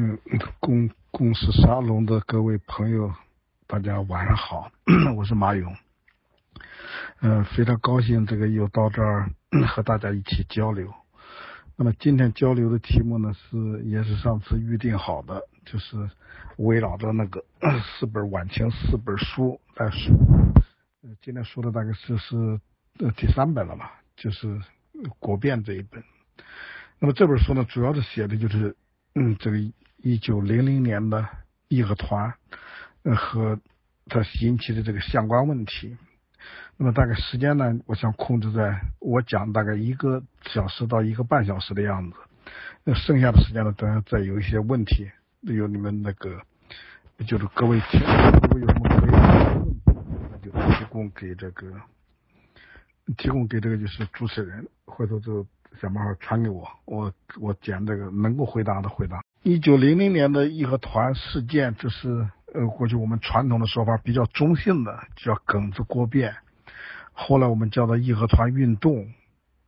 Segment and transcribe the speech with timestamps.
[0.00, 0.16] 嗯，
[0.60, 3.12] 共共识沙龙的各位朋友，
[3.66, 4.70] 大家晚上好，
[5.16, 5.74] 我是马勇。
[7.18, 9.28] 嗯，非常高兴这个又到这儿
[9.66, 10.94] 和大家一起交流。
[11.74, 16.08] 那么今天交流的题目呢是也是上次预定好的，就是
[16.58, 17.44] 围绕着那个
[17.98, 20.14] 四本晚清四本书来说。
[21.22, 22.36] 今天说的大概是是
[23.00, 24.46] 呃第三本了吧，就是
[25.18, 26.04] 《国变》这一本。
[27.00, 28.76] 那么这本书呢，主要是写的就是。
[29.14, 29.56] 嗯，这个
[29.98, 31.28] 一九零零年的
[31.68, 32.34] 义和团，
[33.02, 33.58] 呃，和
[34.06, 35.96] 它引起的这个相关问题。
[36.76, 42.16] 那么大概时间呢，我想控制在我讲大概一个小时到一个半小时的样子。
[42.84, 45.10] 那剩下的时间呢，等下再有一些问题，
[45.42, 46.40] 有你们那个，
[47.26, 49.76] 就是各位听，如果有什么可以问，
[50.30, 51.72] 那就提供给这个，
[53.16, 55.46] 提供给这个就是主持人，回头就。
[55.78, 59.22] 想办法传给我，我我讲这个能够回答的回答。
[59.42, 66.34] 一九零零年的义和团事件，这是呃过去我们传统的说法比较中性的，叫庚子国变。
[67.12, 69.08] 后来我们叫做义和团运动，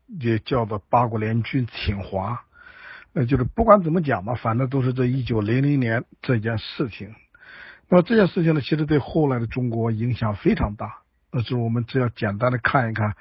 [0.06, 2.42] 也叫做八国联军侵华。
[3.12, 7.14] 呃，就是不管怎么讲吧，反正都是这一九零零年这件事情。
[7.88, 10.98] 那么这件事情呢，其实对后来的中国影响非常大。
[11.32, 13.14] 那是我们只要简单的看一看。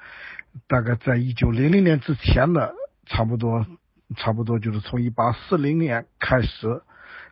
[0.66, 2.74] 大概在一九零零年之前的，
[3.06, 3.64] 差不多，
[4.16, 6.82] 差不多就是从一八四零年开始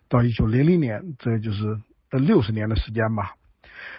[0.09, 3.35] 到一九零零年，这就是呃六十年的时间吧。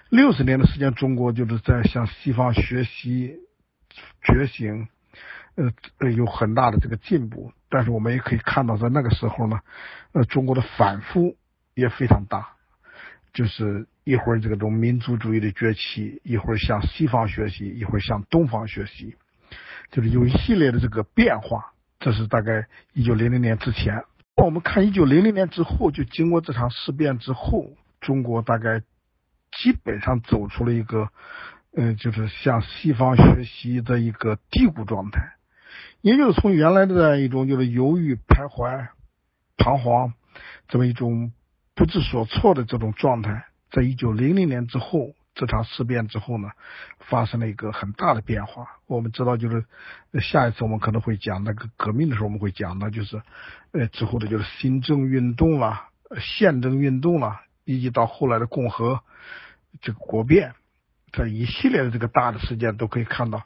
[0.09, 3.37] 六十年的时间，中国就是在向西方学习
[4.23, 4.87] 觉醒，
[5.55, 7.51] 呃有很大的这个进步。
[7.69, 9.59] 但是我们也可以看到，在那个时候呢，
[10.13, 11.37] 呃中国的反复
[11.75, 12.49] 也非常大，
[13.33, 13.87] 就是。
[14.05, 19.17] 一会儿这个种民族主义的崛起，一会儿向西方学习，一会儿向东方学习，
[19.91, 21.73] 就是有一系列的这个变化。
[21.99, 24.03] 这是大概一九零零年之前。
[24.41, 28.79] 我们看一九零零年之后，就经过这场事变之后，中国大概
[29.51, 31.09] 基本上走出了一个，
[31.75, 35.33] 嗯，就是向西方学习的一个低谷状态，
[35.99, 38.87] 也就是从原来的一种就是犹豫、徘徊、
[39.57, 40.13] 彷徨
[40.69, 41.33] 这么一种
[41.75, 43.45] 不知所措的这种状态。
[43.71, 46.51] 在一九零零年之后，这场事变之后呢，
[46.99, 48.67] 发生了一个很大的变化。
[48.87, 49.63] 我们知道，就是
[50.19, 53.21] 下一次我们可能会讲那个革命的时候，我们会讲的，就是
[53.71, 55.83] 呃之后的就是新政运动了、
[56.19, 58.99] 宪政运动了，以及到后来的共和
[59.79, 60.55] 这个国变，
[61.13, 63.43] 这一系列的这个大的事件都可以看到，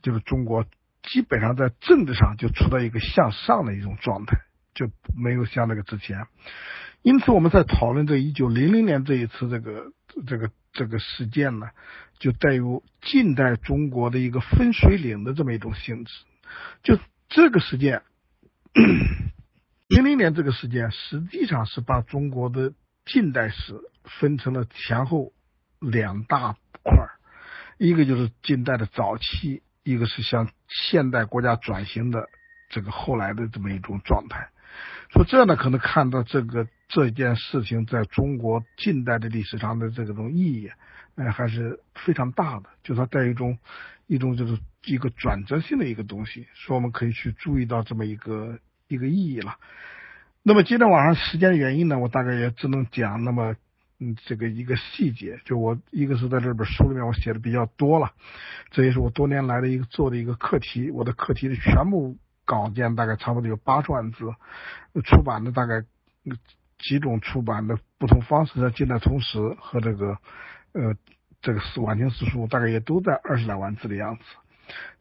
[0.00, 0.64] 就是中国
[1.02, 4.38] 基本上在政治上就处在一个向上的一种状态，
[4.74, 6.28] 就没有像那个之前。
[7.02, 9.90] 因此，我们在讨论这一九零零年这一次这个
[10.24, 11.68] 这个这个事件呢，
[12.18, 16.12] 就带有近代中国的一个分水岭的这么一种性质。
[16.82, 18.02] 就这个事件，
[19.88, 22.72] 零零年这个事件，实际上是把中国的
[23.04, 23.74] 近代史
[24.20, 25.32] 分成了前后
[25.78, 26.94] 两大块，
[27.78, 32.28] 一个就是近代的早期，一个是向现代国家转型的
[32.70, 34.48] 这个后来的这么一种状态。
[35.10, 36.66] 说这呢，可能看到这个。
[36.94, 40.70] 这件事情在中国近代的历史上的这种意义，
[41.14, 42.68] 哎，还是非常大的。
[42.82, 43.58] 就是它带一种
[44.06, 48.58] 一种就是一个转折性的一个东西，说我们可以去注意到这么一个
[48.88, 49.56] 一个意义了。
[50.42, 53.56] 那么今天晚上时间原因呢，我大概也只能讲那么
[53.98, 55.40] 嗯这个一个细节。
[55.46, 58.12] 就我一个是在这本书里面我写的比较多了，
[58.70, 60.90] 这也是我多年来的一个做的一个课题。
[60.90, 64.18] 我的课题的全部稿件大概差不多有八十万字，
[65.06, 65.86] 出版的大概。
[66.82, 70.18] 几种出版的不同方式的近代通史和这个
[70.72, 70.94] 呃
[71.40, 74.22] 这个四晚清四书大概也都在二十来万字的样子，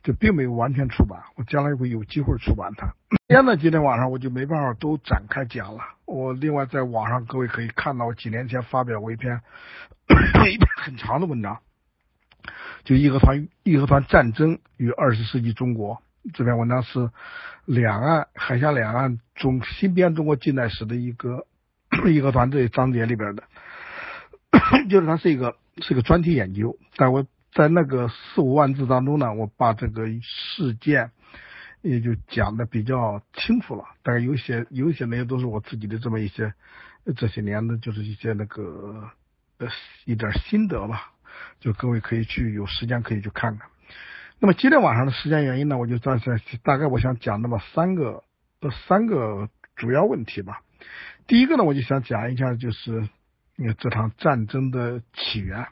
[0.03, 1.19] 就并没有完全出版。
[1.35, 2.93] 我将来会有机会出版它。
[3.09, 5.81] 今天呢，今天晚上我就没办法都展开讲了。
[6.05, 9.41] 我另外在网上各位可以看到，我几年前发表过一篇
[10.51, 11.59] 一篇很长的文章，
[12.83, 16.01] 就义和团义和团战争与二十世纪中国
[16.33, 17.09] 这篇文章是
[17.65, 21.47] 两岸海峡两岸中新编中国近代史的一个。
[22.09, 23.43] 义和团这一章节里边的，
[24.89, 31.11] 就是它是一个是一个专题研究，但我在那个四五万字当中呢，我把这个事件
[31.81, 33.83] 也就讲的比较清楚了。
[34.03, 36.53] 但是有些有些内容都是我自己的这么一些
[37.17, 39.09] 这些年的，就是一些那个
[39.57, 39.67] 呃
[40.05, 41.11] 一点心得吧，
[41.59, 43.67] 就各位可以去有时间可以去看看。
[44.39, 48.23] 那么今天晚上的时间原因呢，我就暂时大概我想讲那么三个
[48.61, 50.61] 呃三个主要问题吧。
[51.27, 53.07] 第一个呢，我就想讲一下，就是
[53.55, 55.67] 你看这场战争的起源。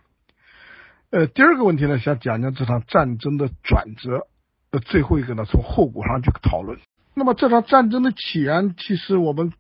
[1.12, 4.28] 呃，第二个问题呢，想讲讲这场战争的转折。
[4.72, 6.78] 呃，最后一个呢，从后果上去讨论。
[7.16, 9.51] 那么这场战争的起源，其实我们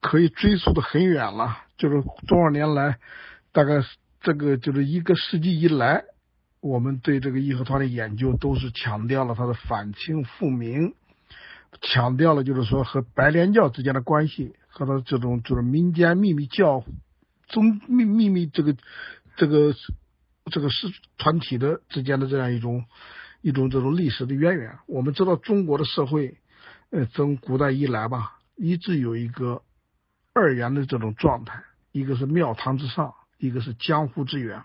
[0.00, 2.98] 可以追溯的很远了，就是多少年来，
[3.52, 3.76] 大概
[4.20, 6.02] 这个就是一个世纪以来，
[6.60, 10.94] 我们对这个义和团的研究都是强调了它的反清复明，
[11.80, 16.84] 强调了就是说和白莲教之间的关系，和他这种就是民间秘密教
[17.48, 18.76] 宗秘秘密这个
[19.36, 19.74] 这个
[20.50, 22.84] 这个是团体的之间的这样一种
[23.40, 24.78] 一种这种历史的渊源。
[24.86, 26.36] 我们知道中国的社会，
[26.90, 29.62] 呃，从古代以来吧，一直有一个。
[30.38, 34.62] 二元的这种状态，一个是庙堂之上，一个是江湖之源。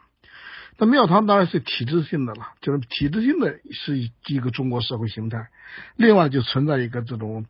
[0.77, 5.47] 那庙堂当然是体制性的了，就是体制性的是一个中国社会形态。
[5.95, 7.45] 另外就存在一个这种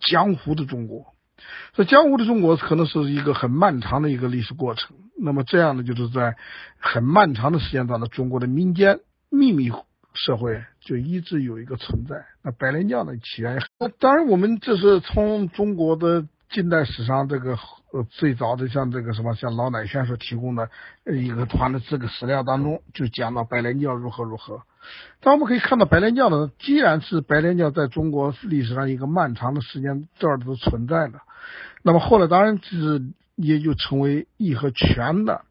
[0.00, 1.14] 江湖的中国。
[1.74, 4.96] 这江湖的中国可能是一个很漫长的一个历史过程。
[5.20, 6.36] 那么这样呢，就是在
[6.78, 9.00] 很漫长的时间段呢中国的民间
[9.30, 9.70] 秘密
[10.14, 12.24] 社会就一直有一个存在。
[12.42, 13.58] 那白莲教呢起源，
[13.98, 16.26] 当然我们这是从中国的。
[16.52, 17.58] 近代史上，这个
[17.92, 20.68] 呃最早的像这个什么，像老乃宣所提供的
[21.06, 24.60] 一个团的这个史料当中，就讲到白莲教如何如何。
[25.20, 31.20] 但我们可以看到，白莲教呢，既然是白莲教在中国历史上一个漫长的时间段都存在的，
[31.82, 33.00] 那么后来当然是
[33.34, 35.46] 也就成为义和拳的。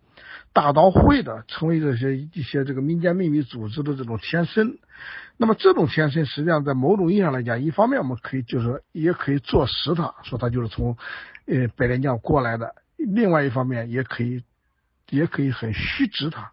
[0.54, 4.78] 大刀会的，成为这些一些这个民间秘密组织的这种前身。
[5.38, 10.98] 那么这种前身，实际上在某种意义上来讲，一方面我们可以就是也可以坐实它，说它就是从
[11.48, 12.68] 呃白莲教过来的；
[12.98, 14.44] 另外一方面，也可以
[15.10, 16.52] 也可以很虚指它。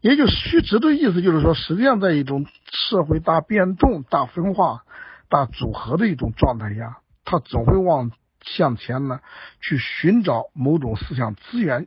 [0.00, 4.82] 也就虚指的意思，就是说，实际上在一种社会大变动、大分化、
[5.28, 8.10] 大组合的一种状态下，它总会往
[8.42, 9.20] 向前呢
[9.60, 11.86] 去寻找某种思想资源。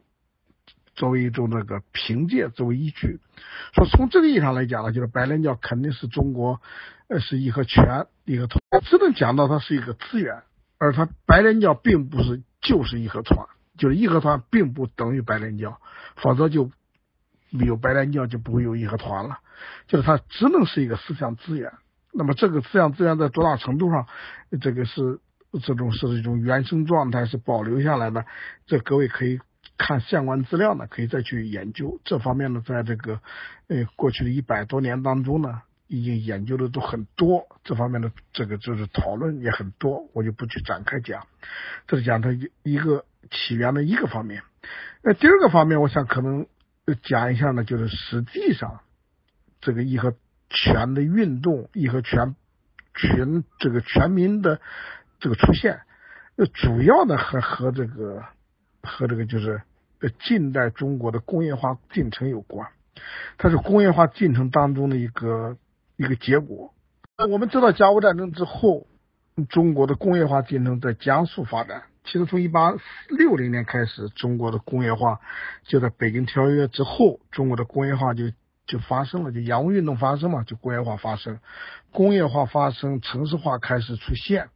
[0.96, 3.20] 作为一种那个凭借，作为依据，
[3.74, 6.62] 说从这个意义上来讲呢，就是白莲教肯定是中国，
[7.08, 10.44] 呃，是义和拳义和团，只能讲到它是一个资源，
[10.78, 13.48] 而它白莲教并不是就是义和团，
[13.78, 15.80] 就是义和团并不等于白莲教，
[16.16, 16.70] 否则就
[17.50, 19.40] 没有白莲教就不会有义和团了，
[19.88, 21.74] 就是它只能是一个思想资源。
[22.12, 24.06] 那么这个思想资源在多大程度上，
[24.62, 25.20] 这个是
[25.64, 28.26] 这种是一种原生状态是保留下来的，
[28.68, 29.40] 这各位可以。
[29.86, 33.20] 看相关资料呢，可以再去研究这方面呢，在这个
[33.68, 41.28] 呃过去的一百多年当中呢，已经研究的都很多，这方面的这个就是讨论也很多，我就不去展开讲。
[41.86, 44.44] 这是讲它一一个起源的一个方面。
[45.02, 46.48] 那第二个方面，我想可能
[47.04, 48.80] 讲一下呢，就是实际上
[49.60, 50.16] 这个义和
[50.50, 52.38] 拳的运动，义和拳
[52.96, 54.62] 全这个全民的
[55.20, 55.82] 这个出现，
[56.38, 58.24] 呃，主要呢和和这个。
[58.86, 59.62] 和这个就是
[60.10, 62.70] 近代中国的工业化进程有关，
[63.38, 65.58] 它是工业化进程当中的一个
[65.98, 66.74] 一个结果。
[67.30, 68.88] 我们知道甲午战争之后，
[69.50, 71.84] 中国的工业化进程在加速发展。
[72.04, 72.74] 其实从一八
[73.08, 75.22] 六零年开始，中国的工业化
[75.64, 78.32] 就在北京条约之后，中国的工业化就
[78.66, 81.40] 就发生了，就洋务运动发生嘛，就工业化发生，
[81.92, 84.50] 工业化发生，城市化开始出现。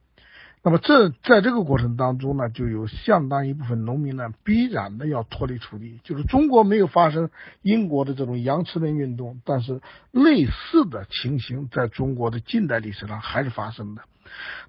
[0.63, 5.99] 那么这在这个过程当中呢，就有相当一部分农民呢，必然的要脱离土地。
[6.03, 7.29] 就是中国没有发生
[7.61, 9.79] 英国的这种洋吃人运动，但是
[10.11, 14.01] 类似的情形在中国的近代历史上还是发生的。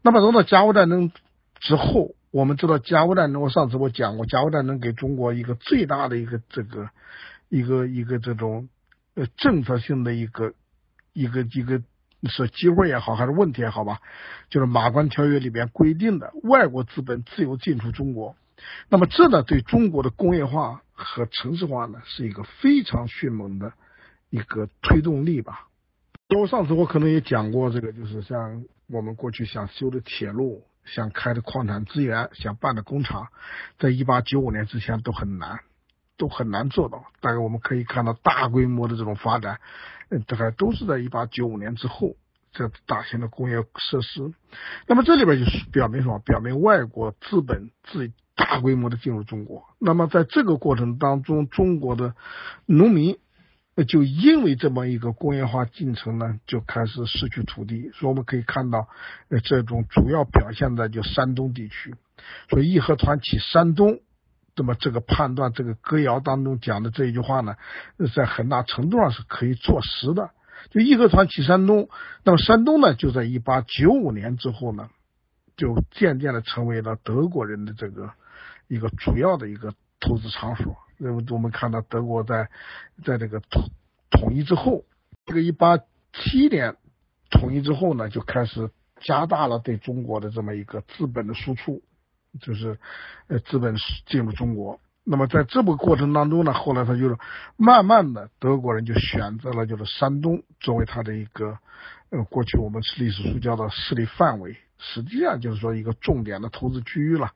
[0.02, 1.10] 那么，等到甲午战争
[1.58, 6.90] 之后，我们知道甲午战争，我上次我讲过，甲午战争给中国一个最大的一个这个
[7.48, 8.68] 一个一个这种
[9.14, 10.52] 呃政策性的一个
[11.12, 11.82] 一个一个。
[12.26, 14.00] 是机会也好，还是问题也好吧，
[14.50, 18.34] 就是马关条约里边规定的外国资本自由进出中国，
[18.88, 23.72] 那么这呢对中国的工业化和城市化呢是一个非常迅猛的
[24.30, 25.68] 一个推动力吧。
[26.36, 33.28] 我上次我可能也讲过这个，就是像我们过去想修的铁路、想开的矿产资源、想办的工厂，
[33.78, 35.60] 在一八九五年之前都很难。
[36.18, 39.60] 都很难做到，大概我们可以看到大规模的这种发展，
[40.26, 42.16] 大概都是在一八九五年之后，
[42.52, 44.34] 这大型的工业设施。
[44.86, 46.18] 那么这里边就是表明什么？
[46.18, 49.62] 表明外国资本自大规模的进入中国。
[49.78, 52.14] 那么在这个过程当中，中国的
[52.66, 53.16] 农民
[53.86, 57.90] 就因为这么一个工业化进程呢，就开始失去土地。
[57.94, 58.88] 所以我们可以看到，
[59.28, 61.94] 呃，这种主要表现在就山东地区。
[62.50, 64.00] 所以义和团起山东。
[64.58, 67.54] 那么这个判断，这个歌谣当中讲的这一句话呢，
[68.14, 70.30] 在很大程度上是可以坐实的。
[70.70, 71.88] 就义和团起山东，
[72.24, 74.90] 那么山东呢，就在一八九五年之后呢，
[75.56, 78.10] 就渐渐的成为了德国人的这个
[78.66, 80.76] 一个主要的一个投资场所。
[80.98, 82.50] 那么我们看到德国在
[83.04, 83.70] 在这个统
[84.10, 84.84] 统一之后，
[85.26, 85.78] 这个一八
[86.12, 86.74] 七年
[87.30, 91.80] 统一之后呢，就开始加大了对中国的这么一个资本的输出。
[92.40, 92.78] 就是
[93.28, 94.80] 呃资本进入中国。
[95.10, 97.16] 那么在这个过程当中呢，后来他就是
[97.56, 101.58] 慢慢的德国人就选择了就是山东作为他的一个
[102.10, 107.32] 呃过去我们是历史书叫做势力范围，实际上就是说一个重点的投资区域了。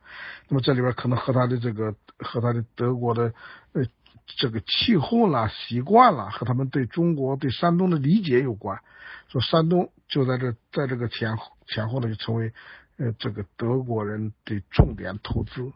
[0.48, 3.32] 那么这里边可能和他的这个和他的德国的
[3.72, 3.82] 呃
[4.26, 8.80] 这个气候啦、习惯啦，和他们对中国对山东的理解有关。
[9.28, 12.52] 说山东就在这在这个前前后呢就成为。
[12.98, 15.72] 呃，这个德国人的重点投资，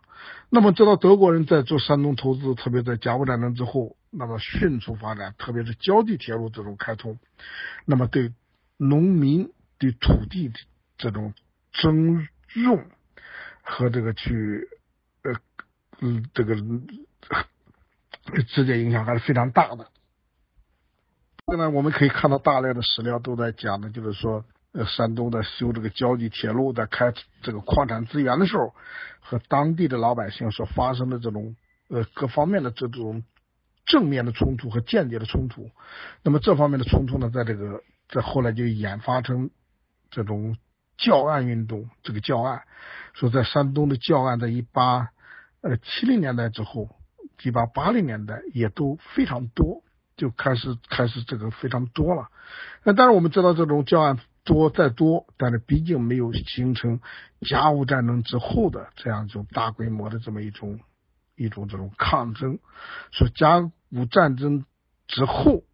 [0.51, 7.19] 那么知道德国人在做山东投资，特别在甲午战争之后，那么迅速发展，特别是胶地铁路这种开通，
[7.87, 8.33] 那么对
[8.77, 10.55] 农民对土地的
[10.99, 11.33] 这种
[11.73, 12.85] 征用
[13.63, 14.69] 和这个去
[15.23, 15.33] 呃
[16.01, 16.55] 嗯这个
[18.47, 19.89] 直接影响还是非常大的。
[21.47, 24.45] 这呢，我们可以看到大量的史料都在讲的，就是说。
[24.77, 28.75] 呃，山东的修这个胶地铁路，在开这个矿产资源的时候，
[29.21, 31.57] 和当地的老百姓所发生的这种
[31.89, 33.25] 呃各方面的这种
[33.87, 35.71] 正面的冲突和间接的冲突，
[36.23, 37.81] 那么这方面的冲突呢，在这个
[38.11, 39.49] 在后来就演发成
[40.11, 40.59] 这种
[40.99, 41.89] 教案运动。
[42.03, 42.65] 这个教案
[43.15, 45.09] 说，在山东的教案，在一八
[45.63, 46.91] 呃七零年代之后，
[47.43, 49.83] 一八八零年代也都非常多，
[50.19, 52.29] 就开始开始这个非常多了。
[52.83, 54.19] 那当然我们知道这种教案。
[54.47, 57.01] 多再多，但是毕竟没有形成
[57.41, 60.79] 甲午战争之后的这样一种大规模的这么一种
[61.35, 62.61] 一种这种抗争。
[63.11, 63.59] 说甲
[63.91, 64.65] 午战争
[65.09, 65.65] 之后，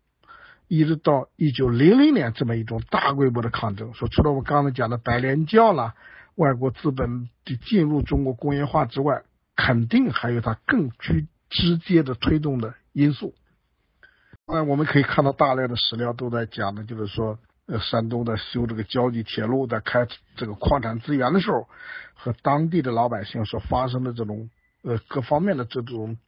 [0.69, 3.93] 一直到一九零零年这么一种大规模的抗争。
[3.93, 5.95] 说除了我刚才讲的白莲教啦，
[6.35, 9.23] 外国资本的进入中国工业化之外，
[9.55, 13.35] 肯定还有它更具直接的推动的因素。
[14.47, 17.39] 那我们可以看到大量的史料都在讲的，就是说。
[17.73, 21.67] 呃，山东的修这个胶地铁路，在开这个矿产资源的时候，
[22.13, 24.51] 和当地的老百姓所发生的这种
[24.83, 26.19] 呃各方面的这种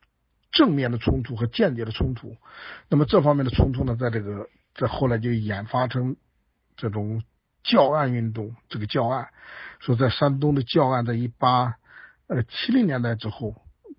[0.53, 2.35] 正面的冲突和间接的冲突，
[2.89, 6.17] 那么这方面的冲突呢，在这个在后来就演发成
[6.79, 7.23] 这种
[7.63, 8.57] 教案运动。
[8.71, 9.29] 这个教案
[9.81, 11.75] 说，在山东的教案，在一八
[12.27, 13.55] 呃七零年代之后，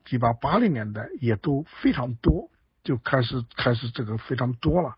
[0.09, 2.49] 一八八零年代也都非常多，
[2.83, 4.95] 就开始开始这个非常多了。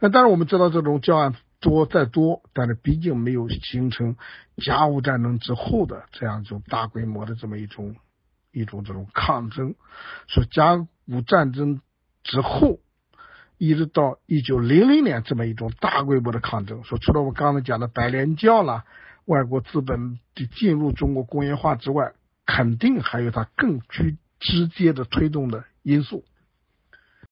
[0.00, 1.36] 那当然我们知道这种教案。
[1.64, 4.16] 多再多，但是毕竟没有形成
[4.58, 7.96] 甲午战争之后的这样一种大规模的这么一种
[8.52, 9.74] 一种这种抗争。
[10.26, 10.74] 说甲
[11.06, 11.80] 午战争
[12.22, 12.80] 之后，
[13.56, 16.84] 一直到一九零零年这么一种大规模的抗争。
[16.84, 18.84] 说除了我刚才讲的白莲教啦，
[19.24, 22.12] 外国资本的进入中国工业化之外，
[22.44, 26.26] 肯定还有它更具直接的推动的因素。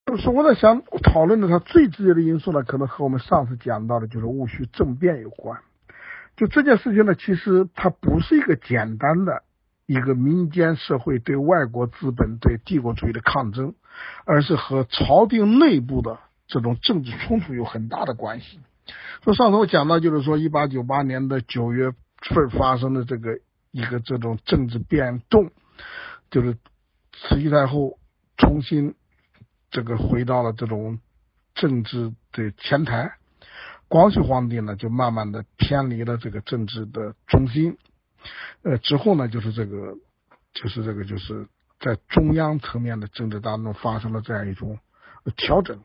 [0.05, 5.61] 就是我在想讨论的，它最直接的因素呢，可能和我们上次讲到的，就是戊戌政变有关。
[6.37, 9.43] 就这件事情呢，其实它不是一个简单的
[9.87, 13.75] 一个民间社会对外国资本、对帝国主义的抗争，
[14.25, 18.61] 而是和朝廷内部的这种政治冲突有很大的关系。
[19.23, 21.93] 说上次我讲到，就是说一八九八年的九月
[22.35, 23.39] 份发生的这个
[23.71, 25.51] 一个这种政治变动，
[26.31, 26.55] 就是
[27.13, 27.99] 慈禧太后
[28.37, 28.95] 重新。
[29.73, 31.01] 这个回到了这种
[31.55, 33.15] 政治的前台，
[33.89, 37.79] 光绪皇帝呢就慢慢的偏离了这个政治的中心，
[38.63, 39.97] 呃之后呢就是这个
[40.53, 41.49] 就是这个就是
[41.81, 44.79] 在中央层面的政治当中发生了这样一种
[45.37, 45.81] 调整，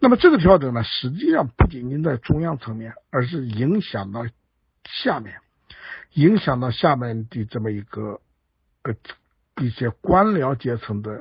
[0.00, 4.26] 那么这个调整呢实际上不仅仅在中央层面，而是影响到
[4.84, 5.36] 下面，
[6.14, 8.20] 影响到下面的这么一个
[8.82, 8.92] 呃
[9.62, 11.20] 一些官僚阶层的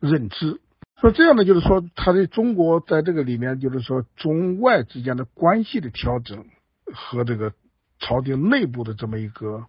[0.00, 0.58] 认知。
[1.00, 6.46] 说这样的就是说，他对中国在这个里面，就是说中外之间的关系的调整
[6.94, 7.52] 和这个
[7.98, 9.66] 朝廷内部的这么一个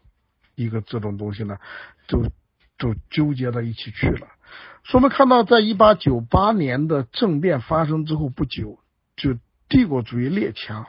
[0.54, 1.58] 一个这种东西呢，
[2.08, 2.22] 就
[2.78, 4.28] 就纠结到一起去了。
[4.84, 8.78] 说我们看到，在一八九八年的政变发生之后不久，
[9.18, 9.36] 就
[9.68, 10.86] 帝国主义列强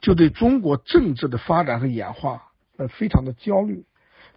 [0.00, 2.44] 就对中国政治的发展和演化
[2.78, 3.84] 呃非常的焦虑。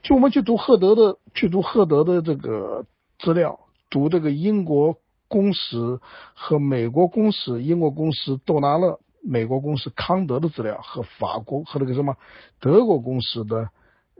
[0.01, 2.85] 就我们去读赫德的，去读赫德的这个
[3.19, 3.59] 资料，
[3.91, 4.97] 读这个英国。
[5.27, 5.99] 公使
[6.33, 12.15] 和美国公使、英国公使杜纳勒、美国公使康德的资料和法国和那个什么
[12.59, 13.69] 德国公使的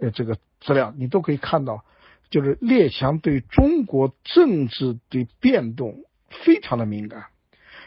[0.02, 1.84] 呃这个资料，你都可以看到，
[2.30, 5.96] 就是列强对中国政治的变动
[6.46, 7.26] 非常的敏感。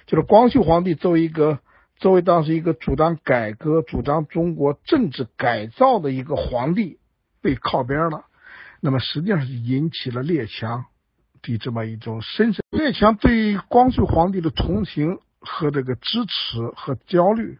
[0.06, 1.60] 就是光绪皇帝作为一个
[1.96, 6.98] 作为当时一个主张改革、主张中国政治改造的一个皇帝
[7.42, 8.24] 被靠边了，
[8.80, 10.86] 那么实际上是引起了列强。
[11.42, 12.64] 的这么一种深深。
[12.70, 17.58] 列强对光绪皇帝的同情和这个支持和焦虑，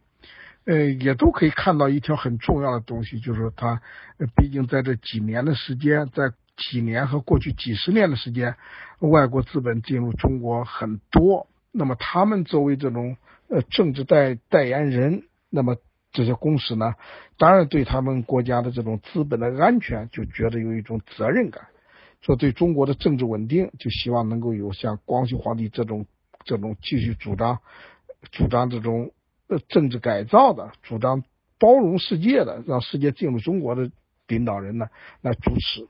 [0.64, 3.80] 呃，也都可以看到一条很重要的东西，就是他
[4.36, 8.56] 毕竟在这几年的时间，在几年和过去几十年的时间，
[8.98, 13.16] 外国资本进入中国很多，那么他们作为这种
[13.48, 15.76] 呃政治代代言人，那么
[16.12, 16.94] 这些公司呢，
[17.38, 21.68] 当然对他们国家的这种资本的安全就觉得有一种责任感，
[22.20, 26.06] 说对中国的政治稳定，就希望能够有像光绪皇帝这种
[26.44, 27.58] 这种继续主张
[28.30, 29.12] 主张这种
[29.48, 31.22] 呃政治改造的，主张
[31.58, 33.90] 包容世界的，让世界进入中国的。
[34.28, 34.86] 领导人呢
[35.22, 35.88] 来主持，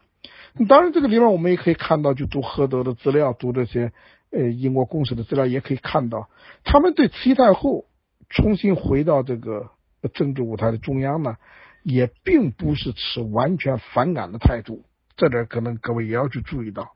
[0.67, 3.93] 当然这个地方我们也可以看到，就读何德的资料，读这些
[4.31, 6.31] 呃英国公使的资料，也可以看到，
[6.65, 7.85] 他们对慈禧太后
[8.31, 9.73] 重新回到这个
[10.15, 11.37] 政治舞台的中央呢，
[11.83, 14.85] 也并不是持完全反感的态度，
[15.21, 16.93] 这点可能各位也要去注意到。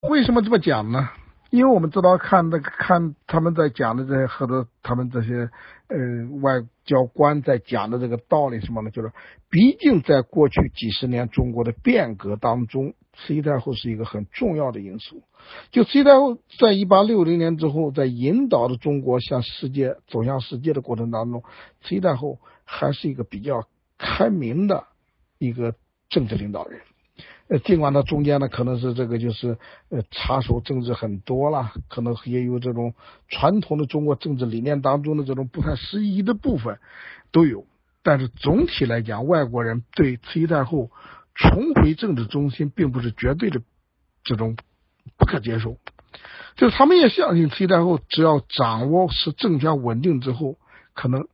[0.00, 1.08] 为什么这么讲呢？
[1.50, 5.48] 因为我们知道，看那个看他们在讲的这些，或者他们这些
[5.86, 8.90] 呃外交官在讲的这个道理什么呢？
[8.90, 9.12] 就是，
[9.50, 15.22] 毕竟在过去几十年中国的变革当中，慈禧太后是一个很重要的因素。
[15.70, 21.44] 就慈禧太后在一八六零年之后，在引导着中国向世界走向世界的过程当中，
[21.82, 24.88] 慈禧太后还是一个比较开明的
[25.38, 25.76] 一个
[26.08, 26.80] 政治领导人。
[27.48, 29.58] 呃，尽管他中间呢，可能是这个就是
[29.90, 32.94] 呃插手政治很多了，可能也有这种
[33.28, 36.78] 传统的中国政治理念当中的这种不太适宜的部分
[37.32, 37.66] 都有，
[38.02, 40.90] 但是总体来讲，外国人对慈禧太后
[41.34, 43.60] 重回政治中心并不是绝对的
[44.24, 44.56] 这种
[45.18, 45.76] 不可接受，
[46.56, 50.56] 就是他们也相信慈禧太后只要掌握使政权稳定之后，
[50.94, 51.26] 可能。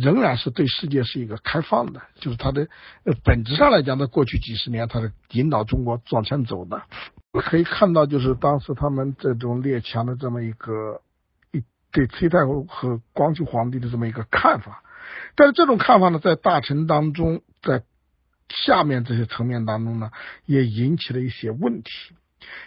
[0.00, 2.68] 仍然是对世界是一个开放的，就是它的
[3.04, 6.82] 呃本质上来讲，在过去几十年，它是引导中国往前走的。
[7.32, 11.00] 可以看到，就是当时他们这种列强的这么一个
[11.52, 14.82] 一对慈禧太后和光绪皇帝的这么一个看法。
[15.36, 17.82] 但是这种看法呢，在大臣当中，在
[18.48, 20.10] 下面这些层面当中呢，
[20.46, 21.90] 也引起了一些问题。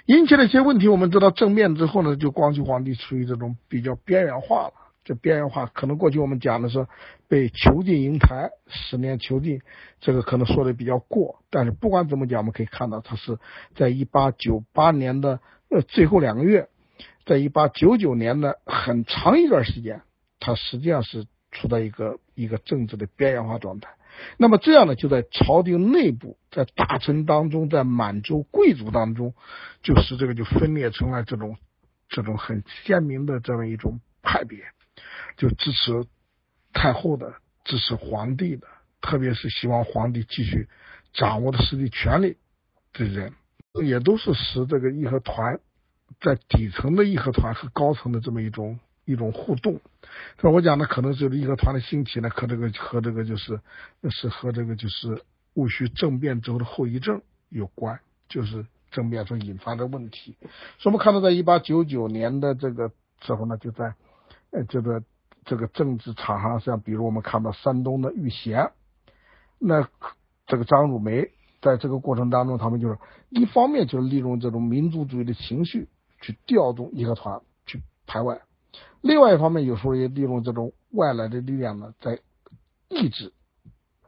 [0.06, 4.74] 引起了一些问题，我们知道政变之后呢，就光绪皇帝处于这种比较边缘化了。
[5.08, 6.86] 这边缘化，可能过去我们讲的是
[7.30, 9.62] 被囚禁瀛台，十年囚禁，
[10.02, 11.40] 这个可能说的比较过。
[11.50, 13.40] 但是不管怎么讲，我们可以看到，他是
[13.74, 15.40] 在一八九八年的
[15.70, 16.68] 呃最后两个月，
[17.26, 20.02] 在一八九九年的很长一段时间，
[20.42, 23.92] 他实际上是处在一个一个政治的边缘化状态。
[24.36, 29.34] 那么这样呢，就在朝廷内部，在大臣当中，在满洲贵族当中，
[29.84, 31.56] 就使这个就分裂成了这种
[32.10, 34.66] 这种很鲜明的这么一种派别。
[35.36, 36.06] 就支持
[36.74, 38.68] 太后的，支持皇帝的，
[39.02, 40.68] 特别是希望皇帝继续
[41.14, 42.38] 掌握的实际权力
[42.94, 43.34] 的人，
[43.84, 45.60] 也都是使这个义和团
[46.22, 49.80] 在底层的义和团和高层的这么一种一种互动。
[50.42, 53.60] 那我讲的可能就是义和团的兴起呢，和这个和这个就是
[54.10, 60.36] 是和这个就是戊戌政变之后的后遗症有关，就是政变所引发的问题。
[60.78, 63.96] 所以我们看到，在一八九九年的这个时候呢，就在
[64.52, 65.04] 呃这个。
[65.50, 68.70] 这个政治场上，像比如我们看到山东的玉贤，
[69.60, 69.88] 那
[70.46, 71.32] 这个张汝梅，
[71.62, 72.98] 在这个过程当中，他们就是
[73.30, 75.88] 一方面就是利用这种民族主义的情绪
[76.20, 78.42] 去调动义和团去排外，
[79.00, 82.20] 另外一方面有时候也利用这种外来的力量呢，在
[82.90, 83.32] 抑制。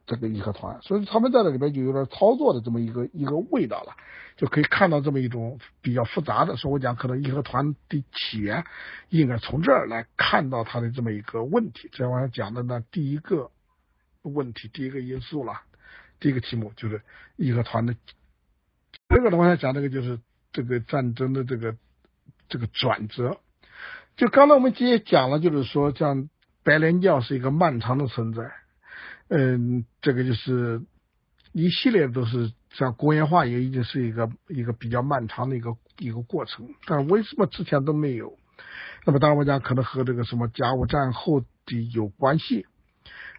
[0.10, 3.95] 这个义和团，所以他们在这里边就有点操作的这么一个一个味道了，
[4.38, 6.56] 就可以看到这么一种比较复杂的。
[6.56, 8.65] 所以我讲，可能义和团的起源
[9.10, 11.91] 应该从这儿来看到它的这么一个问题。
[11.95, 13.52] 再往下讲的呢，第一个
[14.24, 15.62] 问题，第一个因素了，
[16.19, 17.04] 第一个题目就是
[17.36, 17.93] 义和团的。
[19.10, 20.19] 这个的往下讲，这个就是
[20.52, 21.76] 这个战争的这个
[22.48, 23.38] 这个转折。
[24.17, 26.30] 就刚才我们直接讲了，就是说，像
[26.63, 28.52] 白莲教是一个漫长的存在。
[29.29, 30.81] 嗯，这个就是
[31.51, 38.37] 一系列都是像工业化也已经是一个一个比较漫长的一个一个过程，但为什么之前都没有？
[39.05, 42.65] 那么当然我讲可能和这个什么甲午战后的有关系，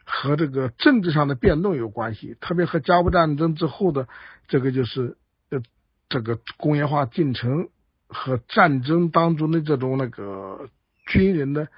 [0.04, 4.06] 和这个政治上的变动有关系，特别和甲午战争之后的
[4.46, 5.16] 这个就是
[5.50, 5.60] 呃
[6.08, 7.68] 这个工业化进程
[8.06, 10.70] 和战争当中的这种那个
[11.06, 11.68] 军人的。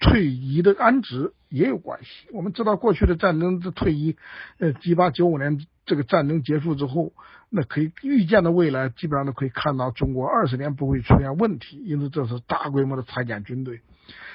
[0.00, 2.28] 退役的安置也有关系。
[2.32, 4.16] 我们知道过去的战争的退役，
[4.58, 7.12] 呃，一八九五年这个战争结束之后，
[7.50, 13.80] 那可以预见的未来基本上都可以看到中国二十年不会出现问题，因此这是大规模的裁减军队。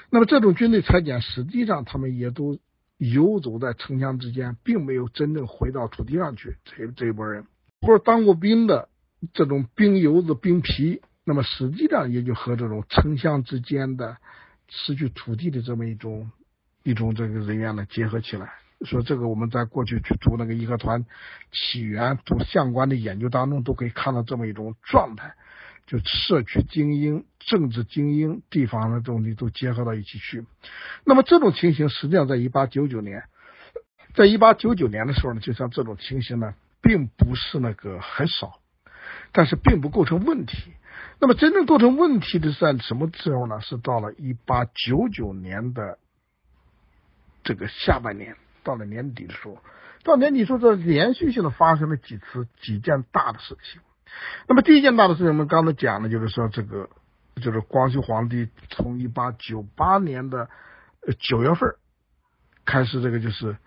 [0.10, 2.58] 那么这种军队裁减，实际上他们也都
[2.97, 6.58] 游走在城乡之间，并没有真正回到土地上去。
[6.65, 7.45] 这这一波人，
[7.82, 8.89] 或者当过兵的
[9.34, 14.17] 这种兵油子、兵皮，那么实际上也就和这种城乡之间的。
[14.74, 16.32] 失去土地的这么一种
[16.84, 18.54] 一种这个人员呢结合起来，
[18.86, 21.06] 说这个我们在过去去读那个义和团
[21.52, 25.34] 起源、读相关的研究当中，都可以看到这么一种状态，
[25.86, 30.46] 就社区精英、政治精英、地方的东西都结合到一起去。
[31.06, 33.24] 那么这种情形实际上在一八九九年，
[34.15, 38.60] 在一八九九年的时候呢，就像这种情形呢，并不是那个很少，
[39.32, 40.74] 但是并不构成问题。
[41.20, 43.62] 那么真正构成问题的是在什么时候呢？
[43.62, 46.00] 是到了一八九九年的
[47.43, 49.58] 这个下半年，到了年底的时候，
[50.04, 53.82] 到年底时候，这连续性的发生了几次几件大的事情。
[54.47, 56.89] 那么第一件大的事情，我们刚才讲的就是说，这个
[57.36, 60.49] 就是光绪皇帝从一八九八年的
[61.19, 61.75] 九月份
[62.65, 63.58] 开始，这个就是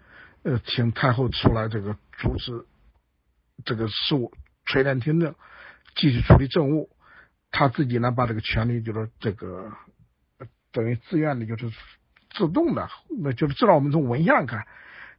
[0.43, 2.65] 呃，请太后出来这个主持
[3.65, 4.33] 这个事务，
[4.67, 5.35] 垂帘听政，
[5.97, 6.91] 继续处理政务。
[7.51, 9.73] 他自己呢，把这个权利就是这个
[10.73, 11.73] 等于自愿的，就是
[12.35, 12.89] 自动的，
[13.23, 14.67] 那就是至少我们从文献上看，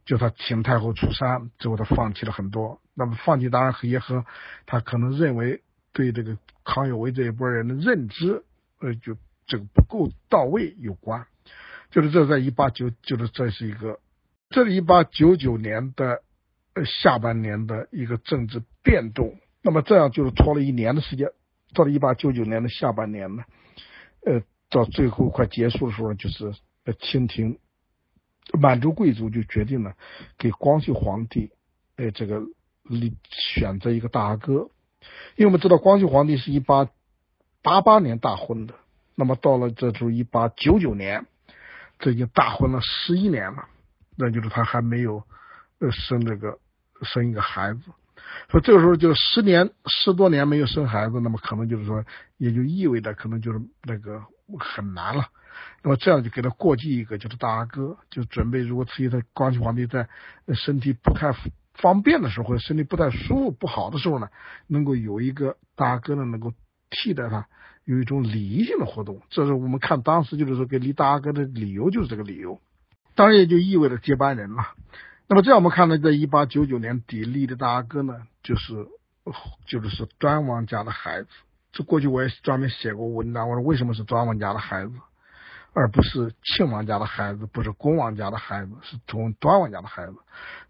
[0.04, 2.80] 就他请太后出山之后，他放弃了很多。
[2.94, 4.24] 那么放弃当然也和
[4.66, 8.44] 他可能认为对这个康有为这一波人的认知，
[8.80, 11.26] 呃，就这个不够到位有关。
[11.90, 14.00] 就是这在一八九，就是这是一个，
[14.50, 16.22] 这是一八九九年的
[16.74, 19.36] 呃下半年的一个政治变动。
[19.62, 21.28] 那么这样就是拖了一年的时间。
[21.74, 23.44] 到了一八九九年的下半年呢，
[24.24, 26.54] 呃，到最后快结束的时候，就是
[26.86, 27.58] 呃，清廷
[28.58, 29.94] 满洲贵族就决定了
[30.38, 31.50] 给光绪皇帝
[31.96, 32.40] 呃这个
[32.84, 34.70] 立选择一个大哥，
[35.34, 36.88] 因为我们知道光绪皇帝是一八
[37.60, 38.74] 八八年大婚的，
[39.16, 41.26] 那么到了这就一八九九年，
[41.98, 43.68] 这已经大婚了十一年了，
[44.16, 45.24] 那就是他还没有
[45.80, 46.60] 呃生这个
[47.02, 47.80] 生一个孩子。
[48.48, 52.04] 说这个时候就十年十多年没有生孩子，那么可能就是说，
[52.36, 54.22] 也就意味着可能就是那个
[54.58, 55.26] 很难了。
[55.82, 60.08] 那么这样就给他过继一个，就是大阿哥，就准备如果自己的光绪皇帝在
[60.54, 61.34] 身体不太
[61.74, 64.28] 方便的时候，或者身体不太舒服不好的时候呢，
[64.66, 66.52] 能够有一个大阿哥呢，能够
[66.90, 67.46] 替代他，
[67.84, 69.22] 有一种礼仪性的活动。
[69.30, 72.60] 这是我们看当时就是说给立大阿哥的理由，就是这个理由。
[73.14, 74.74] 当然也就意味着接班人了。
[75.28, 78.86] 那么这样我们看到，在一八九九年底立的大阿哥呢，就是
[79.66, 81.28] 就是是端王家的孩子。
[81.76, 84.92] 这过去我也专门写过文章，我说为什么是端王家的孩子，
[85.74, 90.14] 而不是庆王家的孩子，不是恭王家的孩子，是从端王家的孩子。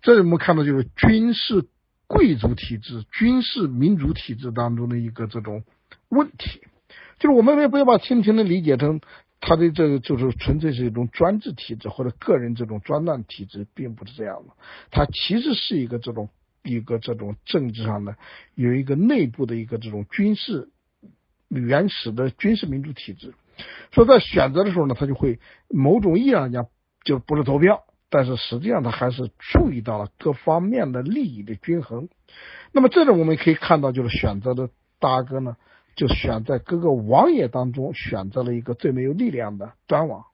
[0.02, 1.68] 这里我们看到就是军事
[2.08, 5.62] 贵族体制、军事民主体制当中的一个这种
[6.08, 6.60] 问题，
[7.20, 9.00] 就是我们也不要把清廷的理解成。
[9.38, 14.54] 他的这个就是纯粹是一种专制体制或者个人这种专断体制，并不是这样的。
[14.90, 16.30] 它其实是一个这种
[16.64, 18.16] 一个这种政治上的
[18.54, 20.70] 有一个内部的一个这种军事
[21.48, 23.34] 原始的军事民主体制。
[23.92, 26.66] 所以在选择的时候呢，他就会某种意义上讲
[27.04, 32.08] 就不是投票，但是实际上他还是注意到了各方面的利益的均衡。
[32.72, 35.56] 那么这种我们可以看到，就是选择的大哥呢。
[35.98, 40.26] 就选在各个王爷当中选择了一个最没有力量的端王。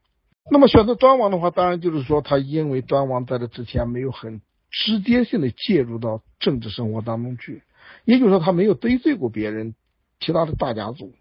[0.51, 4.40] 那么选择端王的话，当然就是说他因为端王在这之前没有很
[4.72, 7.62] 直接性的介入到政治生活当中去，
[8.05, 9.77] 也就是说他没有得罪过别人，
[10.22, 11.12] 其他的大家族。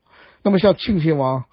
[0.44, 1.44] 那么像庆亲王、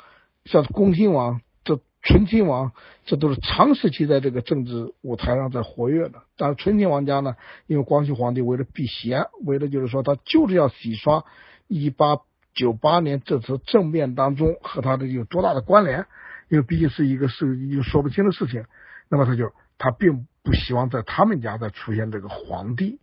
[0.45, 2.71] 像恭亲王、这醇亲王，
[3.05, 6.23] 这都是长时期在这个政治舞台上在活跃的。
[6.37, 7.35] 但是醇亲王家呢，
[7.67, 11.25] 因为光绪皇帝为了避嫌，为了就是说他就是要洗刷
[11.67, 12.19] 一八。
[12.55, 16.07] 九八年这次政变当中和他的有多大的关联？
[16.49, 18.65] 因为毕竟是一个是一个说不清的事情，
[19.09, 22.99] 那么他就他并不希望在他们家再出现这个皇帝。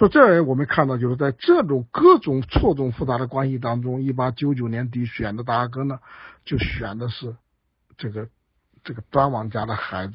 [0.00, 6.00] 说这人我们看到就是在这种各种错综复杂的关系当中，一八九九年底选的大阿哥呢，
[6.46, 7.36] 就选的是
[7.98, 8.26] 这个
[8.82, 10.14] 这个端王家的孩子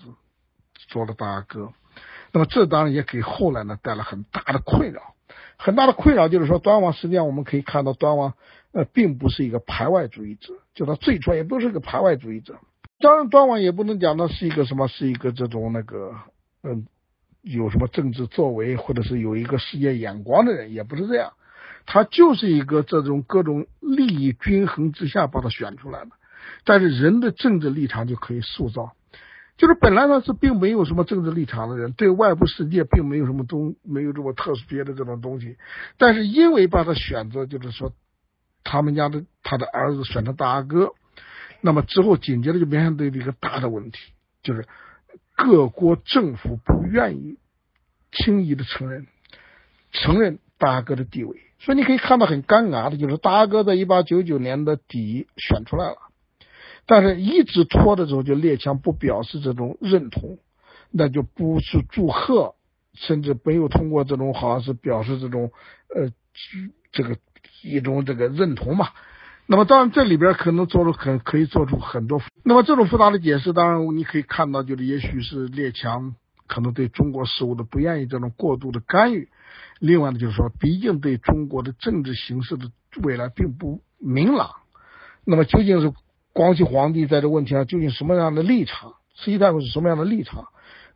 [0.87, 1.71] 做了大阿哥。
[2.31, 5.13] 那么这当然也给后来呢带来很大的困扰，
[5.55, 8.33] 很大的困扰就是说端王实际上我们可以看到端王。
[8.71, 12.57] 呃，并不是一个排外主义者，就他最初也不是个排外主义者。
[12.99, 16.13] 当然，端王也不能讲他是一个什么，是一个这种那个，
[16.61, 16.85] 嗯，
[17.45, 21.31] 有什么政治作为，或者是有一个世界眼光的人，也不是这样。
[21.85, 26.09] 他就是一个这种各种利益均衡之下把他选出来的。
[26.63, 28.93] 但是人的政治立场就可以塑造，
[29.57, 35.57] 就是本来他是并没有什么政治立场的人，对外部世界并没有什么东，没有这么特殊别的这种东西。
[35.97, 37.93] 但是因为把他选择，就是说。
[38.67, 40.93] 他们家的他的儿子选成大阿哥，
[41.61, 43.99] 那么之后紧接着就面对了一个大的问题，
[44.41, 44.65] 就是
[45.35, 47.37] 各国政府不愿意
[48.11, 49.05] 轻易的承认
[49.91, 55.97] 承认大哥的地位，所以你可以看到很尴尬的就是大哥在一八九九年的底选出来了，
[56.85, 60.37] 但是一直拖的时候就列强不表示这种认同，
[60.91, 62.55] 那就不是祝贺，
[62.93, 65.51] 甚至没有通过这种好像是表示这种
[65.93, 66.11] 呃
[66.91, 67.17] 这个
[67.61, 68.89] 一种这个认同嘛。
[69.47, 72.21] 那么当然这里边可能做出很可以做出很多。
[72.43, 76.15] 那么这种复杂的解释，当然你可以看到，就是也许是列强
[76.47, 79.29] 可能对中国事务的不愿意这种过度的干预。
[79.79, 82.71] 另外呢，就是说，毕竟对中国的政治形势的
[83.03, 84.51] 未来并不明朗。
[85.25, 85.93] 那么究竟是
[86.33, 88.93] 光绪皇帝在这问题上究竟什么样的立场？
[89.15, 90.45] 慈禧太后是什么样的立场？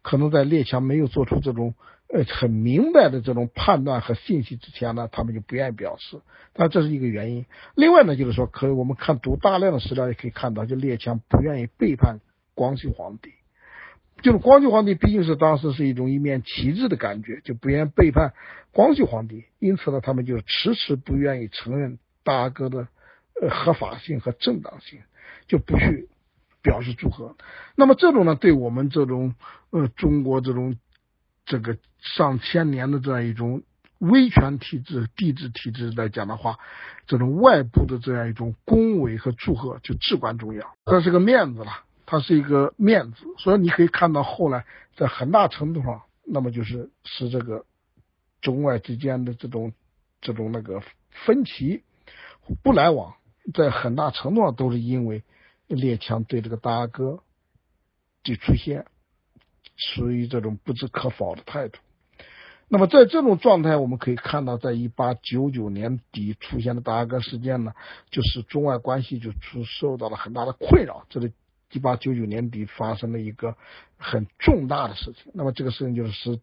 [0.01, 1.75] 可能在列强没有做出这种
[2.11, 6.21] 呃很明白的这种判断和信息之前呢，他们就不愿意表示。
[6.53, 7.45] 但这是一个原因。
[7.75, 12.19] 另外呢，就是说，可以我们看读大量的史料也可以看到，就列强不愿意背叛
[12.55, 13.31] 光绪皇帝。
[14.21, 18.33] 就是光绪皇帝毕竟是当时是一种一面旗帜的感觉，就不愿意背叛
[18.71, 19.45] 光绪皇帝。
[19.59, 22.87] 因此呢，他们就迟迟不愿意承认大哥的
[23.41, 24.99] 呃合法性和正当性，
[25.47, 26.09] 就不去。
[26.61, 27.37] 表示祝贺，
[27.77, 29.33] 那么这种呢，对我们这种
[29.69, 30.75] 呃中国这种
[31.49, 33.63] 这个上千年的这样一种
[33.97, 36.57] 威权体制、帝制体制来讲的话，
[37.07, 40.77] 这种外部的这样一种恭维和祝贺就至关重要。
[40.85, 47.65] 这是个面子了，它是一个面子，所以你可以看到后来在很大程度上，那么就是使这个
[48.39, 49.73] 中外之间的这种
[50.21, 50.81] 这种那个
[51.25, 51.83] 分歧
[52.63, 53.15] 不来往，
[53.53, 55.23] 在很大程度上都是因为。
[55.71, 57.21] 列强对这个大哥
[58.23, 58.87] 就出现
[59.79, 61.79] 属于这种不知可否的态度。
[62.67, 67.73] 那么在这种状态，我们可以看到，在一八九九年底出现的大阿哥事件呢，
[68.11, 71.05] 就是中外关系就出受到了很大的困扰。
[71.09, 71.33] 这是
[71.71, 73.55] 一八九九年底发生了一个
[73.97, 75.31] 很重大的事情。
[75.33, 76.39] 那么这个事情就是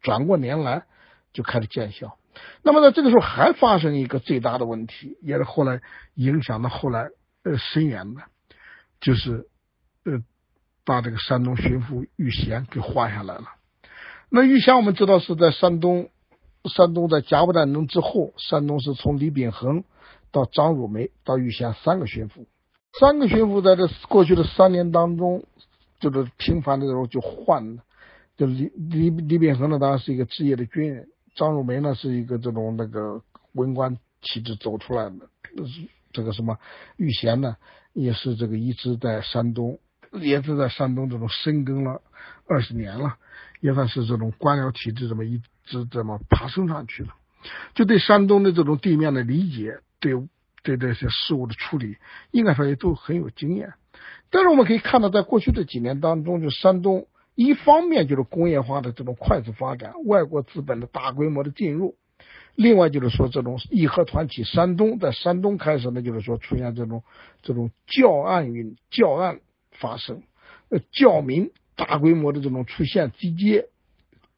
[0.00, 0.84] 转过年来
[1.34, 2.16] 就开始见效。
[2.62, 5.82] 那么在这个时候还发生一个最大的问题，也是后来
[6.14, 7.08] 影响到后来
[7.42, 8.22] 呃深远的。
[9.00, 9.46] 就是
[10.04, 10.22] 呃，
[10.88, 13.44] 把这个山东巡抚玉贤给换下来了。
[14.30, 16.08] 那玉贤我们知道是在山东，
[16.64, 19.84] 山东在甲午战争之后，山东是从李秉衡
[20.32, 22.46] 到张汝梅到玉贤三个巡抚，
[22.98, 25.44] 三个巡抚在这过去的三年当中，
[26.00, 27.82] 就是频繁的时候就换了。
[28.38, 33.20] 就李李李秉衡呢，当然是一个职业的军人；张汝梅呢，是一个这种那个
[33.52, 35.28] 文官体制走出来的。
[36.12, 36.56] 这个什么
[36.96, 37.58] 玉贤呢？
[37.92, 39.78] 也是这个一直在山东，
[40.12, 42.00] 也是在山东这种深耕了
[42.46, 43.16] 二十年了，
[43.60, 47.14] 也算是这种官僚体制这么一直这么爬升上去了，
[47.74, 50.14] 就对山东的这种地面的理解，对
[50.62, 51.96] 对这些事物的处理，
[52.30, 53.74] 应该说也都很有经验。
[54.30, 61.96] 但是我们可以看到，在过去这几年当中，就山东一方面就是工业化的这种快速发展，外国资本的大规模的进入。
[62.54, 67.04] 另外就是说，这种义和团体山东在山东开始呢，就是说出现这种
[67.40, 69.38] 这种教案运教案
[69.80, 70.22] 发生，
[70.68, 73.66] 呃，教民大规模的这种出现集结，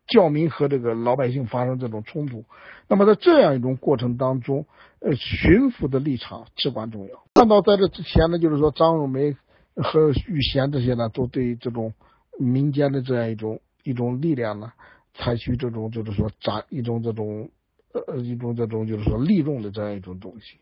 [0.06, 2.44] 教民和这个老百姓发生这种冲突。
[2.88, 4.66] 那么在这样一种过程当中，
[5.00, 7.24] 呃，巡抚的立场至关重要。
[7.34, 9.36] 看到在这之前呢，就是说张汝梅
[9.76, 11.92] 和玉贤这些呢，都对这种
[12.38, 14.72] 民间的这样一种一种力量呢，
[15.14, 17.50] 采取这种就是说斩一种这种。
[17.92, 20.58] 呃，一种这种就是说利用的这样一种东西，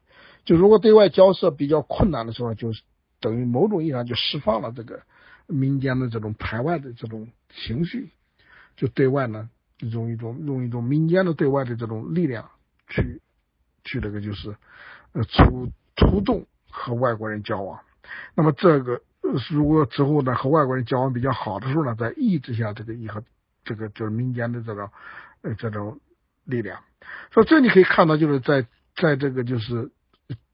[0.47, 2.81] 就如果对外交涉比较困难的时候，就是
[3.21, 5.03] 等于某种意义上就释放了这个
[5.47, 8.11] 民间的这种排外的这种情绪，
[8.77, 12.51] 就对外呢用一种用一种民间的对外的这种力量
[12.89, 13.21] 去
[13.85, 14.57] 去这个就是
[15.13, 17.81] 呃出出动和外国人交往，
[18.35, 19.01] 那么这个
[19.51, 23.25] 如果之后呢和外国人交往比较好的时候呢，在抑制下这个以和
[23.65, 24.91] 这个就是民间的这种
[25.43, 26.01] 呃这种
[26.45, 26.81] 力量。
[27.33, 29.91] 所以这你可以看到，就是在在这个就是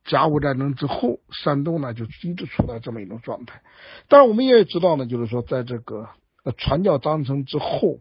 [0.05, 3.63] 甲午战争之后，山东呢就一直处在这么一种状态。
[4.09, 6.09] 但是，我们也知道呢，就是说在这个
[6.57, 8.01] 传教章程之后，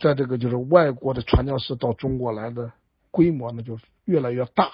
[0.00, 2.72] 在这个就是外国的传教士到中国来的
[3.10, 4.70] 规模呢就越来越大。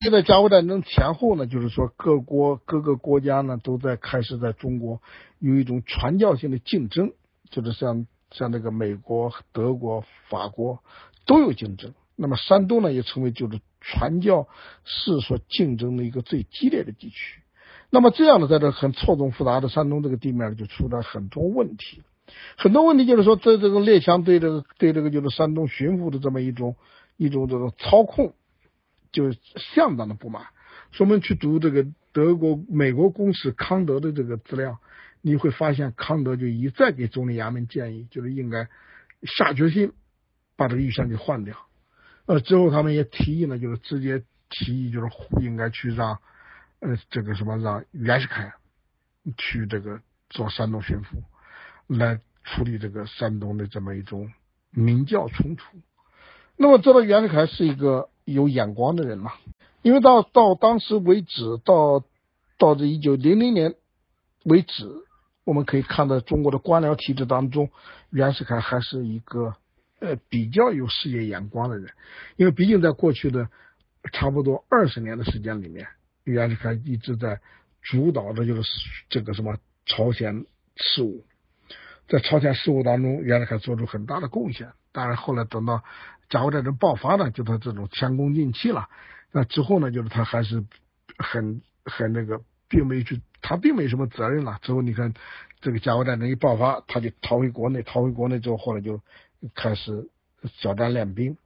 [0.00, 5.02] 就在甲午战争前后呢，就是说各国各个国家呢都在开始在中国
[5.38, 7.12] 有一种传教性的竞争，
[7.50, 10.80] 就是像像那个美国、德国、法国。
[11.26, 14.46] 都有竞争，那么山东呢也成为就是传教
[14.84, 17.40] 士所竞争的一个最激烈的地区。
[17.90, 22.02] 那么这样呢，在这很错综复杂的山东这个地面就出了很多问题。
[22.58, 26.76] 很多问题就是说，在这个列强对这个对这个就是山东巡抚的这么一种
[27.16, 28.34] 一种这种操控，
[29.10, 29.32] 就
[29.74, 30.42] 相当的不满。
[30.90, 34.78] 说我们去读这个德国、美国公使康德的这个资料，
[35.22, 38.68] 你会发现康德就一再给总理衙门建议，就是应该
[39.22, 39.92] 下决心。
[40.56, 41.56] 把这个玉贤给换掉，
[42.28, 45.08] 呃，之后他们也提议呢，就是直接提议，就是
[45.40, 46.18] 应该去让，
[46.80, 48.52] 呃，这个什么让袁世凯
[49.38, 51.04] 去这个做山东巡抚，
[51.86, 54.30] 来处理这个山东的这么一种
[54.70, 55.78] 民教冲突。
[56.58, 59.32] 那么，知道袁世凯是一个有眼光的人嘛？
[59.80, 62.04] 因为到到当时为止，到
[62.58, 63.74] 到这一九零零年
[64.44, 64.86] 为止，
[65.44, 67.70] 我们可以看到中国的官僚体制当中，
[68.10, 69.56] 袁世凯还是一个
[70.00, 71.92] 呃比较有事业眼光的人。
[72.36, 73.48] 因为毕竟在过去的
[74.12, 75.86] 差不多二十年的时间里面，
[76.24, 77.40] 袁世凯一直在
[77.82, 78.70] 主导的就是
[79.08, 80.44] 这个什么朝鲜
[80.76, 81.24] 事务，
[82.08, 84.68] 在朝鲜事务当中，袁世凯做出很大的贡献。
[84.92, 85.82] 当然，后来等到
[86.28, 88.88] 甲午战争爆发呢，就他这种前功尽弃了。
[89.32, 90.64] 那之后呢，就是他还是
[91.18, 94.58] 很很那个，并没去，他并没什么责任了。
[94.62, 95.12] 之后你看，
[95.60, 99.00] 这个甲午战争一爆发，他就逃回国内，逃回国内之后，后来就
[99.54, 100.08] 开始
[100.60, 101.36] 小站练兵。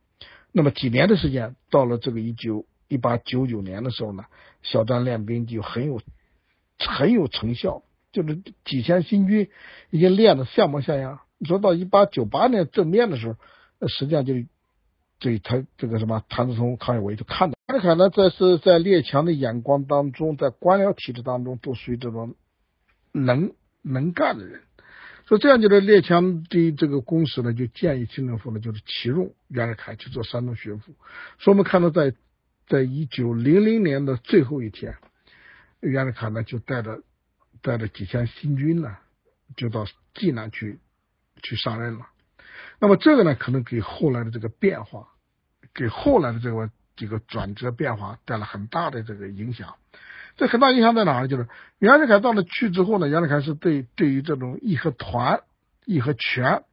[0.52, 4.24] 那么几年的时间，到了这个一九一八九九年的时候呢，
[4.62, 6.00] 小站练兵就很有
[6.78, 9.50] 很有成效，就是几千新军
[9.90, 11.20] 已经练得像模像样。
[11.38, 14.34] 你说到一八九八年正面的时候，实际上就。
[15.24, 22.34] 对他这个什么谭嗣同、康有为就看到袁世凯呢，在是在列强的眼光当中，在官僚体制当中都属于这种
[23.12, 23.52] 能
[23.82, 24.62] 能干的人，
[25.26, 30.84] 所以这样就是列强的这个公使呢，就建议清政府呢，就是启用袁世凯去做山东巡抚。
[31.38, 32.14] 所以我们看到，在
[32.66, 34.96] 在一九零零年的最后一天，
[35.80, 37.02] 袁世凯呢就带着
[37.60, 38.96] 带着几千新军呢，
[39.56, 40.78] 就到济南去
[41.42, 42.06] 去上任了。
[42.78, 45.08] 那么这个呢，可能给后来的这个变化。
[45.74, 49.76] 给后来的这个这个转折变化带来很大的这个影响，
[50.36, 51.28] 这很大影响在哪呢？
[51.28, 55.40] 就是袁世凯到了去之后呢，袁世凯是对对于这种义和团、
[55.84, 56.64] 义和拳，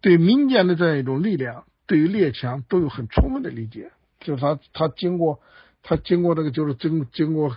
[0.00, 3.90] 对民间的这样一种力量，对于列强都有很充分的理解。
[4.20, 5.40] 就是他他经过
[5.82, 7.56] 他经过这个就是经经过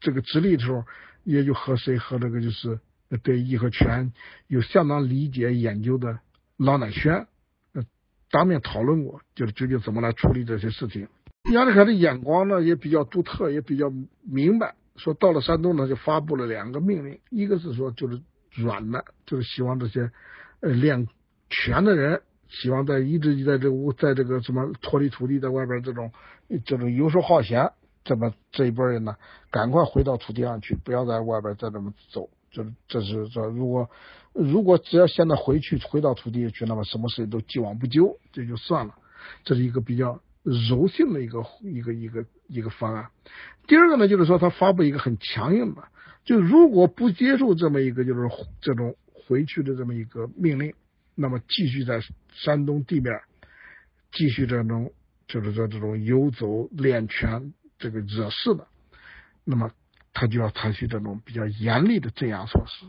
[0.00, 0.84] 这个直隶的时候，
[1.24, 2.80] 也就和谁和这个就是
[3.22, 4.12] 对义和拳
[4.46, 6.20] 有相当理解研究的
[6.56, 7.26] 老乃宣。
[8.30, 11.08] 当面讨论过，就是究竟怎么来处理这些事情。
[11.52, 14.74] 杨立凯的眼光呢也比较独特，也比较明白。
[14.96, 18.20] 说到了山东呢，就发布了两个命令，一个是说就是
[18.54, 20.10] 软的，就是希望这些
[20.60, 21.08] 呃练
[21.48, 26.12] 拳的人，希望在一直在这屋，在这个什么脱离土地，在外边这种
[26.66, 27.72] 这种游手好闲，
[28.04, 29.16] 这么这一波人呢，
[29.50, 32.28] 赶快回到土地上去，不要在外边再这么走。
[32.50, 33.88] 就是这是说，如果
[34.34, 38.94] 如果只要现在回去回到土地去，那么什么事情都既往不咎，这就算了。
[39.44, 43.08] 这是一个比较柔性的一个一个一个一个方案。
[43.66, 45.84] 第二个呢，就是说他发布一个很强硬的，
[46.24, 48.28] 就如果不接受这么一个就是
[48.60, 50.74] 这种回去的这么一个命令，
[51.14, 52.00] 那么继续在
[52.32, 53.20] 山东地面
[54.12, 54.92] 继续这种
[55.26, 58.66] 就是说这种游走练拳这个惹事的，
[59.44, 59.70] 那么。
[60.12, 62.84] 他就要采取这种比较严厉的镇压措施。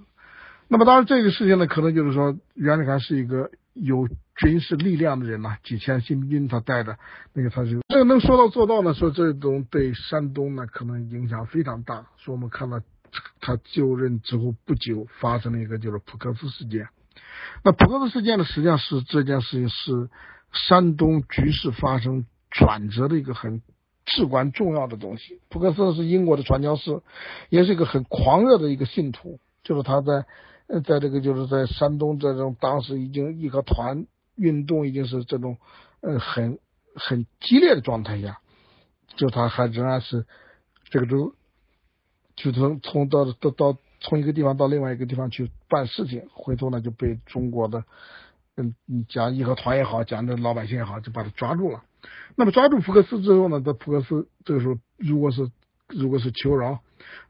[0.67, 6.97] 那么，当然这个事情呢，可能就是说，袁世凯是一个有军事力量的人呐，几千新兵他带着，
[7.33, 8.93] 那个他就这个能说到做到呢。
[8.93, 12.07] 说这种对山东呢，可能影响非常大。
[12.17, 12.81] 说我们看到
[13.39, 16.87] 他就任之后不久，发生了一个就是普克斯事件。
[17.63, 20.09] 那普克斯事件呢，实际上是这件事情是
[20.51, 23.61] 山东局势发生转折的一个很。
[24.03, 25.39] 至关重要的东西。
[25.47, 27.01] 普克斯是英国的传教士，
[27.49, 29.39] 也是一个很狂热的一个信徒。
[29.63, 30.25] 就是他在，
[30.79, 34.05] 在这个就是在山东这种当时已经义和团
[34.35, 35.57] 运动已经是这种
[35.99, 36.59] 呃很
[36.95, 38.39] 很激烈的状态下，
[39.17, 40.25] 就他还仍然是
[40.89, 41.35] 这个都
[42.35, 47.83] 就从从到到到从一个地方到另外一个地方去办事情，回头呢就被中国的
[48.55, 48.73] 嗯
[49.09, 51.83] 讲义和团也好，讲这老百姓也好，就把他抓住了。
[52.35, 53.61] 那么抓住福克斯之后呢？
[53.61, 55.51] 这福克斯这个时候，如果是
[55.87, 56.79] 如果是求饶，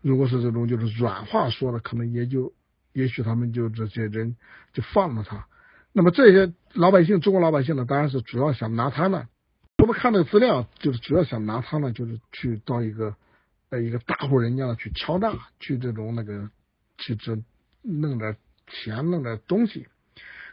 [0.01, 2.53] 如果是这种就是软话说的，可能也就
[2.93, 4.35] 也许他们就这些人
[4.73, 5.45] 就放了他。
[5.93, 9.27] 那么这些老百姓，中国老百姓呢，当然是主要想拿他呢。
[9.77, 13.15] 我们看那个资料，就是主要想拿他呢，就是去到一个
[13.69, 16.49] 呃一个大户人家呢去敲诈，去这种那个
[16.97, 17.37] 去这
[17.81, 19.87] 弄点钱，弄点东西。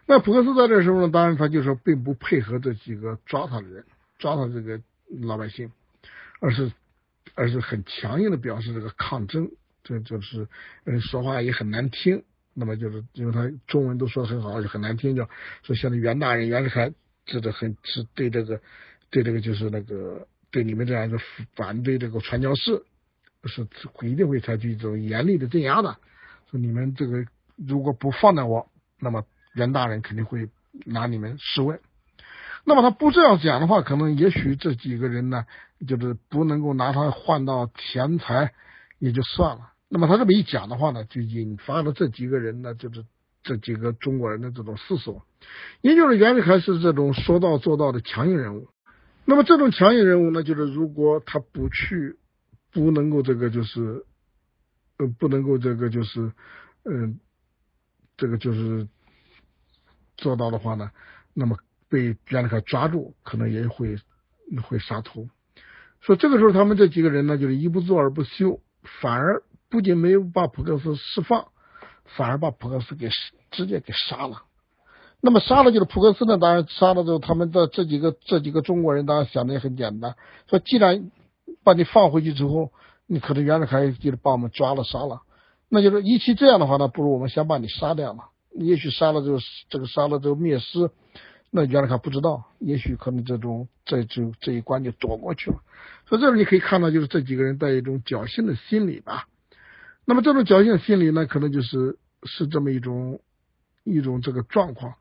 [0.06, 3.84] 那普克斯在这时候呢，当然他就说并不配合这几个抓他的人。
[4.18, 4.80] 抓他这个
[5.20, 5.70] 老百姓，
[6.40, 6.72] 而是
[7.36, 9.48] 而是很强硬的表示这个抗争，
[9.88, 10.46] 这就是
[10.84, 12.22] 嗯说话也很难听。
[12.52, 15.28] 那么就是因为他中文都说的很好，就很难听，叫
[15.62, 16.92] 说现在袁大人袁世凯，
[17.24, 18.60] 这个很是对这个
[19.10, 21.18] 对这个就是那个对你们这样一个
[21.54, 22.82] 反对这个传教士，
[23.44, 23.66] 是
[24.02, 25.96] 一定会采取一种严厉的镇压的。
[26.50, 27.24] 说你们这个
[27.56, 28.68] 如果不放了我，
[28.98, 29.24] 那么
[29.54, 30.48] 袁大人肯定会
[30.84, 31.78] 拿你们试问。
[32.64, 35.46] 那么他不这样讲的话，可能也许这几个人呢，
[35.86, 38.52] 就是不能够拿他换到钱财，
[38.98, 39.72] 也就算了。
[39.88, 43.04] 那么他这么一讲的话呢，就引发了这几个人呢，就是
[43.42, 45.24] 这几个中国人的这种思索。
[45.80, 48.68] 也就是袁世凯是这种说到做到的强硬人物。
[49.24, 52.16] 那么这种强硬人物呢，就是如果他不去，
[52.72, 54.04] 不能够这个就是，
[54.98, 56.32] 呃，不能够这个就是，
[56.84, 57.20] 嗯，
[58.16, 58.88] 这个就是
[60.16, 60.90] 做到的话呢，
[61.34, 61.58] 那么
[61.88, 63.96] 被袁世凯抓住，可能也会
[64.62, 65.28] 会杀头。
[66.00, 68.60] 说这个时候他们这几个人呢，就是一不做二不休，
[69.00, 71.48] 反而不仅没有把普克斯释放，
[72.16, 73.08] 反而把普克斯给
[73.50, 74.42] 直接给杀了。
[75.20, 76.38] 那么杀了就是普克斯呢？
[76.38, 80.14] 当然杀了之后，他们的这几个这几个中国人当然想的也很简单，
[80.48, 81.10] 说既然
[81.64, 82.70] 把你放回去之后，
[83.06, 85.22] 你可能袁世凯就是把我们抓了杀了，
[85.68, 88.24] 那就是与其这样的话呢，不如我们先把你杀掉嘛。
[88.54, 89.38] 也许杀了之后，
[89.68, 90.90] 这个杀了之后灭尸，
[91.50, 95.58] 那袁世凯不知道，也许可能这种这就这一关就躲过去了。
[96.08, 99.26] 所以这里你可以看到，就是这几个人带一种侥幸的心理吧。
[100.08, 103.20] 那么这种侥幸心理呢，可能就是是这么一种
[103.84, 104.94] 一种这个状况。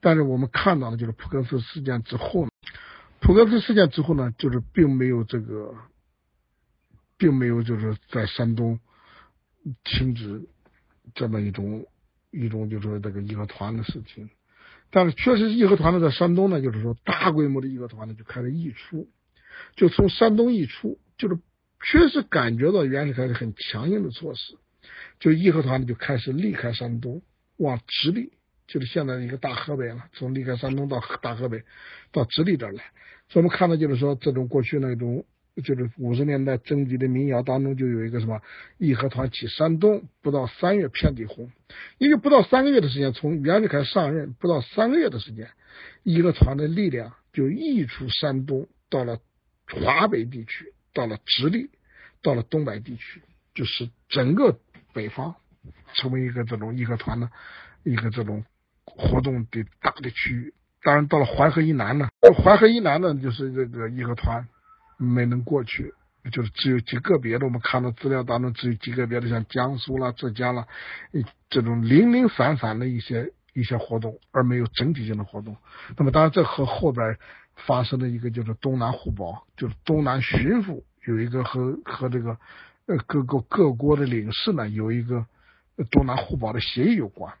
[0.00, 2.48] 但是我们看到的，就是普克斯事件之后，
[3.20, 5.74] 普克斯事件之后呢，就是并没有这个，
[7.18, 8.80] 并没有就是在山东
[9.84, 10.48] 停止
[11.14, 11.84] 这么一种
[12.30, 14.30] 一种就是说这个义和团的事情。
[14.90, 19.06] 但是确实义和团呢，在山东呢，就是说大规模的义和团呢就开始溢出，
[19.76, 21.38] 就从山东溢出，就是
[21.82, 24.56] 确实感觉到袁世凯是很强硬的措施，
[25.18, 27.22] 就义和团呢就开始离开山东，
[27.56, 28.32] 往直隶。
[28.66, 31.64] 就是现在的一个大河北了，从离开山东到大河北，
[32.12, 32.84] 到直隶这儿来。
[33.28, 35.24] 所以我们看到，就是说这种过去那种，
[35.64, 38.40] 就是五十年代征集的民谣当中，就有一个什么
[38.78, 41.50] 义和团起山东，不到三月遍地红。
[41.98, 45.50] 因为不到三个月的时间，从袁世凯上任不到三个月的时间，
[46.04, 49.18] 义和团的力量就溢出山东，到了
[49.66, 51.70] 华北地区，到了直隶，
[52.22, 53.22] 到了东北地区，
[53.54, 54.58] 就是整个
[54.92, 55.36] 北方
[55.94, 57.30] 成为一个这种义和团的
[57.82, 58.44] 一个这种。
[58.86, 62.08] 活动的大的区域，当然到了淮河以南呢，
[62.42, 64.48] 淮河以南呢，就是这个义和团
[64.98, 65.94] 没能过去，
[66.32, 70.66] 就是只有极个别的，我们看到资料当中只有极个别的，像江苏啦、浙江啦，
[71.50, 75.56] 这种零零散散的一些一些活动，而没有整体性的活动。
[75.96, 77.16] 那么当然这和后边
[77.66, 82.36] 发生的一个就是东南互保，就是东南巡抚有一个和和这个
[82.86, 85.26] 呃各个各国的领事呢有一个
[85.90, 87.34] 东南互保的协议有关。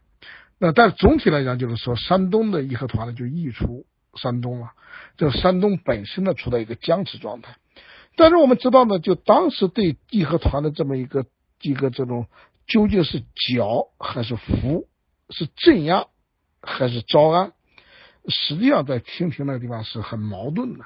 [0.58, 4.72] 那但总体来讲，就是说，山东的义和团呢就溢出山东了，
[5.16, 7.56] 这山东本身呢处在一个僵持状态。
[8.14, 11.24] 但是我们知道呢，就当时对义和团的这么一个
[11.62, 12.26] 一个这种
[12.66, 14.86] 究竟是剿还是服，
[15.30, 16.06] 是镇压
[16.60, 17.52] 还是招安，
[18.28, 20.84] 实际上在清廷那个地方是很矛盾的。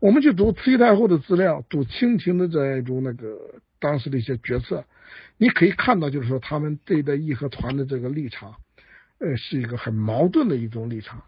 [0.00, 3.36] 我们去读慈禧太后的资料，读清廷的这一种那个
[3.80, 4.84] 当时的一些决策，
[5.36, 8.54] 你可以看到，就是说他们对待义和团的这个立场。
[9.20, 11.24] 呃，是一个很矛盾的一种立场。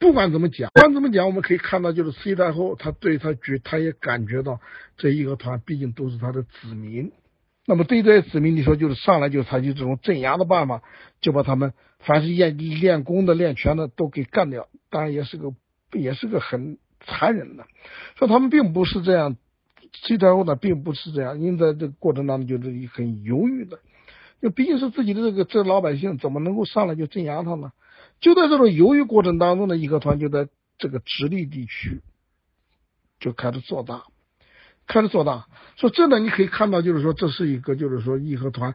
[0.00, 4.60] 不管怎么讲，不管怎么讲，我们可以看到，就是慈禧太后，她对她觉，她也感觉到
[4.96, 7.12] 这义和团毕竟都是她的子民。
[7.70, 10.82] 那么对这些子民，你说就是上来就采取这种镇压的办法，
[11.20, 14.66] 就把他们凡是练练功的、练拳的都给干掉。
[14.90, 15.54] 当然也是个，
[15.92, 17.64] 也是个很残忍的。
[18.16, 19.36] 说他们并不是这样，
[19.92, 23.78] 慈禧太后呢并不是这样，因为在这个过程当中就是很犹豫的。
[24.42, 27.70] 就毕竟是自己的这个这老百姓，怎么能够上来就镇压他呢？
[28.18, 32.00] 就在这种犹豫过程当中呢，义和团就在这个直隶地区
[33.20, 34.02] 就开始做大，
[34.86, 35.46] 开始做大。
[35.76, 38.74] 说这呢，你可以看到，就是说这是一个，就是说义和团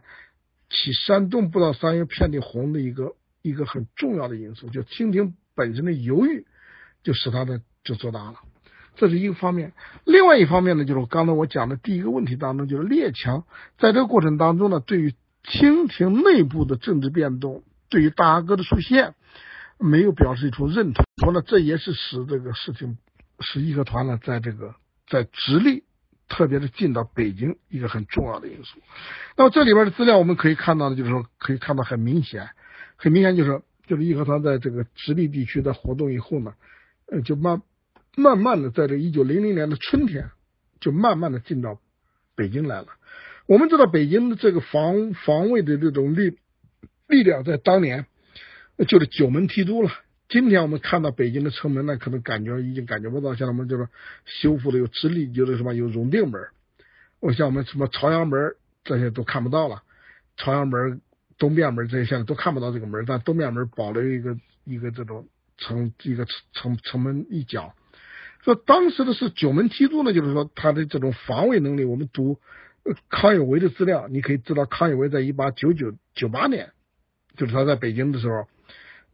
[0.68, 4.68] 起山东不到三月遍地红的一个一个很重要的因素。
[4.70, 6.46] 就清廷本身的犹豫，
[7.02, 8.36] 就使他的就做大了。
[8.96, 9.74] 这是一个方面。
[10.04, 13.44] 另外一方面呢，就是刚才我讲的第一个问题当中，就是列强
[13.78, 19.14] 在这个过程当中呢，对于清廷内部的政治变动，对于大阿哥的出现，
[19.78, 21.04] 没有表示出认同。
[21.22, 22.96] 说呢，这也是使这个事情，
[23.38, 24.74] 使义和团呢，在这个
[25.06, 25.84] 在直隶，
[26.28, 28.78] 特别是进到北京一个很重要的因素。
[29.36, 32.48] 那么这里边的资料我们可以看到的，就是说可以看到很明显，
[32.96, 36.54] 很明显就是就是义和团在这个直隶地区的活动以后呢，
[37.10, 37.62] 呃，就慢
[38.16, 40.30] 慢慢的在这一九零零年的春天，
[40.80, 41.78] 就慢慢的进到
[42.34, 42.88] 北京来了。
[43.46, 46.36] 我们知道北京的这个防防卫的这种力
[47.06, 48.06] 力量，在当年
[48.88, 49.90] 就是九门提督了。
[50.28, 53.88] 今天我们看到北京的城门呢，可能感觉已经感觉不到，像我们就是
[54.24, 56.40] 修复的有直隶，就是什么有永定门，
[57.20, 58.54] 我像我们什么朝阳门
[58.84, 59.82] 这些都看不到了。
[60.36, 61.00] 朝阳门、
[61.38, 67.74] 东便门这些现在都看不到这个门，但东便门保留一个一个这种城一个城城门一角。
[68.44, 72.38] 说当时的是九门提督呢，就是说他的这种防卫能力，我们读。
[73.08, 76.70] 康有为的资料，你可以知道康有为在一八九九九八年
[77.36, 78.46] 就是他在北京的时候，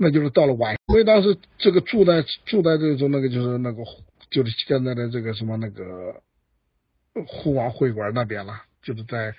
[0.03, 3.85] 那就是到了晚，因为当时这个住在住在这种那个就是那个
[4.31, 6.21] 就是现在的这个什么那个
[7.29, 9.33] 沪王会馆那边了，就是在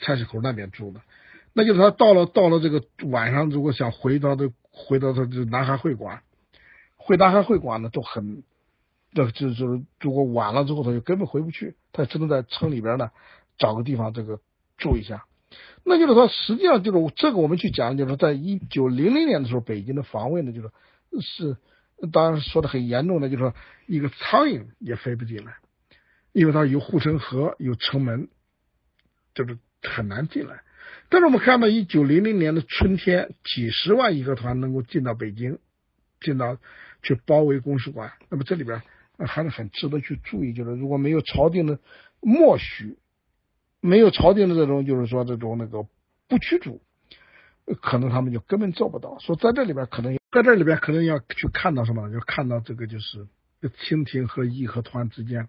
[0.00, 1.00] 菜市口那边住的。
[1.54, 6.22] 那就是他到了到了这个晚上，如果想回到这回到他这南海会馆，
[6.96, 8.42] 回南海会馆呢都很，
[9.14, 13.10] 这就就是如果晚了之后，他就根本回不去，他只能在城里边呢
[13.56, 14.40] 找个地方这个
[14.76, 15.24] 住一下。
[15.84, 20.70] 那就是说，实际上就是这个我们去讲，就是在一九零零年的时候，北京的防卫呢，就是
[21.20, 21.56] 是
[22.10, 23.54] 当然说的很严重的，就是说
[23.86, 25.56] 一个苍蝇也飞不进来，
[26.32, 28.28] 因为它有护城河，有城门，
[29.34, 30.62] 就是很难进来。
[31.08, 35.58] 但是我们看到一九零零年的春天，几十万义和团能够进到北京，
[36.20, 36.56] 进到
[37.02, 38.12] 去包围公使馆。
[38.30, 38.82] 那么这里边
[39.18, 41.78] 还是很值得去注意，就是如果没有朝廷的
[42.20, 42.96] 默许，
[43.82, 45.86] 没有朝廷的这种就是说这种那个
[46.26, 46.80] 不驱逐，
[47.82, 49.18] 可能他们就根本做不到。
[49.18, 53.26] 说在这里边可能在这里边可能要去看到什么，就看到这个就是
[53.84, 55.48] 清廷和义和团之间，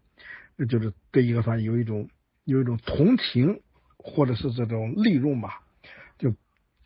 [0.67, 2.09] 就是对义和团有一种
[2.43, 3.61] 有一种同情。
[4.05, 5.61] 或者是这种利用吧，
[6.17, 6.35] 就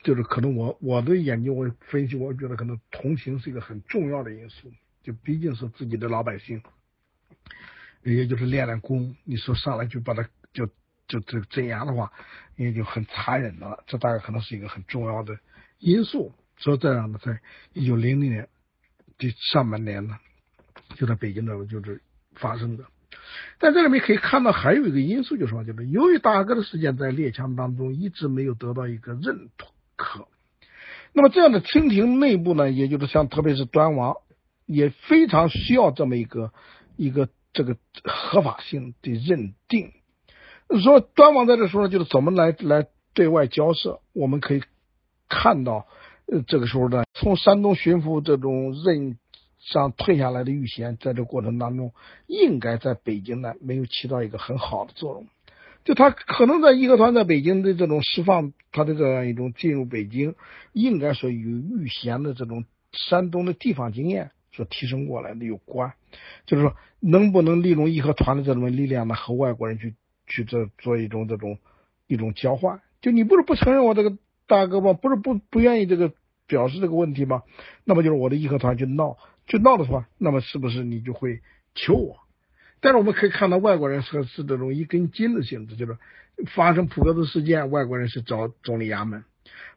[0.04, 4.72] 就是可能我我的研究我分析，我觉得可能同情是一个很重要的因素，
[5.02, 6.62] 就毕竟是自己的老百姓，
[8.04, 10.70] 也就是练练功，你说上来就把他就
[11.08, 12.12] 就这个镇压的话，
[12.56, 15.38] 也就很残忍的了，这大概可能是一个很重要的
[15.80, 16.34] 因素。
[16.58, 17.40] 所以这样的，在
[17.74, 18.50] 一九零零年
[19.18, 20.18] 的上半年呢，
[20.96, 22.02] 就在北京的就是
[22.36, 22.86] 发生的。
[23.60, 29.50] 在这里面可以看到，还有一个因素，就是什么，就是由于大哥的事件在列强当中一直没有得到一个认
[29.96, 30.28] 可，
[31.14, 34.16] 那么这样的清廷内部呢，也就是像特别是端王，
[34.66, 36.54] 也非常需要这么一个
[36.96, 39.92] 一个这个合法性的认定。
[40.82, 44.62] 说端王在这时候就是怎么来来对外交涉，我们可以
[45.30, 45.88] 看到，
[46.28, 49.18] 呃，这个时候呢，从山东巡抚这种任。
[49.60, 51.92] 上退下来的玉贤，在这过程当中，
[52.26, 55.28] 应该在北京呢没有起到一个很好的作用。
[55.84, 60.36] 就他可能在义和团在北京的这种释放，他的这样一种进入北京，
[60.72, 62.64] 应该说与玉贤的这种
[62.94, 65.92] 山东的地方经验所提升过来的有关。
[66.46, 69.96] 就是说，能不能利用义和团的这种力量呢，和外国人去
[70.28, 71.58] 去这做一种这种
[72.06, 72.82] 一种交换？
[73.02, 74.18] 就你不是不承认我这个
[74.48, 74.94] 大哥吗？
[74.94, 76.14] 不是不不愿意这个
[76.46, 77.44] 表示这个问题吗？
[77.84, 79.18] 那么就是我的义和团去闹。
[79.48, 81.40] 去闹的话，那么是不是你就会
[81.74, 82.18] 求我？
[82.82, 85.98] 但是我们可以看到，外国人是是这种一根筋的性质，就是
[86.54, 89.22] 发生普格子事件，外国人是找总理衙门；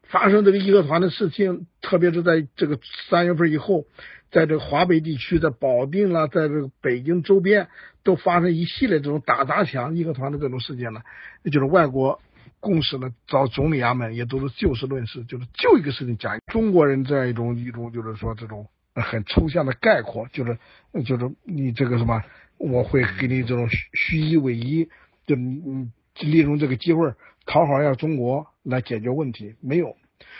[0.03, 2.79] 发生这个义和团的事情，特别是在这个
[3.09, 3.85] 三月份以后，
[4.31, 7.67] 在这个华北地区，在保定了，在这个北京周边，
[8.03, 11.01] 都发生一系列这种打砸抢义和团的这种事件呢，
[11.45, 12.19] 就是外国
[12.59, 16.39] 公使呢找总理衙门，也都是就事论事，就是就一个事情讲。
[16.51, 18.67] 中国人这样一种一种，就是说这种。
[18.93, 20.57] 很抽象的概括，就是
[21.05, 22.21] 就是你这个什么，
[22.57, 24.89] 我会给你这种虚虚以委一，
[25.25, 27.13] 就你利用这个机会
[27.45, 29.95] 讨好一下中国来解决问题，没有。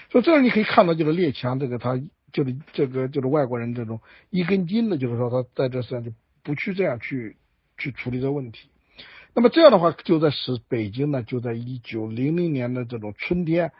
[0.10, 1.98] 所以这样你可以看到，就是列强这个他
[2.32, 6.12] 就是这个就是外国人这种一根筋的，就是说他在这上就
[6.44, 7.38] 不去这样去
[7.78, 8.70] 去处理这个问题。
[9.34, 13.72] 那么这样的话，就在使北京呢，就在一九零零年的这种春天，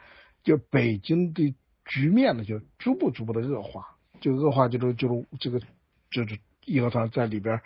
[0.44, 3.98] 就北京的局面呢，就逐步逐步的恶化。
[4.22, 5.60] 就恶化，就是就是这个
[6.12, 7.60] 就是义和团在里边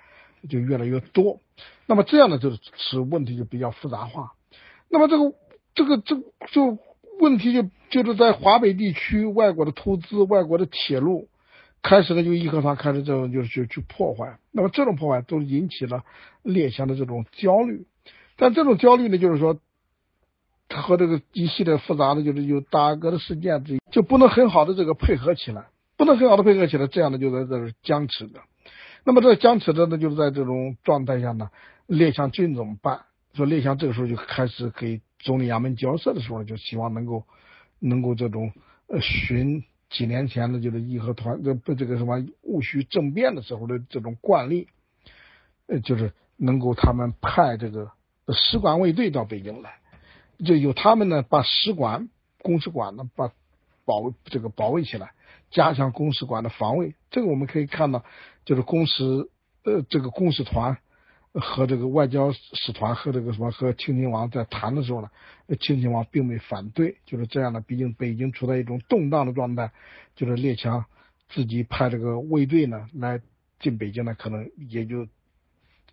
[0.50, 1.42] 就越来越多，
[1.86, 4.32] 那么这样呢，就是使问题就比较复杂化。
[4.88, 5.36] 那么这个
[5.74, 6.16] 这个这
[6.54, 6.78] 就
[7.20, 11.30] 问题就就是在华北地区，外国的投资、外国的铁路
[11.82, 14.40] 开始呢，就义和团开始这种就是去破坏。
[14.52, 16.04] 那么这种破坏都引起了
[16.44, 17.86] 列强的这种焦虑，
[18.38, 19.60] 但这种焦虑呢，就是说
[20.70, 25.66] 和这个一系列复杂的就是有大哥的事件，就不能很好的这个配合起来。
[25.98, 28.42] 不能很好的配合起来，这样的就在这僵持着。
[29.06, 31.52] 那么这僵持着呢，就是在这种状态下呢，
[31.88, 33.06] 列强军怎么办？
[33.34, 37.24] 说列强这个时候就开始给总理衙门交涉的时候，就希望能够
[37.80, 38.52] 能够这种
[38.88, 44.68] 呃寻几年前的就是义和团这不这个什么戊戌政变的时候的这种惯例，
[45.68, 47.92] 呃，就是能够他们派这个
[48.34, 49.80] 使馆卫队到北京来，
[50.44, 52.10] 就由他们呢把使馆
[52.42, 53.32] 公使馆呢把
[53.86, 55.12] 保这个保卫起来。
[55.52, 58.04] 加强公使馆的防卫，这个我们可以看到，
[58.44, 59.04] 就是公使
[59.64, 60.80] 呃这个公使团
[61.40, 65.10] 和这个外交使团和这个什么和清廷王在谈的时候呢，
[65.60, 67.60] 清廷王并没反对，就是这样的。
[67.62, 69.72] 毕竟北京处在一种动荡的状态，
[70.16, 70.86] 就是列强
[71.30, 73.20] 自己派这个卫队呢来
[73.60, 75.08] 进北京呢，可能也就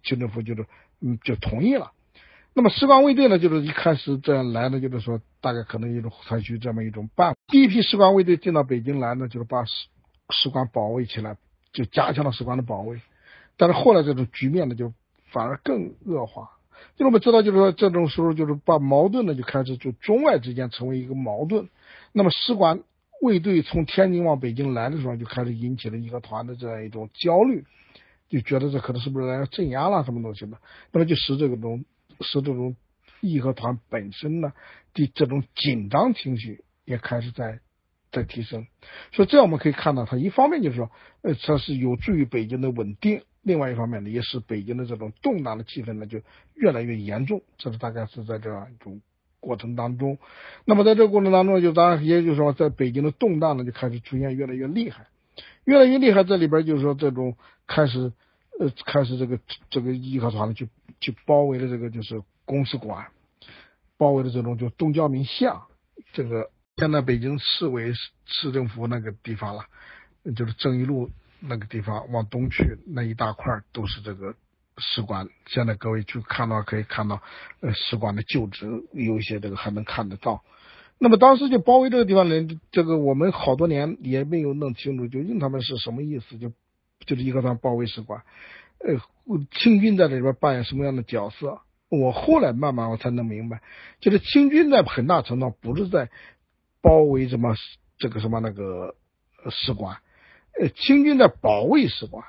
[0.05, 0.67] 清政府就是
[1.01, 1.91] 嗯就同意了。
[2.55, 7.39] 那么士官卫队呢，就是一开始这样来呢，就是说大概可能一种采取这么一种办法。
[7.49, 9.89] 第一批士官卫队进到北京来呢，就是把使
[10.31, 11.37] 使馆保卫起来，
[11.73, 13.01] 就加强了使馆的保卫。
[13.57, 14.93] 但是后来这种局面呢，就
[15.33, 16.51] 反而更恶化。
[16.97, 21.69] 就我们知道，就是说这种时候，就是把矛盾呢就开始就中外之间成为一个矛盾。
[22.13, 22.83] 那么使馆
[23.23, 27.65] 卫队从天津往北京来的时候，就开始引起了义和团的这样一种焦虑，
[28.29, 30.59] 就觉得这可能是不是来要镇压了什么东西的，
[30.91, 31.85] 那么就使这种
[32.21, 32.77] 使这种
[33.21, 34.53] 义和团本身呢
[34.93, 37.61] 的这种紧张情绪也开始在
[38.11, 38.67] 在提升。
[39.13, 40.91] 所以这样我们可以看到，它一方面就是说，
[41.23, 43.23] 呃，它是有助于北京的稳定。
[43.43, 46.21] 另外一方面呢，也使北京的这种动荡的气氛呢就
[46.55, 47.43] 越来越严重。
[47.59, 49.01] 这是大概是在这样一种
[49.41, 50.19] 过程当中。
[50.65, 55.09] 那么在这个过程当中，就当然也就是说，在北京的动荡呢就开始出现越来越厉害，
[55.65, 56.23] 越来越厉害。
[56.23, 57.37] 这里边就是说，这种
[57.67, 58.13] 开始
[58.61, 59.41] 呃开始这个
[59.71, 60.67] 这个义和团呢就
[61.01, 63.09] 就包围了这个就是公使馆，
[63.99, 65.67] 包围了这种就东交民巷，
[66.13, 67.93] 这个现在北京市委
[68.25, 69.65] 市政府那个地方了，
[70.37, 71.11] 就是正义路。
[71.43, 74.35] 那个地方往东去那一大块都是这个
[74.79, 77.21] 使馆，现在各位去看到可以看到，
[77.61, 80.43] 呃，使馆的旧址有一些这个还能看得到。
[80.99, 86.53] 那么当时就包围这个地方人，这个我们好多年也没有弄清楚，究竟他们是什么意思，就
[87.05, 88.23] 就是一个团包围使馆，
[88.79, 89.01] 呃，
[89.51, 91.61] 清军在里边扮演什么样的角色？
[91.89, 93.61] 我后来慢慢我才能明白，
[94.01, 96.09] 就是清军在很大程度上不是在
[96.81, 97.55] 包围什么
[97.99, 98.95] 这个什么那个
[99.51, 99.99] 使馆。
[100.61, 102.25] 呃，清军在保卫使馆，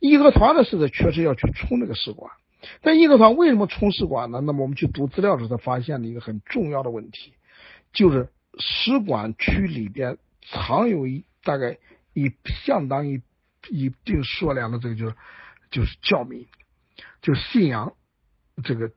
[0.00, 2.32] 义和团的是在确实要去冲那个使馆，
[2.82, 4.40] 但义和团为什么冲使馆呢？
[4.40, 7.34] 那么我们去读资料的时候才发现了一个很重要的问题，
[7.92, 11.78] 就是使馆区里边藏有一大概
[12.14, 12.32] 一
[12.64, 13.22] 相当于
[13.68, 15.14] 一定数量的这个就是
[15.70, 16.46] 就是教民，
[17.22, 17.94] 就信仰
[18.64, 18.90] 这个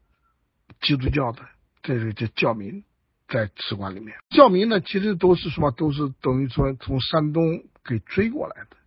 [0.82, 1.42] 基督教的
[1.84, 2.84] 这个这教民
[3.32, 5.72] 在使馆里面，教民呢其实都是什么？
[5.72, 7.64] 都是等于说从山东。
[7.84, 8.78] 给追过来的，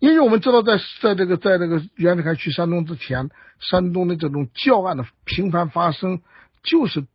[0.00, 3.30] 因为我们知道，在在这个在这个袁世凯去山东之前，
[3.60, 6.22] 山东的这种教案的频繁发生，
[6.64, 7.06] 就是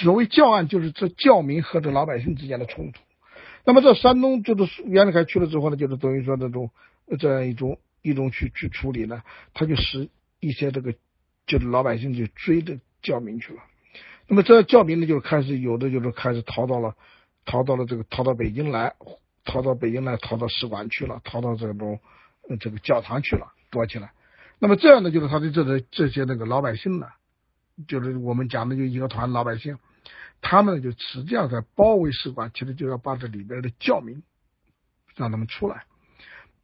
[0.00, 3.02] 所谓教案，就是这教民和这老百姓之间的冲突。
[3.66, 6.70] 那么这山东就是袁世凯去了之后呢，就是等于说这种
[7.18, 10.08] 这样一种一种去去处理呢，他就使
[10.40, 10.94] 一些这个
[11.46, 13.60] 就是老百姓就追着教民去了。
[14.28, 16.94] 那么这教民呢，就开始有的就是开始逃到了
[17.44, 18.94] 逃到了这个逃到北京来。
[19.46, 22.00] 逃到北京来，逃到使馆去了，逃到这种
[22.60, 24.12] 这个教堂去了，躲起来。
[24.58, 27.08] 那么这样呢，就是他的这些这些那个老百姓呢，
[27.86, 29.76] 就是我们讲的就义和团老百姓，
[30.40, 34.22] 他们就实际上在包围使馆，其实就要把这里边的教民
[35.14, 35.84] 让他们出来，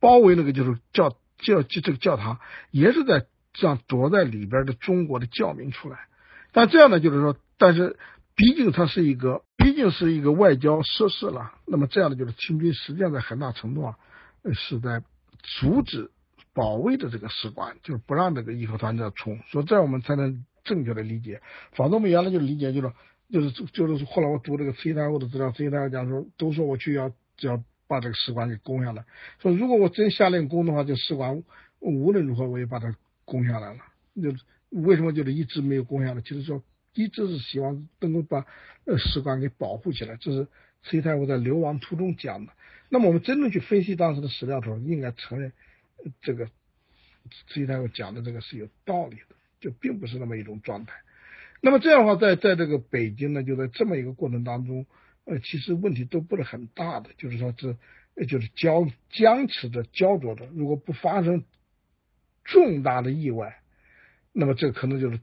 [0.01, 2.41] 包围那个就是教教这个教堂，
[2.71, 3.27] 也是在
[3.59, 5.99] 让躲在里边的中国的教民出来。
[6.53, 7.97] 但这样呢，就是说，但是。
[8.37, 11.53] 毕竟它是一个，毕竟是一个外交设施了。
[11.67, 13.99] 那么这样的就是清军实际上在很大程度啊，
[14.55, 15.03] 是在
[15.43, 16.11] 阻止
[16.55, 19.39] 保卫的这个使馆，就是不让这个义和团这冲。
[19.51, 21.43] 所以这样我们才能正确的理解。
[21.73, 22.91] 否则我们原来就理解就是
[23.29, 29.05] 就是就是后来我读这个慈禧太后的资料，慈禧太后讲说都说我去要要把这个使馆给攻下来。
[29.43, 31.43] 说如果我真下令攻的话，就使馆
[31.81, 32.97] 无论如何我也把它
[33.27, 33.81] 攻下来了。
[34.15, 34.33] 就
[34.71, 36.23] 为什么就是一直没有攻下来？
[36.23, 36.63] 其实说。
[36.95, 38.47] 一直是希望能够把
[38.85, 40.45] 呃史官给保护起来，这是
[40.83, 42.53] 慈禧太后在流亡途中讲的。
[42.89, 45.53] 那么我们真正去分析当时的史料的时候，应该承认
[46.21, 50.95] 这个慈禧太后讲的这个是有道理的，就并不是那么一种状态。
[51.61, 54.87] 那么这样的话，在在这个北京呢，就在这么一个过程当中，
[55.25, 57.77] 呃，其实问题都不是很大的，就是说这
[58.27, 61.45] 就是焦僵持着焦灼着，如果不发生
[62.43, 63.61] 重大的意外，
[64.33, 65.21] 那么这可能就是。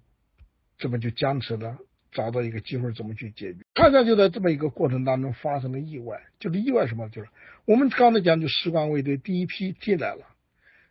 [0.78, 1.78] 这么就僵持了，
[2.12, 3.60] 找到一个机会怎么去解决？
[3.74, 7.10] 恰恰就在这么一个过程当中发生了意外，就是意外什么？
[7.10, 7.30] 就是
[7.66, 10.26] 我们刚才讲，就使馆卫队第一批进来了，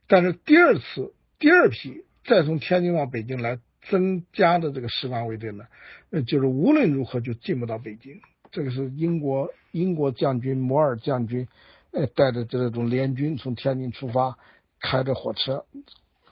[0.08, 5.66] 但是第二次第二批再从天津往北京来增加的这个使馆卫队呢，
[6.10, 8.20] 呃，就是无论如何就进不到北京。
[8.50, 11.46] 这个是英国英国将军摩尔将军，
[11.92, 14.36] 呃，带着这种联军从天津出发，
[14.80, 15.64] 开着火车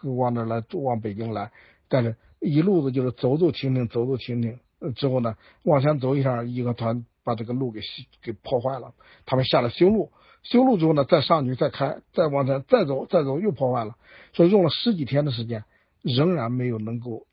[0.03, 1.53] 往那来往北京来，
[1.89, 2.17] 但是。
[2.45, 4.59] 一路子就是走走停停，走走停停，
[4.95, 7.81] 之后呢，往前走一下，义和团把这个路给
[8.23, 8.93] 给破坏了。
[9.25, 13.97] 他们下来修路，修路之后呢，再上去再开，再往前再走，再走又破坏了。
[14.35, 15.65] 所以用了十几天的时间，
[16.03, 17.27] 仍然没有能够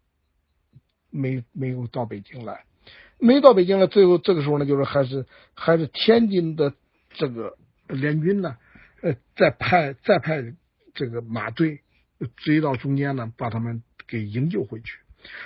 [1.10, 2.64] 没没有到北京来，
[3.20, 3.88] 没到北京来。
[3.88, 6.74] 最后这个时候呢，就是还是还是天津的
[7.10, 7.58] 这个
[7.90, 8.56] 联军呢，
[9.02, 10.42] 呃，再派再派
[10.94, 11.82] 这个马队
[12.38, 13.84] 追到中间呢，把他们。
[14.12, 15.00] 给营救回去，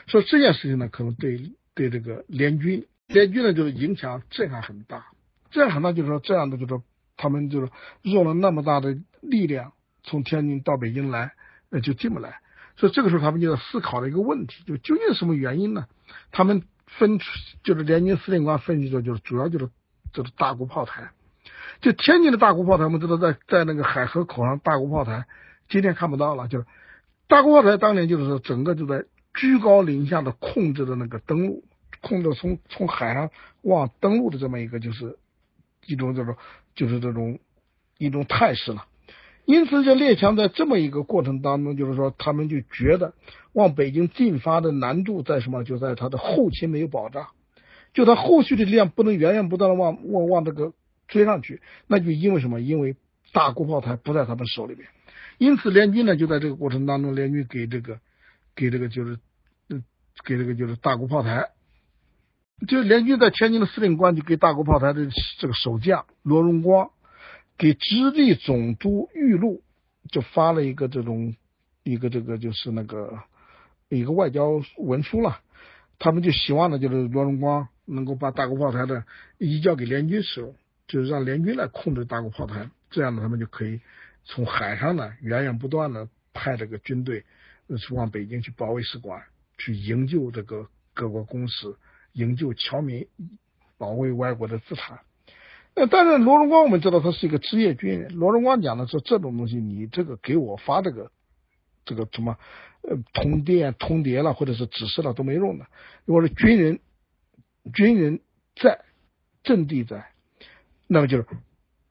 [0.07, 5.05] 所以这件事情呢，可能对对这个联军，联军呢就是影响震撼很大，
[5.51, 6.81] 震撼很大就是说这样的就是
[7.15, 7.69] 他们就是
[8.01, 11.33] 用了那么大的力量从天津到北京来，
[11.69, 12.39] 呃就进不来，
[12.75, 15.85] 所以这个时候他们就要思考的一个问题，就究竟什么原因呢？
[16.31, 17.19] 他们分
[17.63, 19.69] 就是联军司令官分析说就是主要就是
[20.11, 21.11] 就是大沽炮台，
[21.81, 25.25] 就天津的大沽炮台，我们知道在在那个海河口上大沽炮台，
[25.69, 26.65] 今天看不到了，就是
[27.27, 29.05] 大沽炮台当年就是说整个就在。
[29.37, 31.65] 居高临下的控制的那个登陆，
[31.99, 33.31] 控制从从海上
[33.63, 35.17] 往登陆的这么一个就是
[35.85, 36.37] 一种这种
[36.73, 37.39] 就是这种
[37.97, 38.85] 一种态势了。
[39.43, 43.13] 因此，这列强在这么一个过程当中，就是说他们就觉得
[43.51, 45.65] 往北京进发的难度在什么？
[45.65, 47.27] 就在他的后勤没有保障，
[47.93, 50.71] 就他后续的力量不能源源不断的往往往这个
[51.09, 52.61] 追上去，那就因为什么？
[52.61, 52.95] 因为
[53.33, 54.87] 大固炮台不在他们手里边。
[55.37, 57.99] 因此，联军呢就在这个过程当中，联军给这个。
[58.57, 59.19] 给这个就是，
[59.67, 59.83] 嗯，
[60.23, 61.49] 给这个就是大沽炮台，
[62.69, 65.09] 就是联军在天津的司令官就给大沽炮台的
[65.39, 66.91] 这个守将罗荣光，
[67.57, 69.61] 给直隶总督玉禄
[70.09, 71.35] 就发了一个这种
[71.83, 73.19] 一个这个就是那个
[73.89, 75.41] 一个外交文书了，
[75.99, 79.03] 他们就希望呢就是罗荣光能够把大沽炮台的
[79.37, 80.55] 移交给联军使用，
[80.87, 83.81] 就是让联军来控制大沽炮台，这样呢他们就可以
[84.25, 87.23] 从海上呢源源不断的派这个军队。
[87.89, 89.23] 往北京去保卫使馆，
[89.57, 91.75] 去营救这个各国公使，
[92.13, 93.07] 营救侨民，
[93.79, 94.99] 保卫外国的资产。
[95.73, 98.13] 呃，但是罗荣光我们知道他是一个职业军人。
[98.13, 101.09] 罗荣光讲的是这种东西，你这个给我发这个
[101.85, 102.37] 这个什么
[102.83, 105.65] 呃通电、通牒了，或者是指示了都没用的。
[106.05, 106.79] 如果是军人，
[107.73, 108.19] 军人
[108.55, 108.85] 在，
[109.41, 110.11] 阵地在，
[110.85, 111.25] 那么就是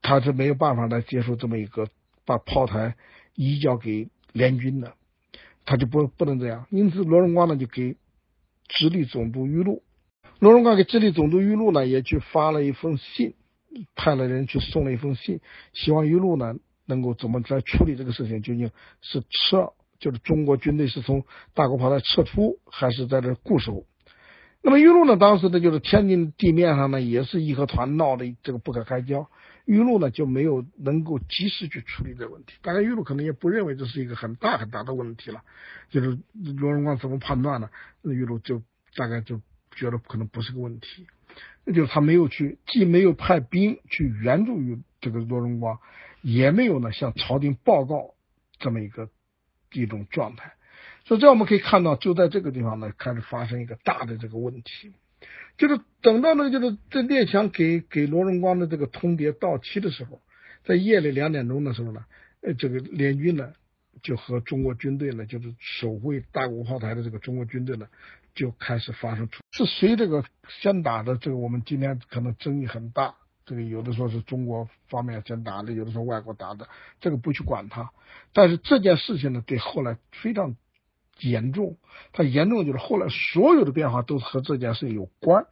[0.03, 1.89] 他是没有办法来接受这么一个
[2.25, 2.97] 把炮台
[3.35, 4.95] 移交给联军的。
[5.67, 7.97] 他就不不能这样，因此罗荣光呢就给
[8.69, 9.83] 直隶总督玉禄，
[10.39, 13.33] 罗荣光给直隶总督玉禄呢也去发了一封信，
[13.95, 15.41] 派了人去送了一封信，
[15.73, 16.55] 希望玉禄呢
[16.85, 18.71] 能够怎么来处理这个事情，究竟
[19.01, 23.87] 是撤，就是中国军队是从大沽炮台撤出，还是在这固守？
[24.61, 29.31] 那么玉禄呢，当时呢就是天津地面上呢也是义和团闹的这个不可开交。
[29.65, 35.43] 玉露呢就没有能够及时去处理这个问题，当然玉露可能也不认为这是一个很大很大的问题了，
[35.89, 36.19] 就是
[36.59, 37.71] 罗荣光怎么判断呢？
[38.03, 38.63] 那玉露就
[38.95, 39.41] 大概就
[39.75, 41.07] 觉得可能不是个问题，
[41.65, 45.79] 那就是他没有去，既没有派兵去援助于这个罗荣光，
[46.21, 48.15] 也没有呢向朝廷报告
[48.59, 49.09] 这么一个
[49.73, 50.53] 一种状态，
[51.07, 54.93] 所以这样我们可以看到，就在这个地方呢开始发生一个大的这个问题。
[55.57, 60.21] 就是等到那个，就是这列强给给罗荣光的这个通牒到期的时候，
[60.65, 62.05] 在夜里两点钟的时候呢，
[62.43, 63.53] 呃，这个联军呢
[64.03, 67.87] 就和中国军队呢，就是守卫大沽炮台的这个中国军队呢，
[68.35, 71.17] 就开始发生冲突是谁这个先打的？
[71.17, 73.15] 这个我们今天可能争议很大。
[73.47, 76.69] 这个有的说是中国方面先打的，有的说外国打的，
[77.01, 77.91] 这个不去管它。
[78.33, 80.57] 但是这件事情呢，对后来非常。
[81.21, 81.77] 严重，
[82.13, 85.47] 它严重就是后来所有的变化都和这件事有关，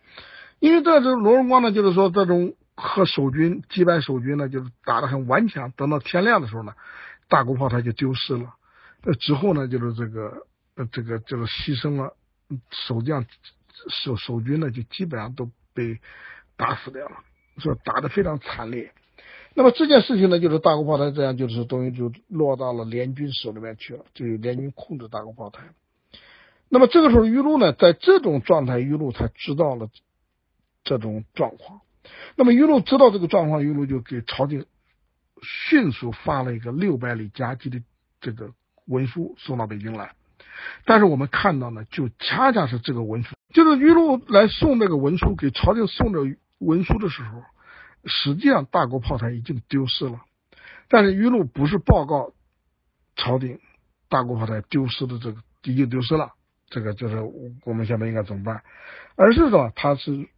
[0.59, 5.73] 因为在这罗荣光呢，就是说这种和守军击败守军呢，就是打得很顽强。
[5.73, 6.75] 等到天亮的时候呢，
[7.29, 8.55] 大沽炮台就丢失了。
[9.05, 10.47] 呃，之后呢，就是这个
[10.77, 12.15] 呃这个就是牺牲了
[12.71, 13.25] 守将
[13.89, 16.01] 守守军呢，就基本上都被
[16.57, 17.17] 打死掉了，
[17.59, 18.93] 说打得非常惨烈。
[19.55, 25.63] 那么这件事情呢，就是大沽炮台这样，就是东西就落到了联军手里面去了，就由联军控制大沽炮台。
[26.71, 29.91] 那么这个时候，玉露呢，在这种状态，玉露才知道了
[30.85, 31.83] 这种状况。
[32.35, 34.65] 那么玉露知道这个状况，玉露就给朝廷
[35.43, 37.83] 迅速发了一个六百里加急的
[38.23, 38.53] 这个
[38.87, 40.13] 文书送到北京来。
[40.87, 46.21] 但是我们看到呢，就恰恰是这个文书，就是玉露来送这个文书给朝廷送这
[46.59, 47.43] 文书的时候。
[48.05, 50.23] 实际上，大沽炮台已经丢失了，
[50.89, 52.35] 但是玉露不是报告
[53.15, 53.61] 朝廷
[54.09, 56.33] 大沽炮台丢失的这个已经丢失了，
[56.69, 57.21] 这个就是
[57.65, 58.65] 我们现在应该怎么办？
[59.15, 60.29] 而是说他是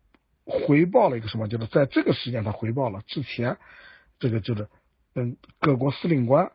[0.44, 1.48] 回报了一个什么？
[1.48, 3.56] 就是在这个时间他回报了之前
[4.18, 4.68] 这个就是
[5.14, 6.52] 嗯各国司令官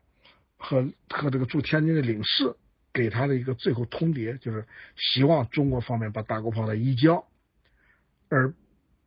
[0.58, 2.56] 和和这个驻天津的领事
[2.94, 7.26] 给他的一个最后通牒，就是希望中国方面把大沽炮台移交，
[8.30, 8.54] 而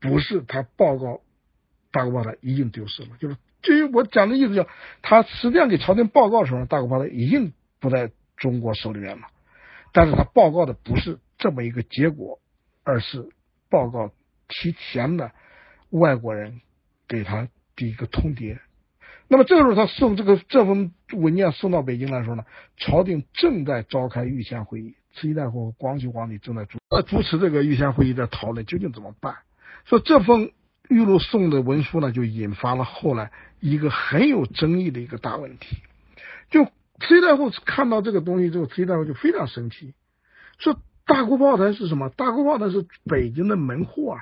[0.01, 1.21] 不是他报告。
[1.93, 4.67] 大沽炮台已经丢失了，就是至于我讲的意思，叫
[5.03, 9.29] 他实际上给朝廷报告的时候，大沽炮台已经不在中国手里面了，
[9.93, 12.41] 但是他报告的不是这么一个结果，
[12.83, 13.29] 而是
[13.71, 14.11] 报告
[14.49, 15.31] 提前的
[15.91, 16.61] 外国人
[17.07, 18.59] 给他的一个通牒。
[19.29, 22.45] 那么这个时候他送这个这封文件送到北京来说呢，
[22.77, 29.37] 朝廷正在召开御前会议，慈禧太后和光绪皇帝正在主呃主持这个御前会议，在讨论究竟怎么办。
[29.85, 30.51] 说这封
[30.89, 33.31] 玉露送的文书呢，就引发了后来
[33.61, 35.77] 一个很有争议的一个大问题。
[36.51, 39.95] 就慈禧太后看到这个东西之后，慈禧太后就非常生气，
[40.59, 42.09] 说大沽炮台是什么？
[42.11, 44.21] 大沽炮台是北京的门户啊。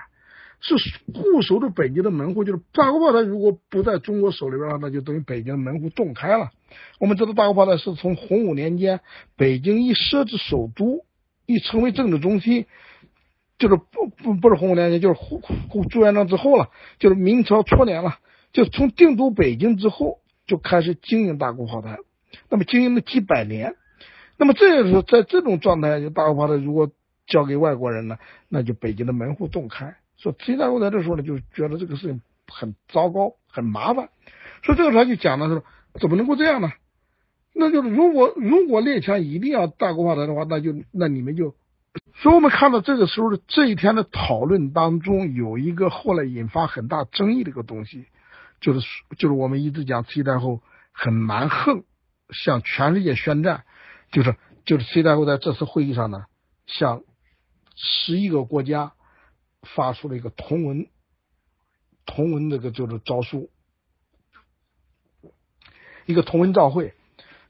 [0.63, 0.75] 是
[1.15, 6.51] 固守着北京的门户，就是大沽炮台如果不在中国手里边的话，那就等于北京的门户洞开了。
[6.99, 9.01] 我们知道大沽炮台是从洪武年间
[9.39, 11.07] 北京一设置首都，
[11.47, 12.67] 一成为政治中心，
[13.61, 15.39] 就是不不不是洪武年间，就是胡
[15.69, 18.17] 胡朱元璋之后了，就是明朝初年了，
[18.55, 21.99] 就从定都北京之后就开始经营大沽炮台，
[22.49, 23.77] 那么经营了几百年，
[24.39, 26.91] 那么这个时候在这种状态，就大沽炮台如果
[27.27, 28.17] 交给外国人呢，
[28.49, 29.95] 那就北京的门户洞开。
[30.17, 34.09] 说慈禧太后在这时候呢，就觉得这个事情很糟糕，很麻烦。
[34.65, 35.63] 所以这个时候就讲了说，
[36.01, 36.73] 怎么能够这样呢？
[37.53, 41.55] 那就是如果如果列强一定要大沽炮台的话，那就那你们就。
[42.23, 48.07] 所以我们看到这个时候的这一天的讨论当中，有一个后来引发很大争议的一个东西，
[48.61, 48.81] 就是
[49.19, 50.63] 就是我们一直讲慈禧太后
[50.93, 51.85] 很蛮横，
[52.31, 53.65] 向全世界宣战，
[54.13, 56.27] 就是就是慈禧太后在这次会议上呢，
[56.67, 57.03] 向
[57.75, 58.93] 十一个国家。
[59.75, 60.87] 发出了一个同文，
[62.07, 63.51] 同文这个就是诏书，
[66.07, 66.95] 一个同文照会，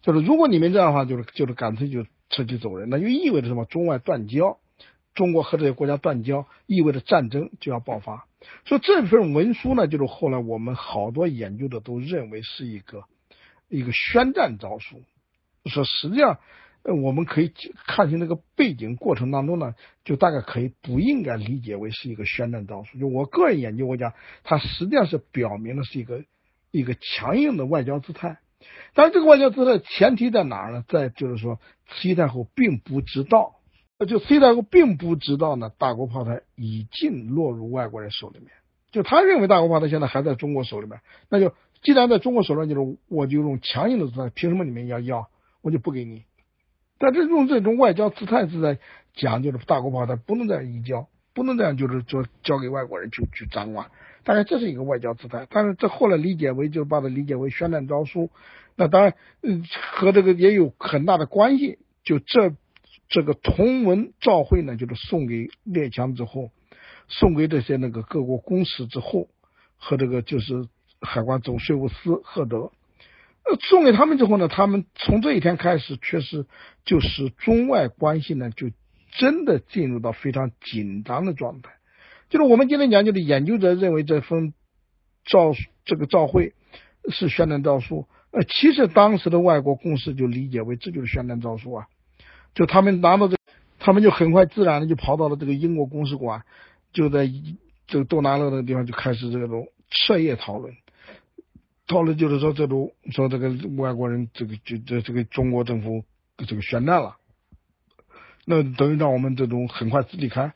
[0.03, 3.67] 就是如果你们这样的话，就是就是干脆就撤军走人，那就意味着什么？
[3.67, 4.59] 中外断交，
[5.15, 8.27] 中国和这些国家断交，意味着战争就要爆发。
[8.65, 13.05] 所以这份文书呢，就是后来我们好多研究的都认为是一个
[13.69, 15.03] 一个宣战诏书，
[15.67, 16.39] 说实际上。
[16.83, 17.53] 呃，我们可以
[17.87, 22.99] 看清那个背景过程当中呢，就大概可以不应该理解为是一个宣战诏书。
[22.99, 24.15] 就我个人研究，我讲
[24.45, 26.25] 它实际上是表明的是一个
[26.71, 28.39] 一个强硬的外交姿态。
[28.95, 30.85] 但是这个外交姿态前提在哪儿呢？
[30.89, 33.55] 在就是说，慈禧太后并不知道，
[34.07, 38.49] 就慈禧太后并不知道呢，大国炮台已经落入外国人手里面。
[38.91, 45.29] 就他认为大国炮台现在还在中国手里面，那就既然在中国手上，就是我就用强硬的姿态，凭什么你们要要，
[45.63, 46.25] 我就不给你。
[46.99, 48.79] 但这用这种外交姿态是在
[49.15, 53.91] 讲，就是大国炮台不能再移交，不能这样就是说交给外国人去去掌管。
[54.25, 58.31] 当然这是一个外交姿态，但是这后来理解为就把它理解为宣战诏书。
[58.77, 61.79] 那当然，嗯，和这个也有很大的关系。
[62.03, 62.55] 就这
[63.09, 66.51] 这个同文照会呢，就是送给列强之后，
[67.09, 69.29] 送给这些那个各国公使之后，
[69.77, 70.67] 和这个就是
[71.01, 72.73] 海关总税务司赫德。
[73.43, 76.47] 呃送给他们之后呢，他们从这一天开始，确实
[76.85, 78.71] 就是中外关系呢，就
[79.13, 81.73] 真的进入到非常紧张的状态。
[82.31, 84.55] 就是我们今天讲，就是研究者认为这封
[85.25, 85.53] 诏
[85.85, 86.55] 这个诏会
[87.11, 91.87] 是宣战诏书，呃，其实当时的外国公使就理解为这就是宣战诏书啊，
[92.55, 93.37] 就他们拿到这，
[93.81, 96.43] 他们就很快自然的就跑到了这个英国公使馆，
[96.93, 97.29] 就在
[97.89, 100.73] 这个多纳勒那个地方就开始这种彻夜讨论。
[101.89, 106.05] 讨论就是说，这种说这个外国人，这个就这这个中国政府
[106.37, 107.17] 这个宣战了，
[108.45, 110.55] 那等于让我们这种很快自己开。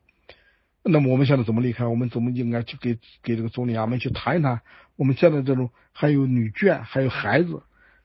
[0.85, 1.87] 那么我们现在怎么离开？
[1.87, 4.61] 我们怎么应该去给给这个总理衙门去谈一谈？
[4.97, 7.62] 我们现在这种还有女眷，还有孩子，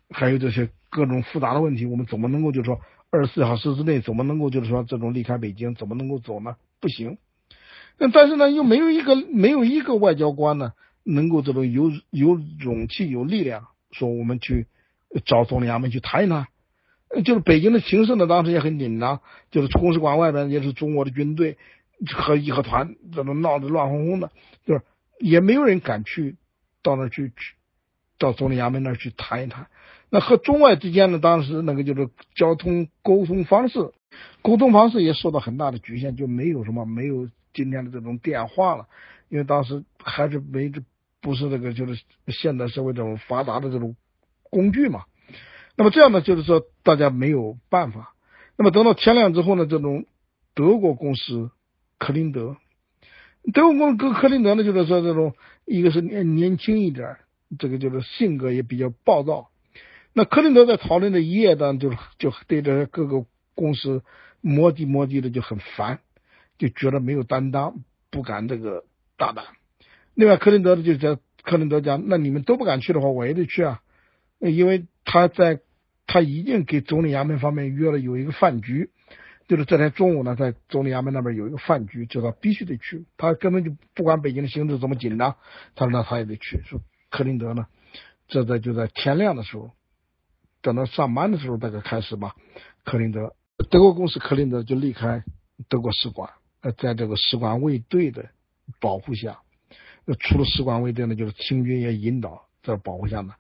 [0.10, 2.80] 还有这些各种复杂的问题，我们怎么能够就是说
[3.12, 6.56] 二十四小时之内怎么能够就是说这种离开北京，怎么能够走呢？
[6.80, 7.18] 不行。
[7.98, 10.74] 那但是呢，又没有一个没有一个外交官呢。
[11.06, 14.68] 能够这种有有勇气、有力量，说我们去
[15.26, 16.48] 找总理衙门去谈一谈。
[17.26, 21.58] 就是北京的形势呢，当时也很紧张，就是公使馆外边也是中国的军队
[22.16, 24.32] 和义和团，这种闹得乱哄哄的，
[24.66, 24.82] 就是
[25.20, 26.38] 也没有人敢去
[26.82, 27.56] 到那儿去去
[28.18, 29.68] 到总理衙门那儿去谈一谈。
[30.10, 33.92] 那和中外之间呢，当时那个就是交通沟通方式，
[34.42, 38.88] 沟通方式也受到很大的局限，就没有什么没有今天的这种电话了，
[39.30, 40.82] 因为当时还是没这。
[41.22, 43.98] 不是这个，就是现代社会这种发达的这种
[44.44, 45.04] 工具嘛。
[45.76, 48.14] 那么这样呢，就是说大家没有办法。
[48.56, 50.06] 那么等到天亮之后呢，这种
[50.56, 51.52] 德国公司
[52.00, 52.58] 克林德，
[53.54, 55.36] 德国公跟克林德呢，就是说这种
[55.66, 57.18] 一个是年年轻一点，
[57.60, 59.50] 这个就是性格也比较暴躁。
[60.14, 64.02] 那克林德在讨论的一夜当就就对这各个公司
[64.42, 66.00] 磨叽磨叽的就很烦，
[66.58, 68.86] 就觉得没有担当，不敢这个
[69.18, 69.46] 大胆。
[70.16, 73.82] 另外，克林德就在克林德讲，那你们都不敢去的话，我也得去啊，
[74.40, 75.60] 因为他在
[76.08, 78.90] 他已经给总理衙门方面约了有一个饭局，
[79.50, 85.38] 就是这天中午呢，在总理衙门那边有一个饭局，叫他必须得去，他根本就不管北京的形势怎么紧张，
[85.74, 86.62] 他说那他也得去。
[86.66, 86.80] 说
[87.10, 87.66] 克林德呢，
[88.28, 89.72] 这在就在天亮的时候，
[90.62, 92.36] 等到上班的时候大概开始吧，
[92.86, 93.34] 克林德。
[93.72, 95.24] 德国公使克林德就离开
[95.68, 96.30] 德国使馆，
[96.62, 98.30] 呃，在这个使馆卫队的
[98.80, 99.40] 保护下，
[100.06, 103.34] 那除了使馆卫队呢，就是清军也引导在保护下呢，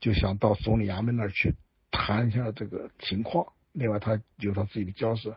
[0.00, 1.54] 就想到总理衙门那儿去
[1.92, 3.46] 谈一下这个情况。
[3.72, 5.36] 另外，他有他自己的交涉，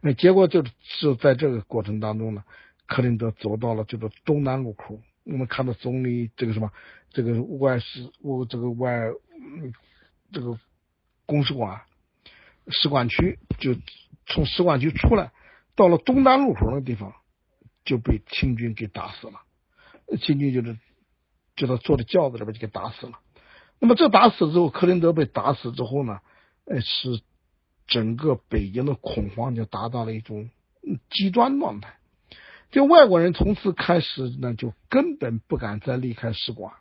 [0.00, 2.44] 那结果就是在这个过程当中呢，
[2.86, 6.70] 克林德走到了这个东南路口，我们看到总理这个什么，
[7.10, 9.10] 这个外事我这个外
[10.32, 10.58] 这个
[11.26, 11.82] 公使馆。
[12.72, 13.74] 使馆区就
[14.26, 15.32] 从使馆区出来，
[15.74, 17.14] 到了东南路口那个地方，
[17.84, 19.40] 就被清军给打死了。
[20.20, 20.78] 清军就是
[21.56, 23.18] 就他坐的轿子里边就给打死了。
[23.80, 26.20] 那么这打死之后，克林德被打死之后呢，
[26.66, 27.22] 呃，是
[27.90, 30.48] 整个北京的恐慌就达到了一种
[31.10, 31.92] 极端状态。
[32.70, 36.72] 就外国人从此开始呢，就根本不敢再离开使馆。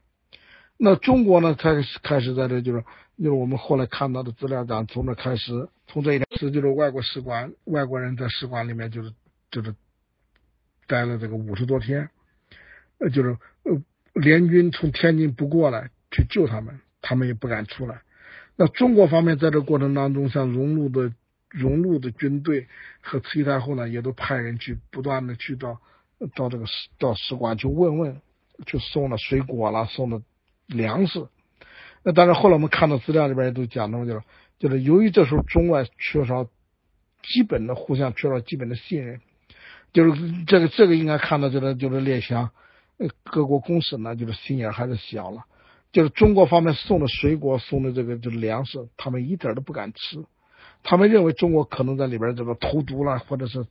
[0.77, 2.85] 那中国呢，开始开始在这就是。
[3.21, 9.11] 就是我们后来看到的资料讲，从这开始，从这一天就是外国使馆外国人在使馆里面就是
[9.51, 9.75] 就是
[10.87, 12.09] 待了这个五十多天，
[12.99, 13.81] 呃，就是呃
[14.13, 18.03] 联军从天津不过来去救他们，他们也不敢出来。
[18.61, 21.13] 那中国方面在这过程当中，像荣禄的
[21.49, 22.67] 荣禄的军队
[22.99, 25.79] 和慈禧太后呢，也都派人去不断的去到
[26.35, 26.65] 到这个
[26.97, 28.21] 到使馆去问问，
[28.65, 30.21] 去送了水果啦，送了
[30.67, 31.25] 粮食。
[32.03, 34.21] 那但是后来我们看到资料里边也都讲到，就是
[34.59, 36.49] 就是由于这时候中外缺少
[37.23, 39.21] 基本的互相缺少基本的信任，
[39.93, 42.49] 就是这个这个应该看到就是就是列强
[43.23, 45.45] 各国公使呢就是心眼还是小了，
[45.91, 50.23] 就是中国方面送的水果送的这个就是粮食，他们一点都不敢吃，
[50.83, 53.65] 他们认为中国可能在里边这个投毒了，或者是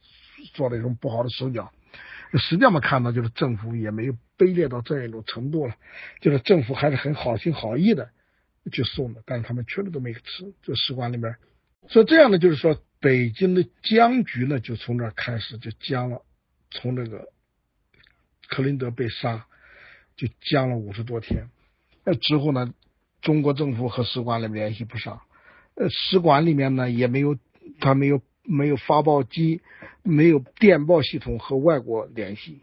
[0.55, 1.73] 做了一种不好的手脚。
[2.35, 5.75] 实际上我们看到就是政府也没有卑劣到这一种程度了，
[6.21, 8.11] 就是政府还是很好心好意的。
[8.71, 10.21] 去送的，但是他们确实都没吃。
[10.63, 11.37] 这使馆里面，
[11.89, 16.21] 所以这样呢，就是说北京的僵局呢，就从这开始就僵了。
[16.71, 17.29] 从这个
[18.47, 19.47] 克林德被杀，
[20.19, 21.49] 就僵了五十多天。
[22.15, 22.73] 之后呢，
[23.23, 25.21] 中国政府和使馆里联系不上，
[25.75, 27.37] 呃，使馆里面呢也没有，
[27.81, 29.61] 他没有没有发报机，
[30.03, 32.61] 没有电报系统和外国联系。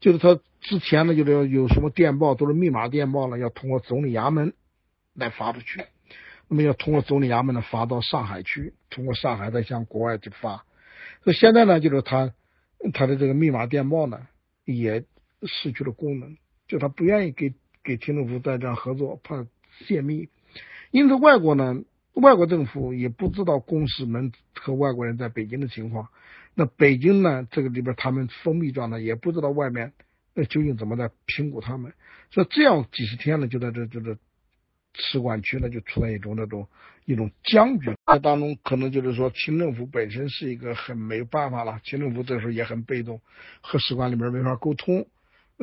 [0.00, 4.52] 就是他之前呢，就是有什么电报都是密码电报呢，要通过总理衙门。
[5.12, 5.84] 来发出去，
[6.48, 10.64] 那么要通过总理衙门呢发到上海去，通过上海再向国外去发。
[11.24, 12.32] 那现在呢，就是他
[12.94, 14.28] 他的这个密码电报呢
[14.64, 15.04] 也
[15.42, 16.36] 失去了功能，
[16.68, 17.52] 就他不愿意给
[17.90, 19.44] 给清政府在这样合作，怕
[19.84, 20.28] 泄密。
[20.92, 21.82] 因此，外国呢，
[22.14, 26.08] 外国政府也不知道公使们和外国人在北京的情况。
[26.54, 29.92] 那北京呢，这个里边他们封闭状态，也不知道外面
[30.34, 31.92] 那究竟怎么在评估他们。
[32.30, 34.16] 所以这样几十天呢，就在这就是。
[34.92, 36.66] 使馆区呢，就出现一种那种
[37.04, 37.92] 一种僵局。
[38.06, 41.80] 在当中，可能就是说，清政府本身是一个很没办法了。
[41.84, 43.20] 清政府这时候也很被动，
[43.60, 45.06] 和使馆里面没法沟通，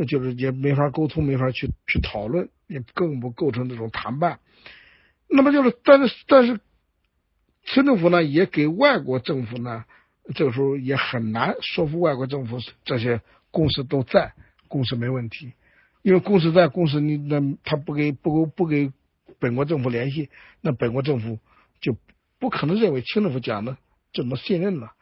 [0.06, 4.40] 就是也没法沟通，没法去去讨论，也更不构成这种谈判。
[5.30, 6.60] 那么就是，但是但是，
[7.66, 9.86] 清政府呢，也给外国政府呢，
[10.36, 13.22] 这个时候也很难说服外国政府，这些
[13.52, 14.34] 公司都在，
[14.68, 15.54] 公司没问题，
[16.02, 18.92] 因为公司在，公司你那他不给不不给。
[19.40, 20.30] 本国政府联系，
[20.62, 21.38] 那本国政府
[21.80, 21.96] 就
[22.40, 23.78] 不可能认为清政府讲的
[24.12, 24.94] 这么信任了，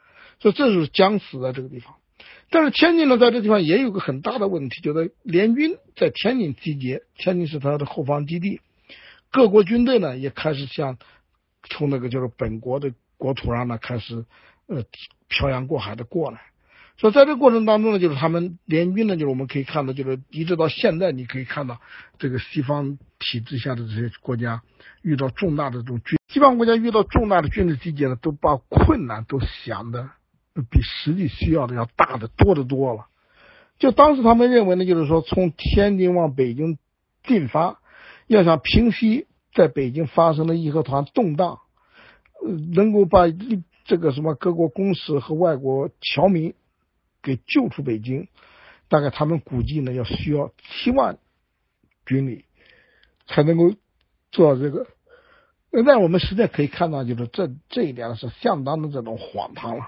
[0.42, 1.96] 所以这就是僵死在这个地方。
[2.50, 8.62] 但是天津呢，在这地方也有个很大的问题，就是联军在天津集结，天津是他的后方基地，
[9.32, 10.98] 各国军队呢也开始向
[11.70, 14.26] 从那个就是本国的国土上呢开始
[14.68, 14.84] 呃
[15.28, 16.42] 漂洋过海的过来。
[16.98, 21.82] 所以在这个过程当中呢，就是他们联军呢，就是我们可以看到，就是一直到现在，你可以看到
[22.20, 24.62] 这个西方体制下的这些国家
[25.02, 30.10] 遇到重大的这种军，西方国家遇到重大的军事集结呢，都把困难都想的
[30.64, 33.08] 比实际需要的要大的多得多了。
[33.78, 36.78] 就当时他们认为呢，就是说从天津往北京
[37.24, 37.80] 进发，
[38.28, 41.60] 要想平息在北京发生的义和团动荡，
[42.46, 43.26] 呃，能够把
[43.86, 46.54] 这个什么各国公使和外国侨民。
[47.24, 48.28] 给救出北京，
[48.88, 51.18] 大概他们估计呢，要需要七万
[52.06, 52.46] 军力
[53.26, 53.74] 才能够
[54.32, 54.86] 做到这个。
[55.72, 59.88] 那我们实在可以看到，就是这这一点是相当的这种荒唐了。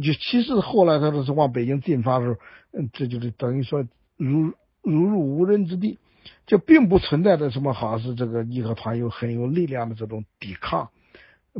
[0.00, 2.38] 就其实后来他都是往北京进发的时候，
[2.72, 3.86] 嗯，这就是等于说
[4.16, 5.98] 如如入无人之地，
[6.46, 10.90] 就并不存在的什么好像是这个义和团有很有力量的这种抵抗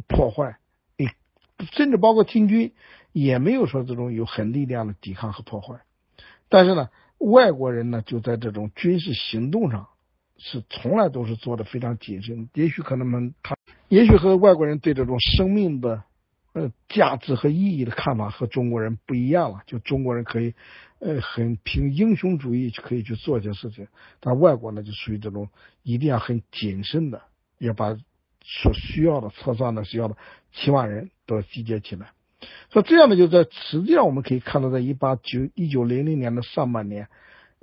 [0.06, 0.56] 破坏，
[0.96, 1.08] 你
[1.72, 2.72] 甚至包括清军。
[3.14, 5.82] 也没有说这种有很力量的抵抗和破坏，
[6.48, 9.88] 但是呢，外国人呢就在这种军事行动上
[10.38, 12.48] 是从来都是做的非常谨慎。
[12.54, 13.54] 也许可能们他，
[13.90, 16.04] 也许和外国人对这种生命的
[16.52, 19.62] 呃价值和意义的看法和中国人不一样了。
[19.66, 20.54] 就中国人可以
[21.00, 23.88] 呃很凭英雄主义就可以去做一些事情，
[24.20, 25.48] 但外国呢就属于这种
[25.82, 27.22] 一定要很谨慎的，
[27.58, 27.96] 要把
[28.44, 30.16] 所需要的测算的需要的
[30.52, 32.10] 七万人都集结起来。
[32.70, 37.06] 所以这样呢，就在实际上我们可以看到，在一八九一九零零年的上半年，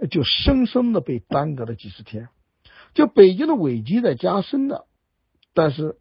[0.09, 2.29] 就生生的被耽搁了几十天。
[2.93, 4.85] 就北京的危机在加深的，
[5.53, 5.97] 但是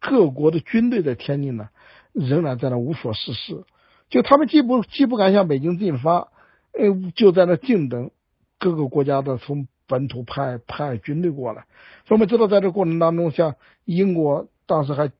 [0.00, 1.68] 各国的军队在天津呢，
[2.16, 3.64] 仍然在那无所事事。
[4.08, 6.28] 就他们既不既不敢向北京进发，
[6.72, 8.10] 呃，就在那静等
[8.58, 11.66] 各个国家的从本土派派军队过来。
[12.06, 15.10] 所以我们知道，在这过程当中，像英国当时还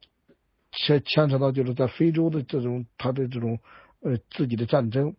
[0.72, 3.58] 牵牵扯到就是在非洲的这种他的这种
[4.00, 5.14] 呃自己的战争。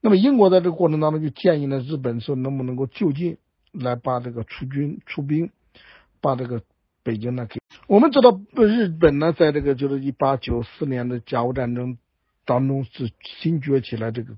[0.00, 3.38] 那么英国在这个过程当中就建议呢，日本说能不能够就近。
[3.72, 5.50] 来把这个出军出兵，
[6.22, 6.62] 把这个
[7.02, 11.98] 北京呢给我们知道，日本呢在这个就是一八九四年的甲午战争
[12.44, 14.36] 当中是新崛起来这个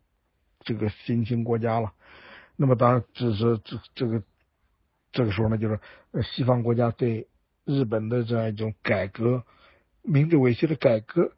[0.61, 1.93] 这个新兴国家了。
[2.57, 4.23] 那么当然只是这这个
[5.13, 5.81] 这个时候呢，就是
[6.23, 7.27] 西方国家对
[7.65, 9.45] 日本的这样一种改革、
[10.03, 11.33] 明治维新的改革，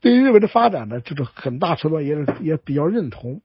[0.00, 3.42] 对于日本的发展呢，就是很大程度也是也比较认同。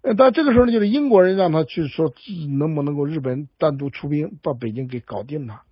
[0.00, 2.12] 呃，但这个时候呢，就是英国人让他去说，
[2.58, 5.62] 能不能够日本单独出兵到北京给搞定他？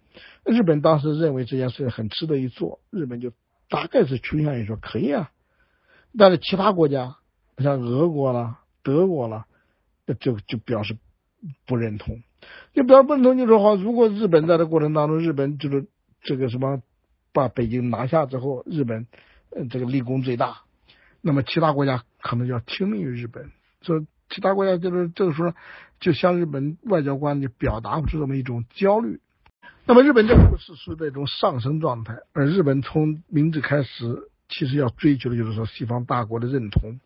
[0.45, 3.33] 日本当时认为这件事很值得一做，日本就
[3.69, 5.31] 大概是倾向于说可以啊。
[6.19, 7.17] 但是其他国家，
[7.59, 9.47] 像俄国了、德国了，
[10.19, 10.97] 就就表示
[11.67, 12.23] 不认同。
[12.73, 15.87] 就表示不认同，就说好，如果日本在这过程当中，日本就是
[16.23, 16.83] 这个什么
[17.33, 19.07] 把北京拿下之后，日本
[19.71, 20.63] 这个立功最大，
[21.21, 23.51] 那么其他国家可能要听命于日本，
[23.83, 24.05] 说。
[24.33, 25.53] 其他国家就是这个时候，
[25.99, 29.21] 就向日本外交官就表达出这么一种焦虑。
[29.91, 37.01] 那么日本政府是属于一种上升状态，而日本从明治开始，其实要追求的就是说西方大国的认同。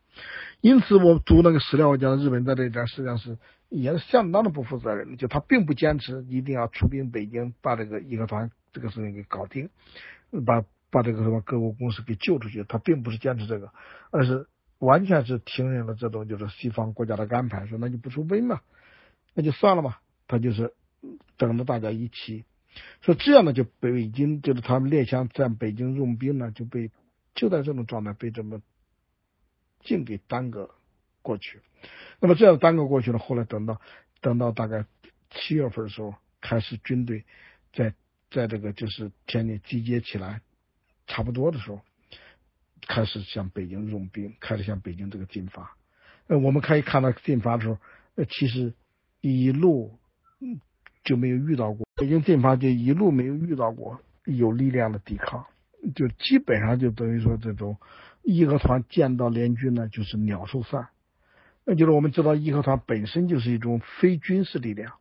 [0.60, 3.38] 因此，我读那个史料，我讲日本在这一点实际上是
[3.70, 9.70] 也是相当的不负责任的，就他并不坚持一定要出兵北京，把这个义和团这个事情给搞定，
[10.44, 12.64] 把把这个什么各国公司给救出去。
[12.64, 13.70] 他并不是坚持这个，
[14.10, 14.46] 而是。
[14.78, 18.60] 完全是听任了这种就是西方国家的安排，说那就不出兵嘛，
[19.32, 19.96] 那就算了嘛。
[20.28, 20.74] 他就是
[21.38, 22.44] 等着大家一起，
[23.02, 26.90] 说这样呢就北京就是他们列强在北京用兵呢就被
[27.34, 28.60] 就在这种状态被这么
[29.80, 30.70] 尽给耽搁
[31.22, 31.60] 过去。
[32.20, 33.80] 那么这样耽搁过去了，后来等到
[34.20, 34.84] 等到大概
[35.30, 37.24] 七月份的时候，开始军队
[37.72, 37.94] 在
[38.30, 40.40] 在这个就是天津集结起来，
[41.06, 41.80] 差不多的时候。
[42.86, 45.74] 开始向北京用兵，开始向北京这个进发。
[46.26, 47.78] 呃，我们可以看到进发的时候，
[48.14, 48.74] 呃，其实
[49.22, 49.98] 一路
[51.02, 55.46] 就没有遇到过北京进发，就一路没有遇到过有力量的抵抗，
[55.94, 57.76] 就基本上就等于说这种
[58.22, 60.88] 义和团见到联军呢，就是鸟兽散。
[61.64, 64.94] 那就是我们知道义和团本身就是一种非军事力量，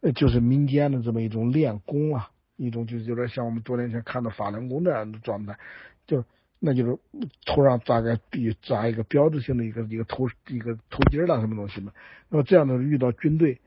[0.00, 5.58] 呃，就是民间的这么一种练功啊，一种就是有点像我们多年前看到法轮功这样的状态，
[6.06, 6.24] 就。
[6.64, 6.96] 那就是
[7.44, 11.92] 头上大概比扎一个标志性的一个一个头一个头巾了什么东西嘛。
[12.28, 13.60] 那么这样的遇到军队，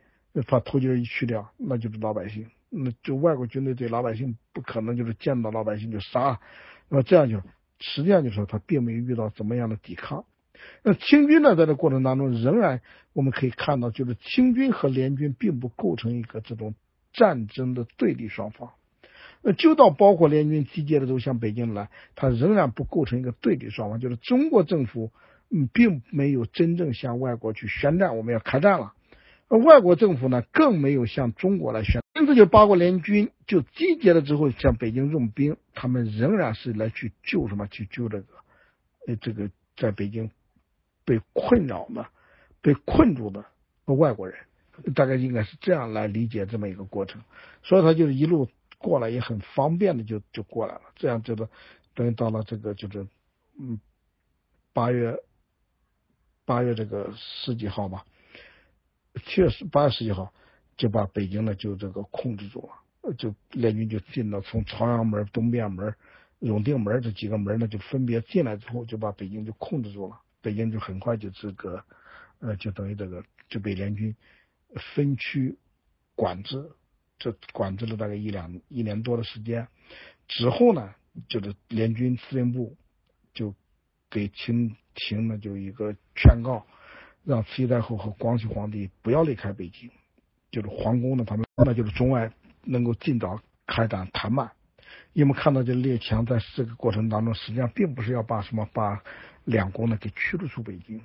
[0.48, 2.48] 把头巾一去掉，那就是老百姓。
[2.78, 6.40] 那就外国军队对老百姓不可能就是见到老百姓就杀。
[6.90, 7.42] 那么这样就
[7.80, 10.26] 实际上就说他并没有遇到怎么样的抵抗。
[10.84, 12.82] 那清军呢，在这过程当中仍然
[13.14, 16.76] 我们可以看到，就是清军和联军并不构成一个这种
[17.14, 18.72] 战争的对立双方。
[19.42, 25.12] 那就到包括联军集结的时候向北京来，它仍然不构成一个对立双方，就是中国政府
[25.52, 28.94] 嗯并没有真正向外国去宣战，我们要开战了。
[29.48, 37.68] 而外国政府呢更没有向中国来宣，因此就八国联军就集结了之后向北京用兵，他们仍然是来去救什么？
[37.68, 38.28] 去救这个
[39.08, 40.32] 呃这个在北京
[41.06, 42.08] 被困扰的、
[42.62, 43.46] 被困住的
[43.86, 44.38] 外国人，
[44.94, 47.22] 大概应该是这样来理解这么一个过程。
[47.64, 48.50] 所以他就是一路。
[48.78, 51.48] 过来也很方便的就就过来了，这样就是
[51.96, 53.08] 等于到了这个就是
[53.58, 53.80] 嗯
[54.74, 55.18] 八月
[56.46, 58.06] 八月这个十几号吧，
[59.26, 60.34] 七月十八月十几号
[60.78, 62.70] 就把北京呢就这个控制住
[63.02, 65.96] 了，就联军就进了从朝阳门、东便门、
[66.40, 71.84] 永定门这几个门呢就分别进来之后就把北京就控制住了，北京就很快就这个
[72.40, 74.16] 呃就等于这个就被联军
[74.96, 75.58] 分区
[76.16, 76.72] 管制。
[77.18, 79.70] 这管制了大概一两一年多的时间，
[80.28, 80.94] 之后呢，
[81.30, 82.76] 就是联军司令部
[83.34, 83.56] 就
[84.10, 86.68] 给清廷呢就一个劝告，
[87.26, 89.90] 让慈禧太后和光绪皇帝不要离开北京，
[90.52, 92.32] 就是皇宫呢他们那就是中外
[92.64, 94.52] 能够尽早开展谈判，
[95.14, 99.02] 因为我们看到这列强在这个过程当中，实际上并不是要把什么把
[99.44, 101.02] 两国呢给驱逐出北京，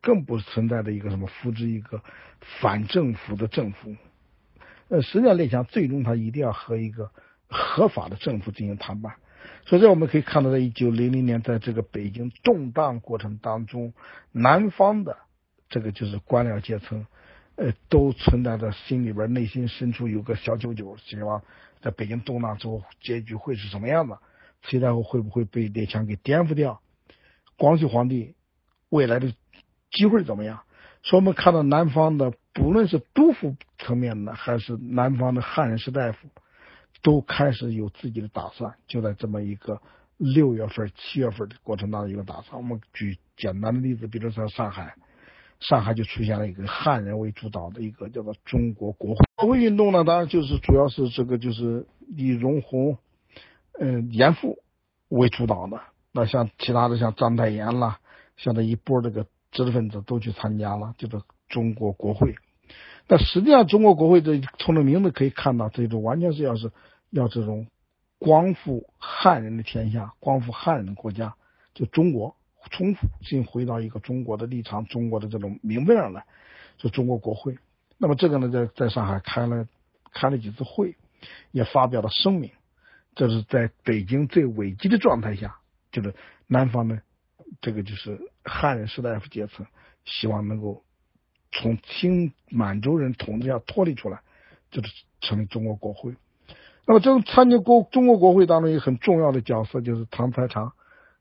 [0.00, 2.02] 更不存在的一个什么扶植一个
[2.60, 3.96] 反政府的政府。
[4.88, 7.10] 呃，实际上列强最终他一定要和一个
[7.48, 9.16] 合法的政府进行谈判。
[9.66, 13.92] 所以这我们可以看到，在一九零零年，在这个北京动荡过程当中，
[14.32, 15.18] 南方的
[15.68, 17.06] 这个就是官僚阶层，
[17.56, 21.42] 呃，都存在着心里边内心深处有个小九九，希望
[21.80, 24.16] 在北京动荡之后结局会是什么样子？
[24.62, 26.80] 慈太后会不会被列强给颠覆掉？
[27.56, 28.34] 光绪皇帝
[28.88, 29.32] 未来的
[29.90, 30.62] 机会怎么样？
[31.02, 36.28] 所以我们看到南方的，不论是督府层面的，还是南方的汉人士大夫。
[37.00, 39.80] 都开始有自己的打算，就在这么一个
[40.16, 42.60] 六月份、七月份的过程当中一个打算。
[42.60, 44.96] 我们举简单的例子，比如说上海，
[45.60, 50.04] 上海就出现了一个汉人为主导的一个叫做中国国会国会运动呢。
[50.04, 51.86] 当然就是主要是这个就是
[52.16, 52.96] 以容闳、
[53.80, 54.58] 嗯严复
[55.08, 55.80] 为主导的。
[56.12, 58.00] 那像其他的像章太炎啦，
[58.36, 62.34] 像这一波这个知识分子都去参加了，就是中国国会。
[63.06, 66.70] 但实际上，中国国会这从这名字可以看到，这种完全是要是
[67.10, 67.66] 要这种
[68.18, 71.34] 光复汉人的天下，光复汉人的国家，
[71.72, 72.36] 就中国
[72.68, 76.24] 重新回到一个中国的立场，中国的这种名分上来，
[76.76, 77.58] 就中国国会。
[77.98, 79.66] 那么这个呢，在在上海开了
[80.12, 80.96] 开了几次会，
[81.50, 82.50] 也发表了声明。
[83.14, 85.56] 这是在北京最危机的状态下，
[85.90, 86.14] 就是
[86.46, 87.02] 南方的
[87.60, 89.66] 这个就是汉人士大夫阶层，
[90.04, 90.82] 希望能够。
[91.50, 94.20] 从清满洲人统治下脱离出来，
[94.70, 94.92] 就是
[95.22, 96.14] 成立中国国会。
[96.86, 100.74] 那么，这个参加国中国国会当中一个很重要的角色就是唐才常。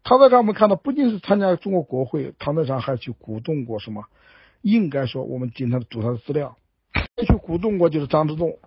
[0.07, 4.05] 唐才常我们看到，不仅是参加中国国会，唐德常还去鼓动过什么？
[4.61, 6.55] 应该说，我们经常读他的资料，
[7.27, 8.57] 去鼓动过就是张之洞，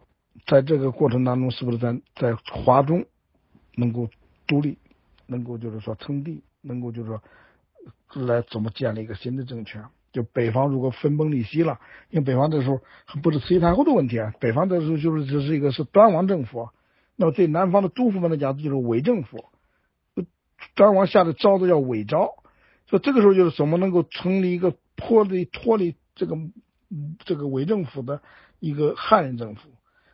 [0.47, 3.07] 在这个过程当中，是不是在在华中
[3.75, 4.11] 能够
[4.47, 4.77] 独立，
[5.27, 7.23] 能够就是说称帝，能够就是说
[8.27, 9.83] 来怎么建立一个新的政权？
[10.13, 11.81] 就北方如果分崩离析了，
[12.11, 12.83] 因为北方这时候
[13.23, 16.69] 不是慈禧太后的问题啊，北方这时候就是这是一个是端王政府，
[17.17, 19.47] 那么对南方的督府们来讲就是伪政府，
[20.77, 22.35] 张王下的诏子叫伪诏，
[22.87, 26.37] 所以这个时候就是怎么能够成立一个脱离脱离这个
[27.21, 28.23] 这个伪政府的
[28.59, 29.71] 一个汉人政府。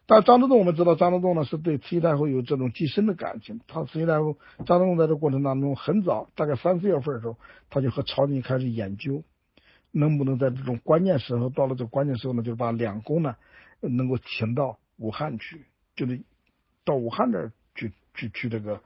[0.06, 7.36] 但张之洞我们知道，张之洞呢是对慈禧太后有这种极深的感情，他慈禧太后张之洞在这过程当中很早，大概三四月份的时候，
[7.70, 9.22] 他就和朝廷开始研究。
[9.92, 13.34] 能不能在这种关键时候，到了这关键时候呢，就是把两宫呢
[13.80, 15.64] 能够请到武汉去，
[15.94, 16.20] 就是
[16.84, 18.82] 到武汉这儿去去去这个，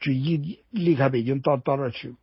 [0.00, 2.14] 就一离开北京到到这儿去。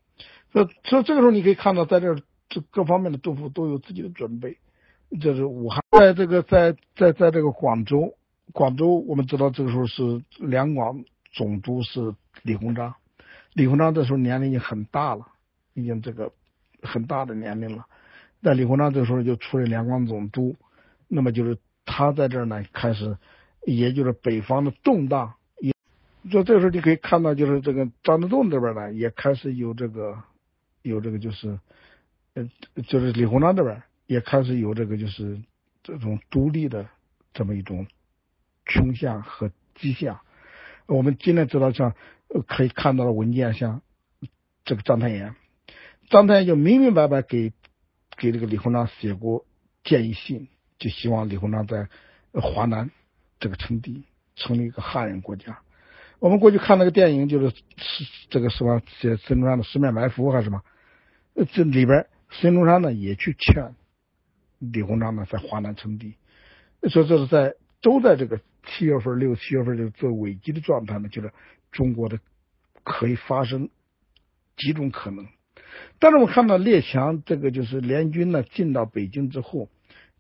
[0.52, 2.16] 所以这个时候你可以看到，在这
[2.50, 4.58] 这各方面的政府都有自己的准备。
[5.22, 8.16] 这是武汉，在这个在在在这个广州，
[8.54, 12.96] 广州我们知道这个时候是两广总督是李鸿章，
[13.54, 15.28] 李鸿章这时候年龄已经很大了，
[15.74, 16.32] 已经这个
[16.82, 17.86] 很大的年龄了。
[18.42, 20.56] 在李鸿章这时候就出任两广总督，
[21.08, 23.18] 那么就是他在这儿呢，开始，
[23.66, 25.34] 也就是北方的动荡，
[26.30, 30.22] 就这时候你可以看到，就是这个张之洞这边呢，也开始有这个，
[30.82, 31.60] 有这个就是，
[32.34, 32.50] 呃，
[32.88, 35.42] 就是李鸿章这边也开始有这个就是
[35.84, 36.88] 这种独立的
[37.34, 37.88] 这么一种
[38.66, 40.20] 倾向和迹象。
[40.88, 41.94] 我们今天知道，像
[42.48, 43.82] 可以看到的文件，像
[44.64, 45.36] 这个章太炎，
[46.10, 47.54] 章太炎就明明白白给。
[48.18, 49.46] 给这个李鸿章写过
[49.84, 50.48] 建议信，
[50.80, 51.90] 就希望李鸿章在
[52.32, 52.90] 华南
[53.42, 54.06] 这个称帝，
[54.38, 55.60] 成立一个汉人国家。
[56.20, 60.62] 我们过去看那个电影，就是是这个什么写孙中山的《十面埋伏》还是什么？
[61.52, 63.76] 这里边孙中山呢也去劝
[64.60, 66.16] 李鸿章呢在华南称帝。
[66.90, 71.32] 所以这是在都在这个七月份、六七月份就做危机的状态呢，就是
[71.72, 72.20] 中国的
[72.84, 73.70] 可以发生
[74.56, 75.28] 几种可能。
[76.00, 79.70] 但是我看到列强这个就是联军呢进到北京之后，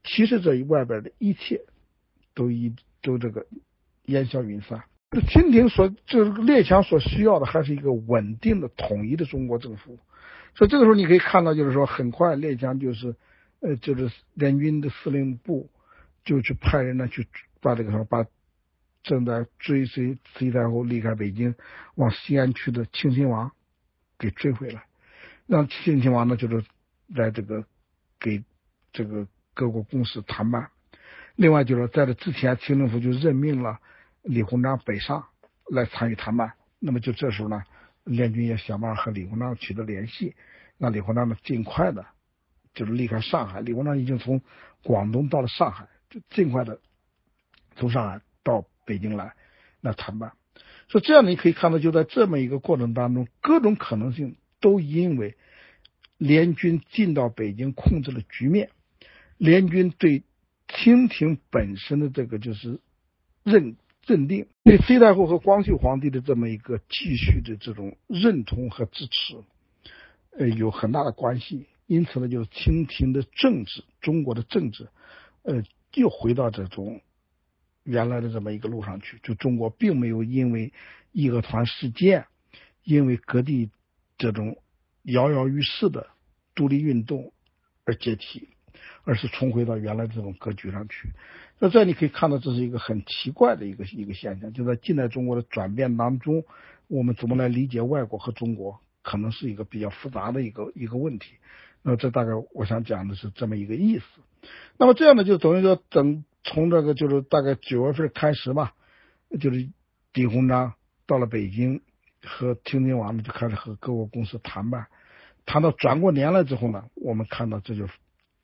[0.04, 1.62] 其实这外边的一切
[2.34, 3.48] 都一都这个
[4.06, 4.84] 烟消云散。
[5.22, 10.00] 清廷所这个列强所需要的还是一个稳定的统一的中国政府。
[10.56, 13.16] 所以这个时候你可以看到，就是说很快列强就是
[13.60, 15.70] 呃就是联军的司令部
[16.24, 17.28] 就去派人呢去
[17.62, 18.26] 把这个什么把
[19.04, 21.56] 正在追随慈禧太后离开北京
[21.96, 23.52] 往西安去的庆亲王
[24.18, 24.84] 给追回来。
[25.48, 26.64] 让庆亲王呢，就是
[27.08, 27.66] 来这个
[28.20, 28.44] 给
[28.92, 30.70] 这个各国公使谈判。
[31.36, 33.80] 另外就是在这之前，清政府就任命了
[34.26, 35.28] 李鸿章北上
[35.70, 36.54] 来参与谈判。
[36.80, 37.64] 那么就这时候呢，
[38.04, 40.36] 联军也想办法和李鸿章取得联系，
[40.78, 42.06] 让李鸿章呢尽快的，
[42.74, 43.62] 就是离开上海。
[43.62, 44.42] 李鸿章已经从
[44.84, 46.82] 广东到了上海，就尽快的
[47.76, 49.36] 从上海到北京来
[49.80, 50.34] 那谈判。
[50.88, 55.38] 所以这样你可以看到，就在这么一个过程当中，各种可能性都因为
[56.18, 58.70] 联军进到北京控制了局面，
[59.38, 60.24] 联军对
[60.68, 62.80] 清廷本身的这个就是
[63.44, 63.76] 认
[64.06, 69.44] 镇定，对隋太后和光绪皇帝的这么一个继续的这种认同和支持，
[70.38, 71.68] 呃，有很大的关系。
[71.88, 74.88] 因此呢，就是清廷的政治，中国的政治，
[75.44, 75.64] 呃，
[75.94, 77.02] 又回到这种
[77.84, 79.20] 原来的这么一个路上去。
[79.22, 80.74] 就中国并没有因为
[81.12, 82.26] 义和团事件，
[82.84, 83.70] 因为各地
[84.18, 84.58] 这种
[85.04, 86.08] 摇摇欲试的
[86.56, 87.34] 独立运动
[87.84, 88.50] 而解体，
[89.04, 91.10] 而是重回到原来这种格局上去。
[91.60, 96.44] 那这你可以看到，这是一个很奇怪的一个一个现象，就在近代中国的转变当中，
[96.88, 101.36] 我们怎么来理解外国和中国，可能是一个比较复杂的一个一个问题。
[101.82, 104.06] 那这大概我想讲的是这么一个意思。
[104.78, 108.74] 那么这样呢，就等于说，等从这个就是大概九月份开始吧，
[109.40, 109.70] 就是
[110.14, 110.74] 李鸿章
[111.08, 111.82] 到了北京，
[112.22, 114.88] 和清廷王呢就开始和各国公司谈判。
[115.46, 117.88] 谈到转过年来之后呢，我们看到这就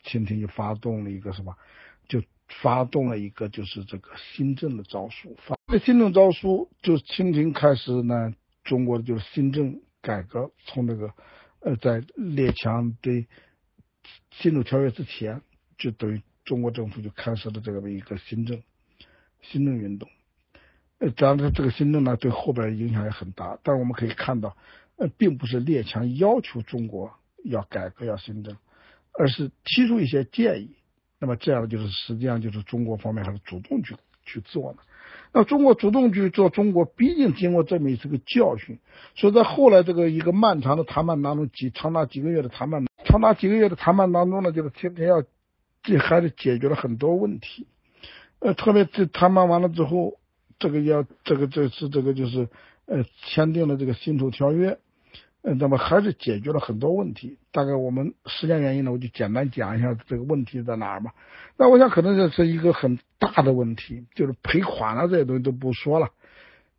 [0.04, 1.56] 清廷就发动了一个什么，
[2.08, 2.24] 就
[2.62, 5.38] 发动了一个就是这个新政的诏书。
[5.38, 8.34] 发新政诏书，就清廷开始呢，
[8.64, 11.14] 中国的就是新政改革，从那个。
[11.64, 13.28] 呃，在列强对
[14.32, 15.44] 新鲁条约之前，
[15.78, 18.64] 就等于中国政府就开始了这个一个新政
[19.44, 20.10] 新政运动。
[20.98, 23.60] 呃，当然这个新政呢，对后边影响也很大。
[23.62, 24.58] 但是我们可以看到，
[24.96, 27.14] 呃，并不是列强要求中国
[27.44, 28.58] 要改革要新政，
[29.22, 30.72] 而是提出一些建议。
[31.20, 33.96] 那么这样就是实际上就是中国方面还是主动去
[34.26, 34.80] 去做的。
[35.32, 38.80] 那中国主动去做，中国毕竟经过这么一次个教训，
[39.16, 45.24] 所以在后来这个一个漫长的谈判当中，几长达几个月的谈判，长达几个月的谈判当中呢，就是天天要
[45.84, 47.68] 这还是解决了很多问题，
[48.40, 50.18] 呃，特别这谈判完了之后，
[50.58, 52.50] 这个要这个这次这个就是
[52.88, 54.80] 呃签订了这个辛丑条约。
[55.44, 57.40] 嗯，那么还是解决了很多问题。
[57.52, 61.14] 大概我们时间原因呢，我就简单讲一下这个问题在哪儿吧。
[61.58, 66.10] 那我想可能这是一个很大的问题，就是赔款了这些东西都不说了。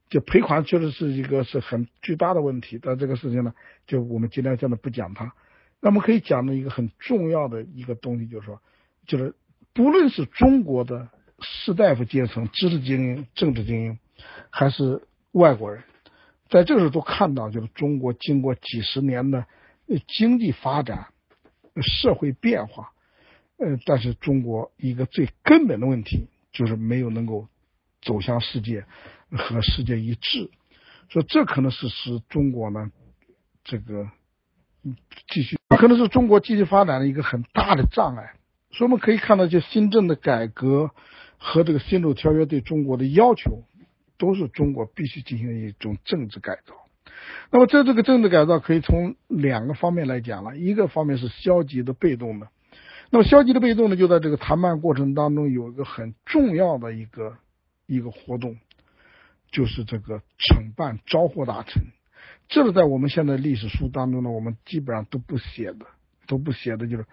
[0.09, 3.55] 就赔款确实是一个是很巨大的问题，但这个事情呢，
[3.87, 5.33] 就我们今天现在不讲它。
[5.81, 8.61] 那么可以讲的一个很重要的一个东西，就是说，
[9.07, 9.35] 就是
[9.73, 11.09] 不论是中国的
[11.41, 13.99] 士大夫阶层、知识精英、政治精英，
[14.51, 15.03] 还是
[15.33, 15.83] 外国人。
[16.53, 19.47] 在这个时候都看到，就是中国经过几十年的
[20.07, 21.07] 经济发展、
[21.81, 22.93] 社会变化，
[23.57, 27.49] 呃，但是中国一个最根本的问题就是没有能够
[28.03, 28.85] 走向世界
[29.31, 30.51] 和世界一致，
[31.09, 32.93] 所以这可能是使中国呢
[33.65, 34.11] 这个
[35.29, 38.35] 继续可能是中国继续发展的一个很大的障碍。
[38.73, 40.91] 所以我们可以看到，就新政的改革
[41.39, 43.65] 和这个新洲条约对中国的要求。
[44.23, 46.77] 都是中国必须进行一种政治改造。
[47.51, 50.57] 那么，在这个政治改造可以从两个方面来讲了。
[50.57, 52.47] 一个方面是消极的、被动的。
[53.11, 57.37] 那么，消极的、被动呢，就在这个谈判过程当中有一个很重要的一个
[57.87, 58.59] 一个活动，
[59.51, 61.83] 就是这个惩办招获大臣。
[62.49, 65.85] 这个在我们现在历史书当中呢，我们基本上都不写的，
[66.29, 67.07] 都不写的，就是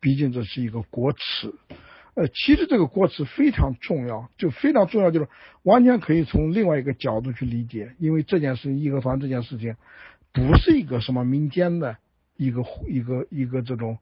[0.00, 1.54] 毕竟这是一个国耻。
[2.16, 5.28] 呃，其实这个国耻非常重要，就非常重要，就是
[5.62, 7.94] 完全可以从另外一个角度去理解。
[7.98, 9.76] 因为这件事，义和团这件事情，
[10.32, 11.98] 不是一个什么民间的
[12.38, 13.98] 一个一个一个这种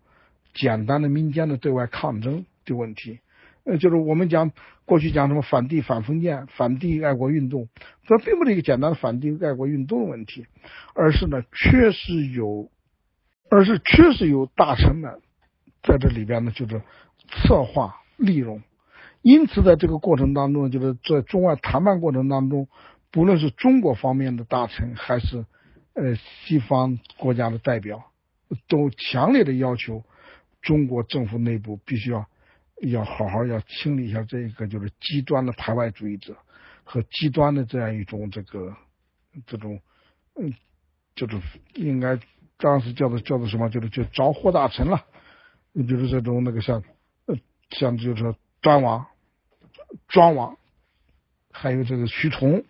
[0.54, 3.18] 简单的民间的对外抗争的问题。
[3.64, 4.52] 呃，就是我们讲
[4.84, 7.68] 过去讲什么反帝、反封建、反帝爱国运动，
[8.06, 10.46] 这并不是一个简单的反帝爱国运动的问题，
[10.94, 12.70] 而是呢，确实有，
[13.50, 15.20] 而是确实有大臣们
[15.82, 16.80] 在这里边呢，就是
[17.28, 17.96] 策划。
[18.16, 18.62] 利用，
[19.22, 22.68] 因此在这个过程当中，就是在中外谈判过程当中，
[23.10, 25.44] 不论是中国方面的大臣，还是
[25.94, 28.04] 呃西方国家的代表，
[28.68, 30.04] 都强烈的要求
[30.62, 32.26] 中国政府内部必须要
[32.82, 36.36] 要好好要清理一下这个就是极端的排外主义者
[36.84, 38.76] 和极端的这样一种这个
[39.46, 39.80] 这种
[40.34, 40.54] 嗯，
[41.14, 41.40] 就是
[41.74, 42.18] 应该
[42.58, 45.04] 当时叫做叫做什么，就是就招货大臣了，
[45.88, 46.82] 就是这种那个像。
[47.74, 49.06] 像就是端王、
[50.08, 50.56] 庄王，
[51.50, 52.64] 还有这个徐崇，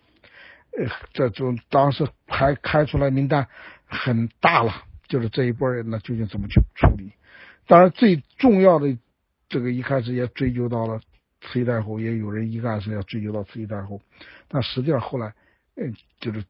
[0.77, 3.47] 呃，这种当时还开出来名单
[3.85, 7.13] 很大了，就是这一波人呢，究竟怎么去处理？
[7.67, 8.97] 当然，最重要的
[9.47, 10.99] 这个一开始也追究到了
[11.41, 14.01] 慈禧太后，也有人一开始要追究到慈禧太后，
[14.47, 15.33] 但实际上后来，
[15.75, 16.43] 嗯，就是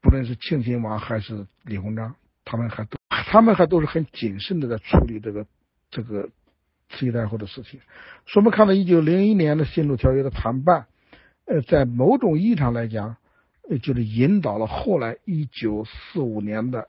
[0.00, 5.46] 不论是庆亲王还是李鸿章，他们还都他们还都是很谨慎的在处理这个
[5.90, 6.30] 这个。
[6.92, 7.80] 慈禧太后的事情，
[8.26, 10.86] 所以我们看到一九零一年的新路条约的谈判，
[11.46, 13.16] 呃，在某种意义上来讲，
[13.68, 16.88] 呃，就是引导了后来一九四五年的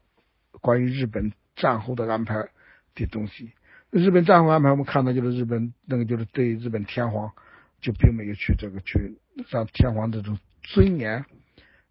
[0.62, 2.50] 关于日本战后的安排
[2.96, 3.52] 的东西。
[3.90, 7.32] 日本战后安排，我们看到就是日本那个就是对日本天皇
[7.80, 9.18] 就并没有去这个去
[9.50, 11.26] 让天皇这种尊严、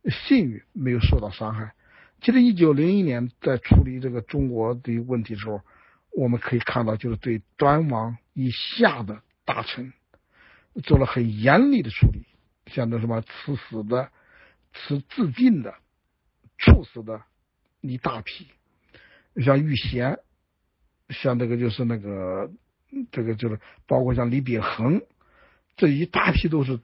[0.09, 1.72] 信誉没有受到伤害。
[2.20, 5.60] 其实一九零一年在处理这个中国的问题时候，
[6.14, 9.93] 我们可以看到就是对端王以下的大臣
[10.84, 12.24] 做了很严厉的处理，
[12.66, 14.10] 像那什么赐死的。
[14.74, 15.74] 赐自尽的、
[16.56, 17.20] 处死的
[17.82, 18.47] 一大批，
[19.36, 20.18] 像玉贤，
[21.10, 22.51] 像这个就是那个
[23.10, 25.02] 这个就是包括像李秉衡
[25.76, 26.80] 这一大批都是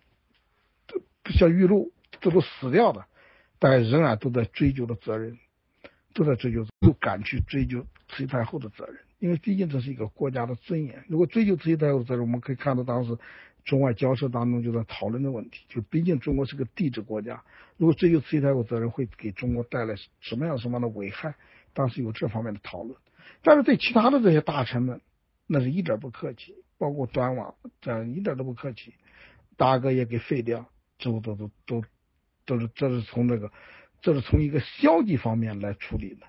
[1.31, 1.91] 像玉露，
[2.21, 3.07] 这都死掉的，
[3.59, 5.39] 但仍然都在追究的责任，
[6.13, 11.05] 都在追究，不敢去追究慈禧太后的责任，因为毕竟这是一个国家的尊严。
[11.09, 13.17] 如果追究慈禧太后责任，我们可以看到当时。
[13.65, 17.45] 中外交涉当中就在讨论的问题，就毕竟中国是个帝制国家，
[17.77, 21.35] 如果追究慈禧太后责任，会给中国带来什么样什么样的危害？
[21.75, 22.97] 当时有这方面的讨论。
[23.43, 25.03] 但是对其他的这些大臣们，
[25.47, 28.95] 那是一点不客气，包括端王，这样一点都不客气，
[29.59, 31.85] 大哥也给废掉，之后都都都
[32.47, 33.53] 都是这是从这个，
[34.01, 36.27] 这是从一个消极方面来处理的。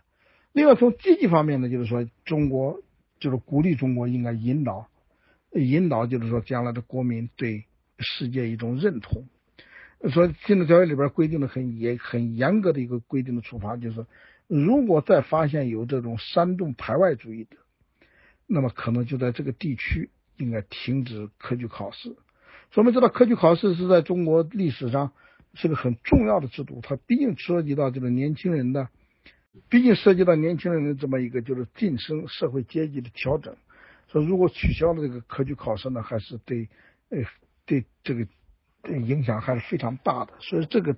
[0.59, 2.81] 另外从积极方面呢，就是说中国
[3.17, 4.89] 就是鼓励中国应该引导。
[5.53, 7.63] 引导就是说，将来的国民对
[7.97, 9.25] 世界一种认同。
[10.09, 14.05] 说《禁止条约》里边规定的很严、很严格的一个规定的处罚，就是
[14.47, 17.55] 如果再发现有这种煽动排外主义的，
[18.45, 22.17] 那么可能就在这个地区应该停止科举考试。
[22.75, 25.13] 我们知道，科举考试是在中国历史上
[25.53, 28.89] 是个很重要的制度，它毕竟涉及到这个年轻人的，
[29.69, 33.55] 毕竟涉及到年轻人的这么一个就是晋升社会阶级的调整。
[34.11, 36.67] 说如果取消了这个科举考试呢，还是对，
[37.09, 37.19] 呃，
[37.65, 38.27] 对这个
[38.85, 40.33] 影响还是非常大的。
[40.39, 40.95] 所以这个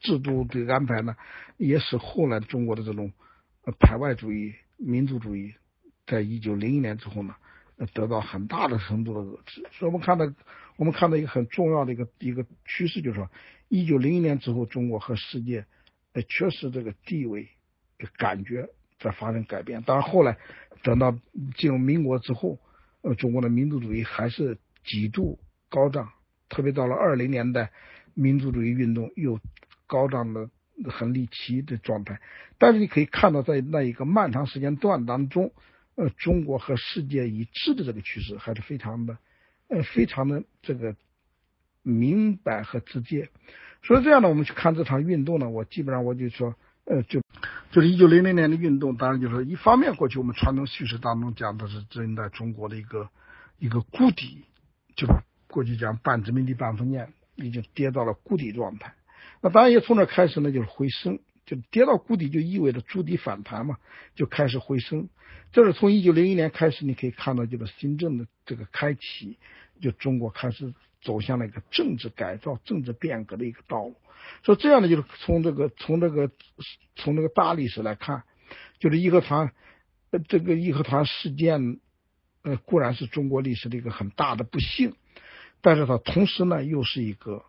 [0.00, 1.16] 制度的安排呢，
[1.56, 3.12] 也使后来中国的这种
[3.80, 5.54] 排外主义、民族主义，
[6.06, 7.34] 在一九零一年之后呢，
[7.94, 9.62] 得到很大的程度的遏制。
[9.72, 10.30] 所以我们看到，
[10.76, 13.30] 我们看到一个很重要的一个一个趋势，就是说，
[13.68, 15.64] 一九零一年之后，中国和世界，
[16.12, 17.48] 呃，确实这个地位
[18.16, 18.68] 感觉。
[19.00, 20.38] 在发生改变，当然后来
[20.82, 21.18] 等到
[21.56, 22.58] 进入民国之后，
[23.02, 26.10] 呃，中国的民族主义还是几度高涨，
[26.48, 27.70] 特别到了二零年代，
[28.14, 29.40] 民族主义运动又
[29.86, 30.48] 高涨的
[30.88, 32.18] 很离奇的状态。
[32.56, 35.52] 但是你可以看到，在那一个漫长时间段当中，
[35.96, 39.18] 呃，中国和世界一致的这个趋势还是非常的，
[39.68, 40.96] 呃，非常的这个
[41.82, 43.28] 明白和直接。
[43.82, 46.54] 所以这样呢，我们去看这场运动呢，我基本上我就说。
[46.86, 47.22] 呃，就
[47.70, 53.08] 就是一九零零年的运动，当然就是一方面，过去我们传统叙事当中讲的是正在中国的一个
[53.58, 54.44] 一个谷底，
[54.94, 55.12] 就是
[55.46, 58.94] 过去讲半殖民地半封建，已经跌到了谷底状态。
[59.40, 63.78] 那当然也从那开始呢，就是回升，就跌到谷底就意味着筑底反弹嘛，
[64.14, 65.08] 就开始回升。
[65.52, 69.38] 这是从一九零一年开始，你可以看到就是新政的这个开启，
[69.80, 70.74] 就中国开始
[71.04, 73.94] 走向了一个政治改造、政治变革的一个道路。
[74.42, 76.30] 所以这样呢，就是从这个从这个
[76.96, 78.24] 从这个大历史来看，
[78.78, 79.52] 就是义和团，
[80.28, 81.78] 这个义和团事件，
[82.42, 84.94] 呃，固然是中国历史的一个很大的不幸，
[85.60, 87.44] 但是它同时呢，又是一个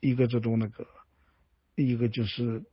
[0.00, 0.86] 一个这种那个
[1.76, 2.64] 一个就是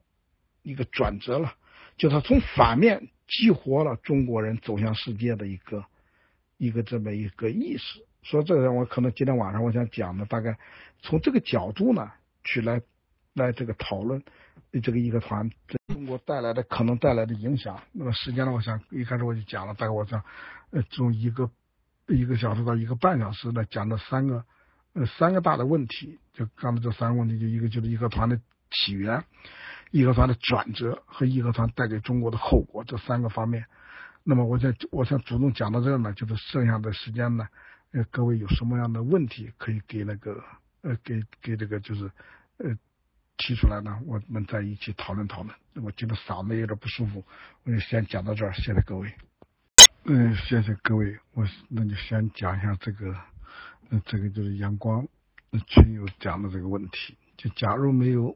[0.64, 1.54] 一个转折了，
[1.98, 5.86] 就它从反面激活了中国人走向世界的一个
[6.58, 8.04] 一个这么一个意识。
[8.24, 10.58] 所以这个我可能今天晚上我想讲的，大概
[11.02, 12.12] 从这个角度呢
[12.44, 12.82] 去来。
[13.38, 14.24] 来这个讨论
[14.82, 17.80] 这个义和团在中国带来的可能带来的影响。
[17.92, 18.52] 那么时间呢？
[18.52, 20.24] 我想一开始我就讲了，大概我想
[20.72, 21.48] 呃从一个
[22.08, 24.44] 一个小时到一个半小时呢，讲了三个
[24.94, 26.18] 呃三个大的问题。
[26.34, 28.42] 就刚才这三个问题，就一个就是义和团的
[28.72, 29.24] 起源、
[29.92, 33.66] 义和团的转折和义和团带给中国的后果这三个方面。
[34.24, 37.48] 那么我想我想主动讲到这儿呢，就是剩下的时间呢，
[37.92, 40.44] 呃各位有什么样的问题可以给那个
[40.82, 42.12] 呃给给这个就是
[42.58, 42.78] 呃。
[43.40, 45.56] 提出来呢，我们再一起讨论讨论。
[45.76, 47.24] 我觉得嗓子有点不舒服，
[47.66, 49.14] 我就先讲到这儿，谢谢各位。
[50.06, 53.16] 嗯，谢谢各位，我那就先讲一下这个，
[53.92, 55.08] 呃，这个就是阳光
[55.68, 57.16] 群友讲的这个问题。
[57.38, 58.36] 就假如没有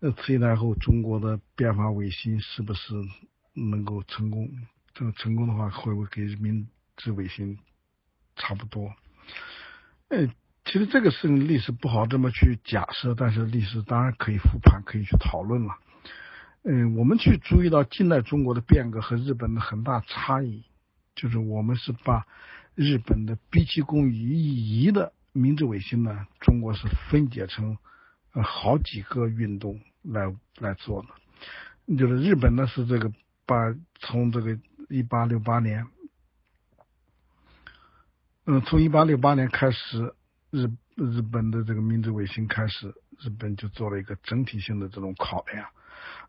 [0.00, 2.94] 呃慈禧太后，中国的变法维新是不是
[3.52, 4.48] 能够成功？
[4.94, 7.58] 这个成功的话，会不会给人民治维新
[8.36, 8.94] 差不多？
[10.08, 10.30] 嗯。
[10.64, 15.74] 其实这个事情历史不好这么去假设，但是历史当然可以复盘，可以去讨论了。
[16.62, 20.62] 嗯，我们去注意到近代中国的变革和日本的很大差异，
[21.16, 22.24] 就是我们是把
[22.76, 27.76] 日本的毕其功于一役的明治维新呢，中国是分解成
[28.32, 31.96] 呃好几个运动，来来做的。
[31.96, 33.12] 就是日本呢是这个
[33.46, 34.56] 把从这个
[34.88, 35.88] 一八六八年，
[38.44, 40.14] 嗯，从一八六八年开始，
[40.50, 40.66] 日
[40.96, 42.88] 日本的这个明治维新开始，
[43.20, 45.64] 日本就做了一个整体性的这种考量。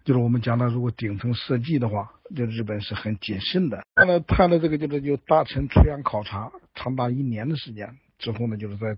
[0.04, 3.84] 就是我们讲到，如果顶层设计的话，就日本是很谨慎的。
[3.96, 8.96] 后来他的这个就是就大臣出洋考察，长达一年的时间之后呢，就是在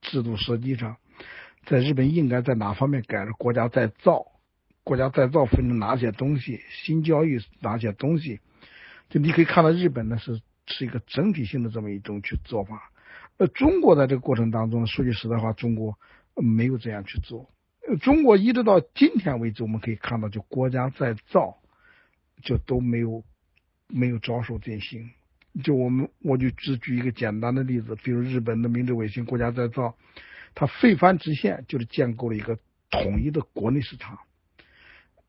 [0.00, 0.96] 制度设计上，
[1.66, 3.26] 在日本应该在哪方面改？
[3.36, 4.26] 国家再造，
[4.84, 6.60] 国家再造分成哪些东西？
[6.84, 8.38] 新教育哪些东西？
[9.08, 12.92] 就你可以看到日本呢是是一个整体性的这么一种去做法。
[13.38, 15.98] 呃，中国在这个过程当中，说句实在话，中国
[16.34, 17.50] 没有这样去做。
[18.00, 21.56] 中国一直到今天为止，我们可以看到，就国家在造，
[22.42, 23.24] 就都没有
[23.88, 25.10] 没有着手进行。
[25.64, 29.94] 就我们，我就只举一个简单的例子，比如日本的明治维新，国家在造，
[30.54, 32.58] 它废藩置县，就是建构了一个
[32.90, 34.18] 统一的国内市场。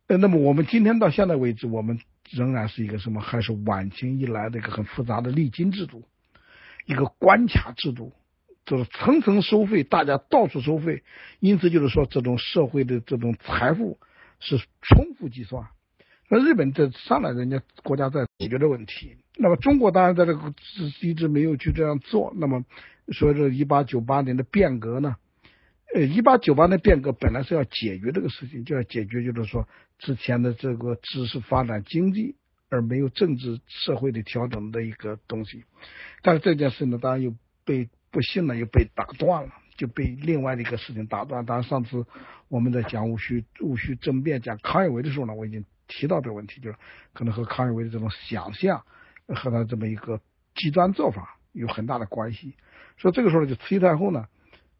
[0.07, 1.99] 呃，那么我们今天到现在为止，我们
[2.31, 3.21] 仍然是一个什么？
[3.21, 6.03] 还是晚清以来的一个很复杂的历金制度，
[6.85, 8.13] 一个关卡制度。
[8.65, 11.01] 就是层层收费，大家到处收费，
[11.39, 13.97] 因此就是说，这种社会的这种财富
[14.39, 15.65] 是重复计算。
[16.29, 19.17] 那日本这上来，人家国家在解决的问题。
[19.37, 20.53] 那么中国当然在这个
[21.01, 22.31] 一直没有去这样做。
[22.37, 22.63] 那么
[23.07, 25.15] 说这一八九八年的变革呢？
[25.93, 29.67] 呃，一八九八年变革本来是要解决这个事情，就要解决就是说
[29.97, 32.35] 之前的这个知识发展经济
[32.69, 35.63] 而没有政治社会的调整的一个东西。
[36.21, 37.33] 但是这件事呢，当然又
[37.63, 37.89] 被。
[38.11, 41.45] 不幸呢又被打断了，就被另外的一个事情打断。
[41.45, 42.07] 当然上次
[42.47, 46.77] 我们在讲戊戌戊戌政变讲康有为的时候呢，我已经提到这个问题，就是
[47.13, 48.83] 可能和康有为的这种想象
[49.27, 50.19] 和他这么一个
[50.55, 52.55] 极端做法有很大的关系。
[52.97, 54.25] 所以这个时候就慈禧太后呢，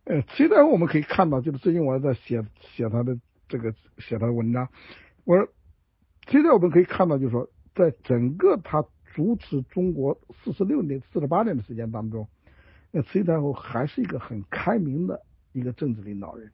[0.09, 2.43] 呃，慈禧太后我们可以看到，就是最近我在写
[2.75, 3.15] 写他的
[3.47, 4.67] 这个写他的文章，
[5.23, 5.47] 我说
[6.27, 8.83] 现在我们可以看到，就是说在整个他
[9.13, 12.27] 主持中国四十六年、四十八年的时间当中。
[12.89, 15.21] 那慈禧太后还是一个很开明的
[15.51, 16.51] 一个政治领导人，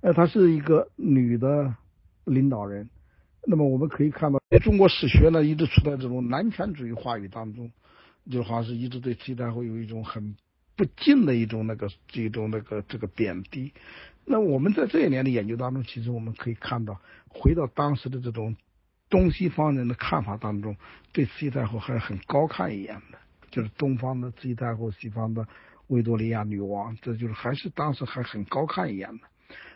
[0.00, 1.72] 呃，她是一个女的
[2.24, 2.90] 领导人。
[3.46, 7.70] 那么我们可以看到，中国史学呢一直处在这种男权主义话语当中，
[8.28, 10.34] 就好像是一直对慈禧太后有一种很
[10.76, 13.72] 不敬的一种那个这种那个这个贬低。
[14.24, 18.56] 那我们在这一年的研究当中，其实我们可以看到，回到当时的这种
[19.08, 20.76] 东西方人的看法当中，
[21.12, 23.18] 对慈禧太后还是很高看一眼的。
[23.50, 25.46] 就是东方的慈禧太后，西方的
[25.86, 29.24] 维多利亚女王，这就是还是当时还很高看一眼的。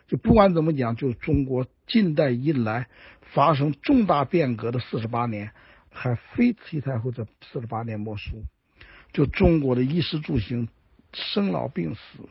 [0.07, 2.87] 就不管怎么讲，就中国近代以来
[3.33, 5.51] 发生重大变革的四十八年，
[5.89, 8.43] 还非慈禧太后这四十八年莫属。
[9.13, 10.67] 就中国的衣食住行、
[11.13, 12.27] 生老病死，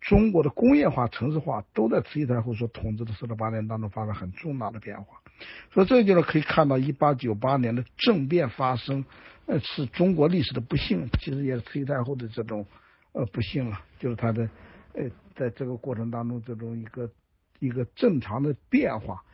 [0.00, 5.20] 中国的工业化、城市化，都在慈禧太后所统治的四十八年当中发生很重大的变化。
[5.72, 9.04] 所以这就是可以看到，一八九八年的政变发生。
[9.44, 12.64] 呃，是中国历史的不幸，其实也是慈禧太后的这种
[13.10, 14.48] 呃不幸啊，就是她的
[14.94, 17.10] 呃在这个过程当中这种一个
[17.58, 19.24] 一个正常的变化，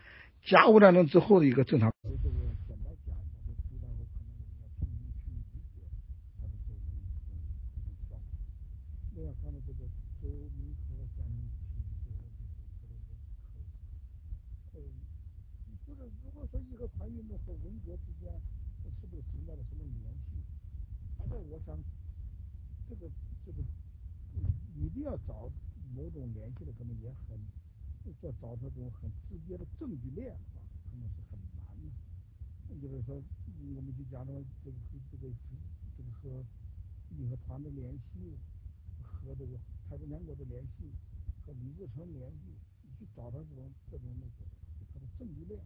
[0.47, 1.93] 甲午战争之后的一个正常。
[15.87, 18.33] 就是如果说义和团运动和文革之间。
[19.01, 20.41] 是不是存在了什么联系？
[21.29, 21.77] 那我想，
[22.89, 23.11] 这个
[23.45, 23.63] 这个
[24.75, 25.51] 一定要找
[25.95, 27.39] 某种联系的，可能也很
[28.23, 30.57] 要找这种很直接的证据链啊，
[30.91, 32.81] 可能是很难的。
[32.81, 33.23] 就是说，
[33.77, 34.33] 我们就讲到
[34.65, 34.77] 这个
[35.13, 35.29] 这个
[35.97, 36.43] 这个和
[37.11, 38.39] 义和团的联系，
[39.03, 39.59] 和这个
[39.89, 40.91] 太平天国的联系，
[41.45, 44.47] 和李自成联系，你去找他这种这种那个
[44.95, 45.61] 它的证据链。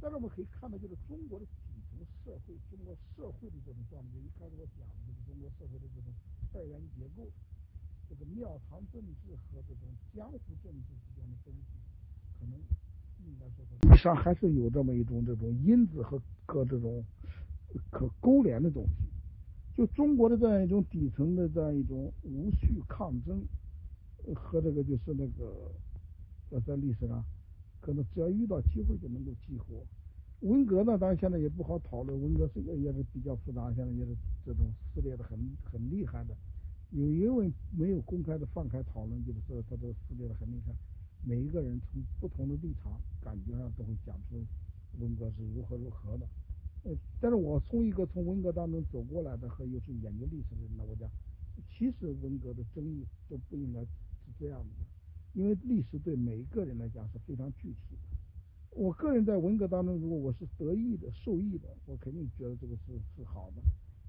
[0.00, 6.12] 但是我们可以看到，就是中国的底层社会，中国社会的这种状态，一开始我讲的就是中国社会的这种
[6.52, 7.26] 二元结构，
[8.08, 11.80] 这个庙堂政治和这种江湖政治之间的东西，
[12.38, 12.60] 可能
[13.24, 17.02] 应该说实际上还是有这么一种这种因子和和这种
[17.90, 18.90] 可勾连的东西。
[19.74, 23.42] 就中国的这样一种底层的这样一种无序抗争，
[24.34, 25.72] 和这个就是那个
[26.50, 27.24] 呃在历史上。
[27.86, 29.86] 可能只要遇到机会就能够激活。
[30.40, 32.20] 文革呢，当然现在也不好讨论。
[32.20, 34.10] 文革是也是比较复杂，现在也是
[34.44, 36.36] 这种撕裂的很很厉害的。
[36.90, 40.74] 有因为没有公开的放开讨论，就是说它这个撕裂的很厉害。
[41.22, 44.44] 每一个人从不同的立场，感觉上都会讲出
[44.98, 46.26] 文革是如何如何的。
[46.82, 51.08] 呃，但是我从一个从文革当中走过来的和又是研究历史的人呢，我讲，
[51.70, 53.88] 其实文革的争议都不应该是
[54.38, 54.95] 这样的。
[55.36, 58.08] 因为历史对每一个人来讲是非常具体的。
[58.70, 63.60] 我个人在文革当中，如果我是得益的、受益的，我肯定觉得这个是是好的；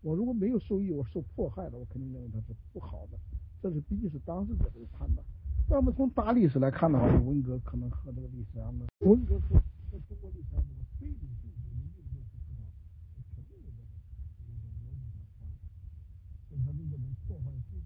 [0.01, 3.19] 我如果没有受益，我受迫害的，我肯定认为它是不好的。
[3.61, 5.25] 这是毕竟是当事者这个判断。
[5.69, 9.53] 那么从大历史来看的话，文革可能和这个历史上的文革是
[9.91, 12.55] 在中国历史上的非理性的人类历史上
[13.35, 13.91] 肯定有这个
[14.47, 15.59] 有个逻辑上关系，
[16.47, 17.83] 就他们这种破坏性，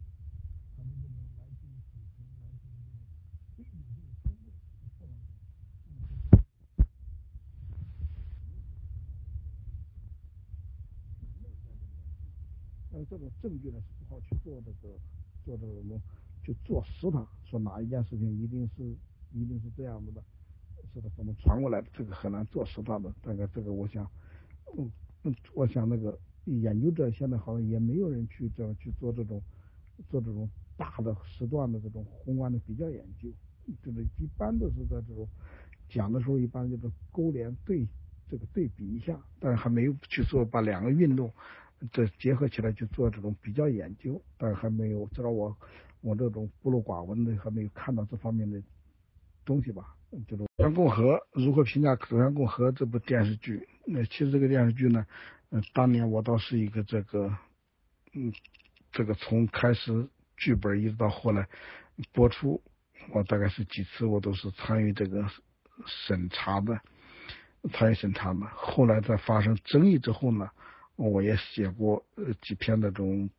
[0.78, 3.02] 他们这种来自于底层、来自于这种
[3.58, 5.42] 非理性的冲动的破坏性。
[13.06, 14.96] 这种证据呢是不好去做这个
[15.44, 16.00] 做这个
[16.44, 18.84] 就做实它，说哪一件事情一定是
[19.32, 20.24] 一定是这样子的，
[20.94, 21.88] 是的，怎么传过来的？
[21.94, 23.14] 这个很难做实它的。
[23.22, 24.10] 大概这个，我想，
[24.78, 24.92] 嗯
[25.24, 29.42] 嗯，我想那个研究者现在好像也没有人去这样去做这种
[30.10, 33.30] 做这种大的时段的这种宏观的比较研究，
[33.84, 35.28] 就是一般都是在这种
[35.90, 37.88] 讲的时候，一般就是勾连对
[38.28, 41.32] 这个对比一下，但是还没有去做把两个运动
[41.92, 45.56] 这结合起来去做这种比较研究，但还没有，至少我。
[46.04, 48.60] 我这种孤陋寡闻的还没有看到这方面的
[49.46, 49.96] 东西吧？
[50.28, 53.68] 就是《走向共和》如何评价《走向共和》这部电视剧？
[53.86, 55.06] 那其实这个电视剧呢，
[55.52, 57.32] 嗯，当年我倒是一个这个，
[58.14, 58.34] 嗯，
[58.92, 61.48] 这个从开始剧本一直到后来
[62.12, 62.60] 播出，
[63.14, 65.24] 我大概是几次我都是参与这个
[65.86, 66.82] 审查的，
[67.74, 68.40] 参与审查的。
[68.56, 70.50] 后来在发生争议之后呢，
[71.10, 73.30] 我也写过呃几篇那种。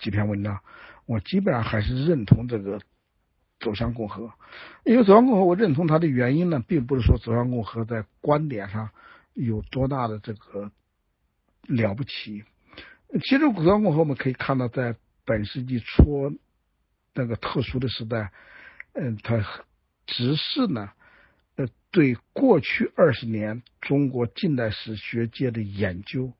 [0.00, 0.60] 几篇文章，
[1.06, 2.80] 我基本上还是认同这个
[3.60, 4.32] 走向共和，
[4.84, 8.90] 因为走向共和，我认同它的原因呢，并不是说走向共和在观点上
[9.34, 10.72] 有多大的这个
[11.62, 12.42] 了不起。
[13.22, 16.36] 其实走向共和，我们可以看到，在本世纪初
[17.14, 18.32] 那个特殊的时代，
[18.94, 19.40] 嗯，它
[20.06, 20.90] 只是呢，
[21.90, 26.32] 对过去二十年中国近代史学界的研究。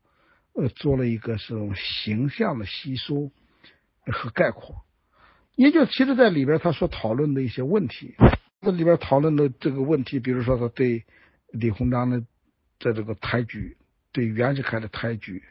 [0.54, 3.30] 呃，做了一个这种形象的吸收
[4.06, 4.84] 和概括，
[5.54, 8.16] 也就其实在里边他所讨论的一些问题，
[8.62, 11.04] 这里边讨论的这个问题，比如说他对
[11.52, 12.22] 李鸿章的
[12.80, 13.76] 在这个抬举，
[14.10, 15.44] 对袁世凯的抬举，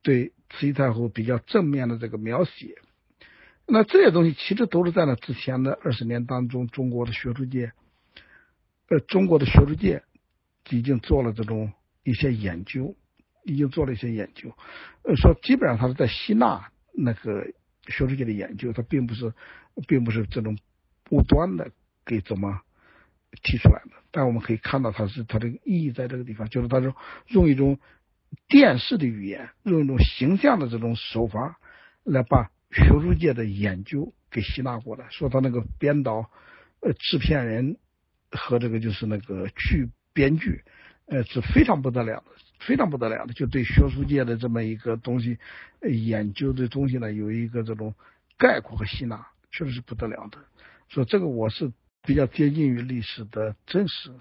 [0.00, 2.76] 对慈禧太后比较正面的这个描写，
[3.66, 7.72] 那这些东西其实都是在那之前的二十年当中，中国的学术界，
[8.92, 10.02] 呃，中国的学术界
[10.68, 11.72] 已经做了这种
[12.04, 12.94] 一些研究。
[13.44, 14.56] 已经做了一些研究，
[15.02, 17.44] 呃，说基本上他是在吸纳那个
[17.88, 19.34] 学术界的研究，他并不是，
[19.88, 20.56] 并不是这种
[21.10, 21.72] 无端的
[22.06, 22.60] 给怎么
[23.42, 24.00] 提出来的。
[24.12, 26.94] 但我们可以看到，它是它的意义在这个地方，就是他说
[27.26, 27.80] 用一种
[28.46, 31.58] 电视的语言，用一种形象的这种手法
[32.04, 35.06] 来把学术界的研究给吸纳过来。
[35.10, 36.30] 说他那个编导、
[36.78, 37.76] 呃制片人
[38.32, 40.64] 和这个就是那个剧编剧，
[41.06, 42.24] 呃是非常不得了的。
[42.64, 45.36] 非常不得了的，就对学术界的这么一个东西
[45.82, 47.92] 研究的东西呢，有一个这种
[48.38, 50.38] 概括和吸纳，确实是不得了的。
[50.88, 51.72] 所以这个我是
[52.04, 54.12] 比较接近于历史的真实，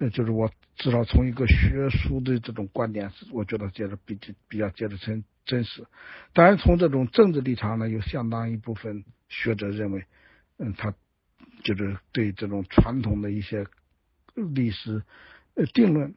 [0.00, 5.86] 呃，就是我至少从一个学术的这种观点，我觉得接着比比较接着成真实。
[6.34, 10.04] 当然，从这种政治立场呢，有相当一部分学者认为，
[10.58, 10.92] 嗯，他
[11.62, 13.66] 就是对这种传统的一些
[14.34, 15.02] 历史
[15.54, 16.14] 呃定论。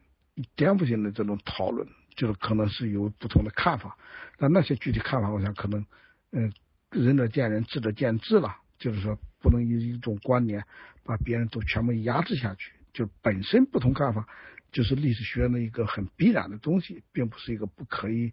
[0.54, 3.96] 颠覆性的这种讨论，就是可能是有不同的看法，
[4.36, 5.86] 但那些具体看法，我想可能，
[6.30, 6.52] 嗯，
[6.90, 8.54] 仁者见仁，智者见智了。
[8.78, 10.62] 就是说，不能以一种观点
[11.04, 12.70] 把别人都全部压制下去。
[12.92, 14.28] 就本身不同看法，
[14.72, 18.30] 就是历史学的一个很必然的东西，并不是一个不可以、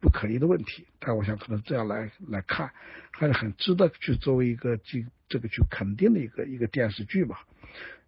[0.00, 0.86] 不可疑的问题。
[0.98, 2.70] 但我想，可能这样来来看，
[3.10, 7.46] 还是很值得去作为一个这这个去肯定的一个一个电视剧吧。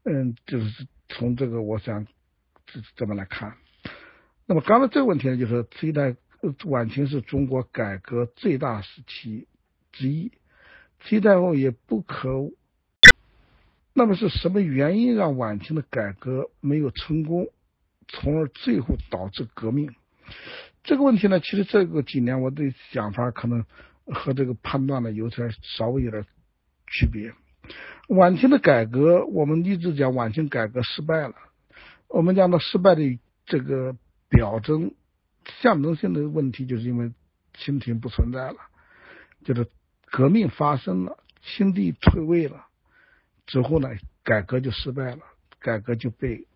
[0.05, 2.07] 嗯，就是从这个，我想。
[2.71, 3.57] 这怎么来看？
[4.45, 6.15] 那么刚才这个问题呢，就是慈禧太
[6.67, 9.49] 晚清是中国改革最大时期
[9.91, 10.29] 之一，
[11.01, 12.51] 慈禧太后也不可。
[13.95, 17.49] 那么是什么原因让晚清的改革没有成功，
[18.07, 19.95] 从而最后导致革命？
[20.89, 23.67] 这个问题呢，其实这个几年我的想法可能
[24.07, 26.25] 和这个判断呢有点稍微有点
[26.87, 27.35] 区别。
[28.09, 31.35] 晚清的改革，我们一直讲晚清改革失败了。
[32.09, 33.99] 我们讲的失败的这个
[34.31, 34.95] 表征、
[35.61, 37.13] 象征性的问题，就是因为
[37.53, 38.57] 清廷不存在了，
[39.45, 39.69] 就是
[40.07, 42.65] 革命发生了，清帝退位了
[43.45, 43.91] 之后呢，
[44.25, 45.21] 改革就失败了，
[45.61, 46.47] 改革就被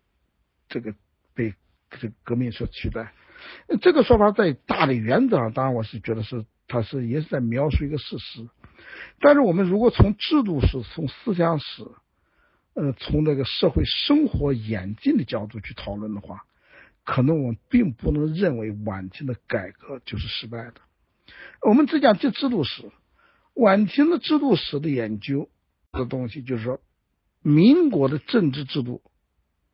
[0.69, 0.95] 这个
[1.35, 1.53] 被
[1.91, 3.13] 这个革命所取代。
[3.81, 8.47] 这个说法在大的原则上，当然我是觉得是，它是也是在描述一个事实。
[9.19, 11.83] 但是我们如果从制度史、从思想史，
[12.73, 16.43] 呃，从那个社会生活演进的角度去讨论的话，
[17.03, 20.73] 可能我们并不能认为晚清的改革就是失败的。
[21.61, 22.91] 我们只讲这制度史，
[23.53, 25.49] 晚清的制度史的研究
[25.91, 26.79] 的东西，就是说，
[27.41, 29.01] 民国的政治制度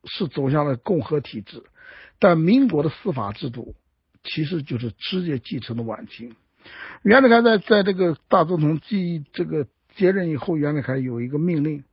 [0.03, 1.63] 是走向了共和体制，
[2.19, 3.75] 但民国的司法制度
[4.23, 6.35] 其实就是直接继承了晚清。
[7.03, 9.65] 袁世凯在在这个大总统继这个
[9.95, 11.83] 接任以后，袁世凯有一个命令，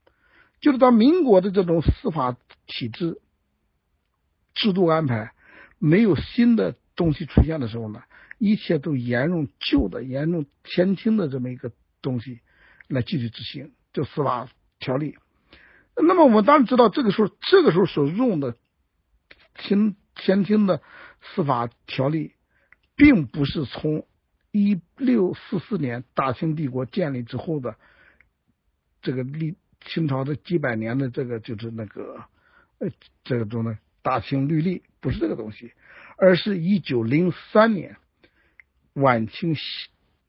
[0.60, 2.36] 就是当民国的这种司法
[2.66, 3.20] 体制
[4.54, 5.32] 制度安排
[5.78, 8.02] 没有新的东西出现的时候呢，
[8.38, 11.70] 一切都沿用旧的、沿用前清的这么一个
[12.02, 12.40] 东西
[12.88, 14.48] 来继续执行，就司法
[14.80, 15.16] 条例。
[15.94, 18.56] 那么我们当然知道，这个时候这个时候所用的
[19.58, 20.82] 清前清的
[21.22, 22.32] 司法条例，
[22.96, 24.04] 并不是从。
[24.52, 27.76] 一六四四年，大清帝国建立之后的
[29.02, 32.24] 这个历清朝的几百年的这个就是那个
[32.78, 32.88] 呃
[33.22, 35.72] 这个中的大清律例不是这个东西，
[36.16, 37.98] 而是一九零三年
[38.94, 39.54] 晚清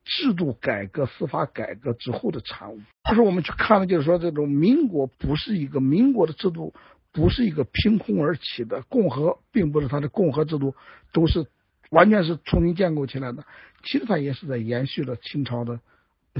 [0.03, 2.81] 制度改革、司法改革之后的产物。
[3.09, 6.73] 就是我们去看的，就是说这种民国不是一个民国的制度，
[7.17, 10.75] 不是一个凭空而起的共和，并不是它的共和制度
[11.11, 11.47] 都是。
[11.89, 13.45] 完全是重新建构起来的，
[13.81, 15.79] 其实它也是在延续了清朝的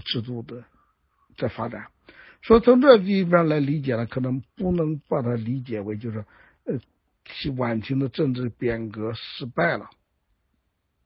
[0.04, 0.66] 制度的
[1.38, 1.88] 在发展。
[2.44, 6.26] 所以从这地方来理解呢，可能不能把它理解为就是
[6.66, 6.78] 呃，
[7.24, 9.90] 其晚清的政治变革失败了，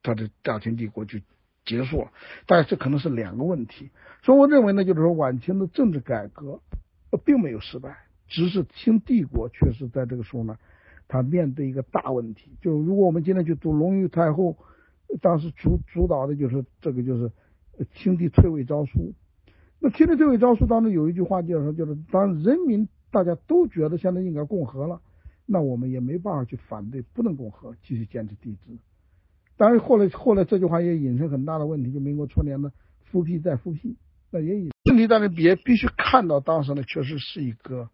[0.02, 1.20] 它的大清帝国就
[1.64, 2.12] 结束了。
[2.48, 3.92] 但是这可能是两个问题。
[4.24, 6.60] 所以我认为呢，就是说晚清的政治改革
[7.24, 7.96] 并没有失败，
[8.32, 10.58] 只是清帝国确实在这个时候呢。
[11.14, 14.56] 他面对一个大问题，就是如果我们今天去读隆裕太后
[15.20, 17.30] 当时主主导的就是这个就是
[17.94, 19.14] 清帝退位诏书。
[19.80, 25.02] 那清帝退位诏书当中有一句话就是说，就是当人民大家都觉得现在应该共和了，
[25.46, 28.78] 那我们也没办法去反对，不能共和，继续坚持帝制。
[29.58, 32.72] 当然后来后来这句话也引申很大的问题，就民国初年的
[33.04, 33.98] 复辟再复辟，
[34.30, 37.90] 那也引问题，但是也必须看到当时呢确实是一个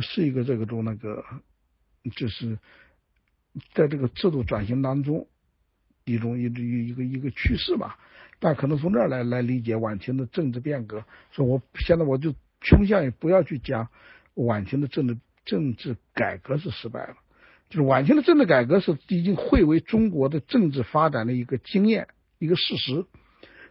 [0.00, 1.24] 是一个这个中那个。
[2.16, 2.58] 就是
[3.74, 5.28] 在这个制度转型当中
[6.04, 7.96] 一种一一一个一个趋势吧，
[8.40, 11.04] 但可能从这儿来来理解晚清的政治变革。
[11.30, 13.88] 所以我现在我就倾向于不要去讲
[14.34, 17.14] 晚清的政治政治改革是失败了，
[17.70, 22.08] 就是晚清的政治改革是已经汇为中国的政治发展的一个经验
[22.40, 23.06] 一个事实，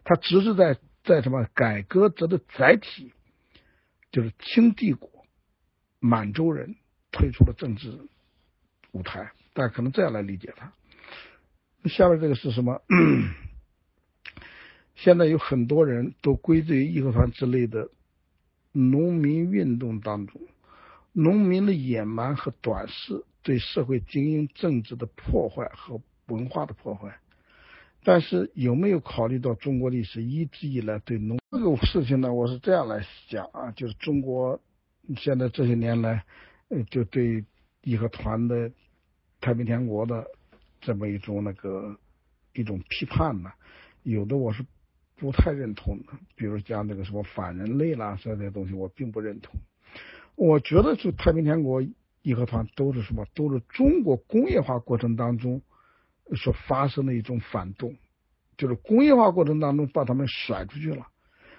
[0.05, 3.11] 它只是在在什么改革者的载体，
[4.09, 5.10] 就是清帝国
[6.01, 6.75] 满洲人
[7.11, 7.97] 退出了政治。
[8.91, 10.73] 舞台，大家可能这样来理解它。
[11.85, 12.81] 下面这个是什么？
[14.95, 17.89] 现在有很多人都归罪于义和团之类的
[18.73, 20.41] 农民运动当中，
[21.13, 27.17] 农民的野蛮和短视对社会精英政治的破坏和文化的破坏。
[28.03, 32.33] 但是有没有考虑到中国历史一直以来对农这个事情呢？
[32.33, 34.59] 我是这样来讲啊，就是中国
[35.17, 36.25] 现在这些年来，
[36.69, 37.45] 呃，就对。
[37.83, 38.71] 义和团的
[39.39, 40.23] 太平天国的
[40.81, 41.97] 这么一种那个
[42.53, 43.51] 一种批判呢，
[44.03, 44.63] 有的我是
[45.15, 49.59] 不太认同的，比如讲那个什么反人类啦这些东西，我并不认同。
[50.35, 51.81] 我觉得就太平天国、
[52.21, 55.59] 义和团都是什么，都是中国工业化过程当中
[56.35, 57.95] 所发生的一种反动，
[58.57, 61.07] 就是工业化过程当中把他们甩出去了，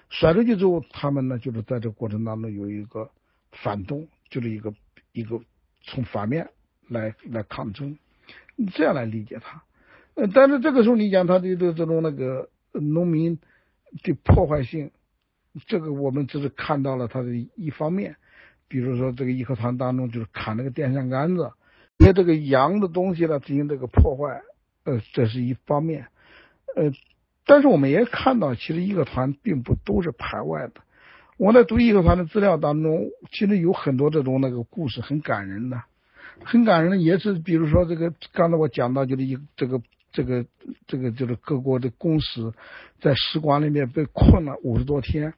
[0.07, 3.11] 甩出去之后，他们呢就是在这个过程当中有一个
[3.53, 4.73] 反动，就是一个
[5.11, 5.39] 一个。
[5.85, 6.49] 从反面
[6.87, 7.97] 来来抗争，
[8.73, 9.63] 这样来理解它。
[10.13, 13.37] 呃，但是这个时候你讲他的这这种那个农民
[14.01, 14.91] 的破坏性，
[15.67, 18.15] 这个我们只是看到了他的一方面。
[18.69, 21.51] 比如说这个义和团当中就是砍那个电线杆子，
[21.97, 24.41] 因为这个羊的东西呢进行这个破坏，
[24.85, 26.07] 呃，这是一方面。
[26.77, 26.93] 呃，
[27.45, 30.75] 但是我们也看到，其实义和团并不都是排外的。
[31.43, 35.83] 我在读义和团的资料当中，其实有很多这种那个故事，很感人的，
[36.41, 39.81] 很感人的，也是比如说这个刚才我讲到，就是一这个
[40.13, 40.45] 这个
[40.87, 42.53] 这个就是各国的公使
[43.01, 45.33] 在使馆里面被困了五十多天，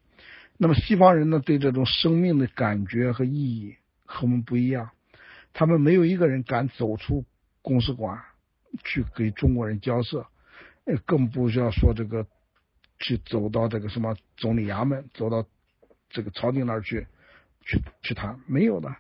[0.58, 3.74] 那么西方人呢对这种生命的感觉和意义
[4.06, 4.92] 和我们不一样，
[5.54, 7.26] 他们没有一个人敢走出
[7.64, 8.20] 公使馆
[8.84, 10.28] 去给中国人交涉，
[11.08, 12.28] 更不需要说这个
[13.00, 15.48] 去走到这个什么总理衙门，走到。
[16.16, 17.08] 这个朝廷那儿去，
[17.66, 18.96] 去去谈没有的，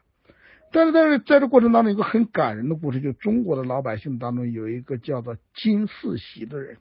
[0.73, 6.77] 但是但是在这过程当中，有个很感人的故事，就中国的老百姓当中有一个叫做金四喜的人。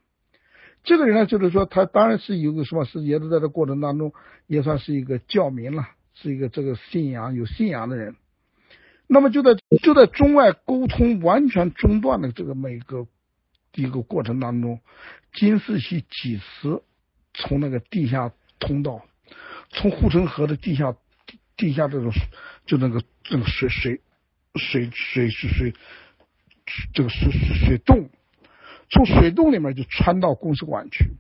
[0.83, 4.13] 这个人呢，就是说他当然是有个什么，是也是在这过程当中
[4.49, 8.17] 也算是一个教民了，是一个这个信仰有信仰的人。
[9.07, 13.07] 那么就在就在中外沟通完全中断的这个每个
[13.75, 14.81] 一个过程当中，
[15.33, 16.83] 金四喜几次
[17.35, 19.05] 从那个地下通道，
[19.75, 20.97] 从护城河的地下
[21.57, 22.11] 地下这种
[22.65, 24.01] 就那个这个水水
[24.55, 25.75] 水水水水
[26.95, 28.09] 这个水水洞，
[28.89, 31.11] 从水洞里面就穿到公使馆去。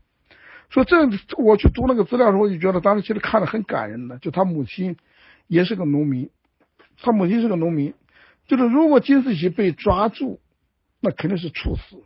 [0.70, 0.96] 说这
[1.36, 4.96] 我去读那个资料的时候，我就觉得当时其实看着很感人的，就他母亲
[5.46, 6.30] 也是个农民。
[7.02, 7.94] 他母亲是个农民，
[8.46, 10.40] 就是如果金世喜被抓住，
[11.00, 12.02] 那肯定是处死，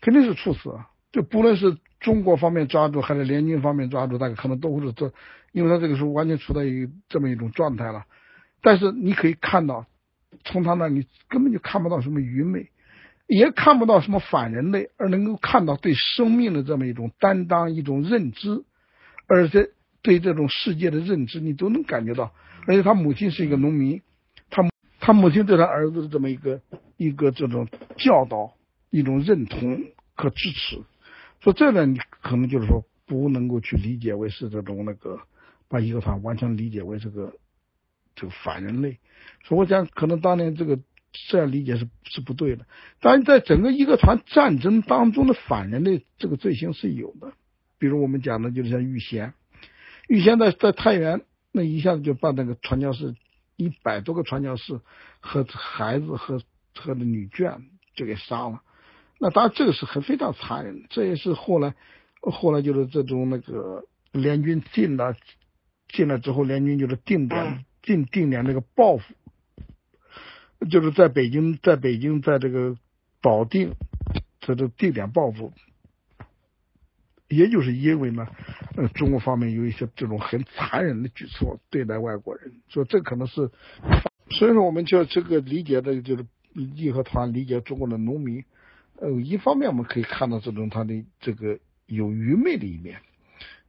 [0.00, 0.78] 肯定是处死。
[1.12, 5.12] 就不论是中国方面抓住，还是联军方面抓住，大概可能都是这，
[5.52, 8.04] 因为他这个时候完全处在于这么一种状态了。
[8.60, 9.86] 但是你可以看到，
[10.44, 12.68] 从他那里根本就看不到什么愚昧，
[13.26, 18.64] 也看不到什么反人类，而能够看到对生命的这么一种担当、一种认知，
[19.26, 19.70] 而且
[20.02, 22.32] 对这种世界的认知，你都能感觉到。
[22.66, 24.02] 而且他母亲是一个农民，
[24.50, 24.68] 他
[25.00, 26.60] 他母亲对他儿子的这么一个
[26.96, 28.52] 一个这种教导，
[28.90, 29.82] 一种认同
[30.14, 30.80] 和支持，
[31.42, 35.20] 说这呢，你可能就是说不能够去理解为是这种那个
[35.68, 37.34] 把一个团完全理解为这个
[38.14, 38.98] 这个反人类，
[39.44, 40.78] 所以我讲可能当年这个
[41.28, 42.64] 这样理解是是不对的。
[43.00, 47.32] 当然，在整个一个团战争当中的反人类这个罪行是有的，
[47.78, 49.34] 比如我们讲的就是像玉贤，
[50.08, 51.22] 玉贤在在太原。
[51.54, 53.14] 那一下子就把那个传教士
[53.56, 54.80] 一百多个传教士
[55.20, 56.40] 和孩子和
[56.74, 57.60] 和的女眷
[57.94, 58.62] 就给杀了。
[59.22, 61.76] 那当然这个是很非常残忍的，这也是后来
[62.20, 65.14] 后来就是这种那个联军进了
[65.86, 69.14] 进来之后，联军就是定点定定点那个报复，
[70.68, 72.76] 就是在北京在北京在这个
[73.20, 73.74] 保定
[74.40, 75.52] 在这定点报复。
[77.28, 78.26] 也就是因为呢，
[78.76, 83.52] 呃，中国方面有一些这种很残忍的举措对待外国人，所以这可能是，
[84.30, 88.44] 所以说我们就这个理解的就是义和团理解中国的农民，
[89.02, 93.00] 呃，一方面我们可以看到这种他的这个有愚昧的一面，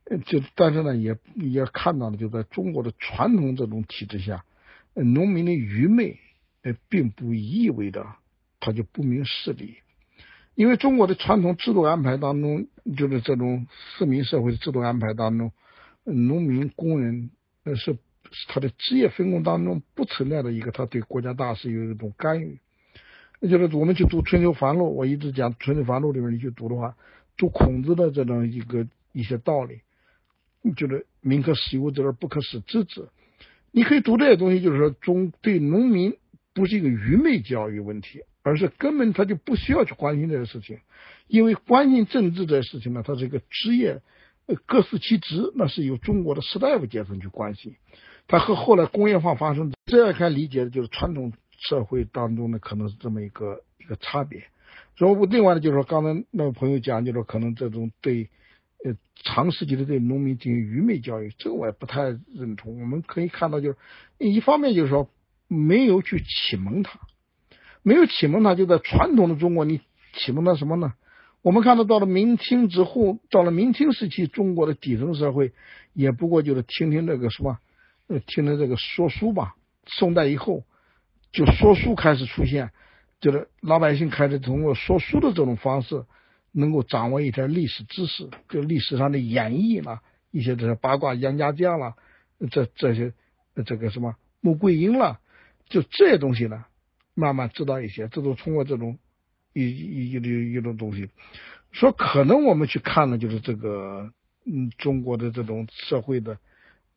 [0.04, 4.46] 呃，就但是呢也也看到了就在中国的传统这种体制下，
[4.94, 6.20] 农民的愚昧，
[6.62, 8.06] 呃，并不意味着
[8.60, 9.78] 他就不明事理。
[10.54, 13.66] 因为中国的传统制度安排当中，就是这种
[13.98, 15.52] 市民社会的制度安排当中，
[16.04, 17.32] 农民工人
[17.64, 17.98] 呃是
[18.50, 22.60] 他的职业分工当中不存在的一个他对国家大事有一种干预。
[23.46, 26.96] 那就是我们去读《春秋繁露》，我一直讲《春秋繁露》里面你去读的话，
[27.36, 29.82] 读孔子的这种一个一些道理，
[30.78, 33.10] 就是民可使由之而不可使知之。
[33.72, 36.16] 你可以读这些东西，就是说中对农民
[36.54, 38.22] 不是一个愚昧教育问题。
[38.46, 40.80] 而是根本他就不需要去关心这些事情，
[41.28, 44.02] 因为关心政治这些事情呢，它是一个职业，
[44.66, 47.78] 各司其职，那是由中国的士大夫阶层去关心。
[48.28, 51.32] 它和后来工业化发生，这样看理解的就是传统
[51.68, 54.44] 社会当中呢，可能是这么一个一个差别。
[54.96, 58.30] 然后另外呢，就是说刚才那位朋友讲，就是说可能这种对
[58.86, 62.04] 呃长时期的对农民进行愚昧教育，这个我也不太
[62.34, 62.80] 认同。
[62.82, 63.78] 我们可以看到，就是
[64.18, 65.10] 一方面就是说
[65.48, 67.00] 没有去启蒙他。
[67.86, 69.82] 没有启蒙他，就在传统的中国，你
[70.14, 70.94] 启蒙他什么呢？
[71.42, 75.52] 我们看到到了明清之后，到了明清时期，中国的底层社会
[75.92, 77.60] 也不过就是听听这个什么，
[78.08, 79.56] 呃，听听这个说书吧。
[79.86, 80.64] 宋代以后，
[81.34, 82.72] 就说书开始出现，
[83.20, 86.06] 就是老百姓开始通过说书的这种方式，
[86.54, 90.02] 能够掌握一点历史知识，就历史上的演绎啦，
[90.32, 91.96] 一些这些八卦杨家将啦，
[92.50, 93.14] 这这些
[93.66, 95.20] 这个什么穆桂英啦，
[95.68, 96.64] 就这些东西呢。
[97.16, 98.98] 慢慢知道一些，这都通过这种
[99.54, 101.12] 一一一一一种东西，
[101.72, 104.12] 说可能我们去看呢，就是这个
[104.48, 106.40] 嗯中国的这种社会的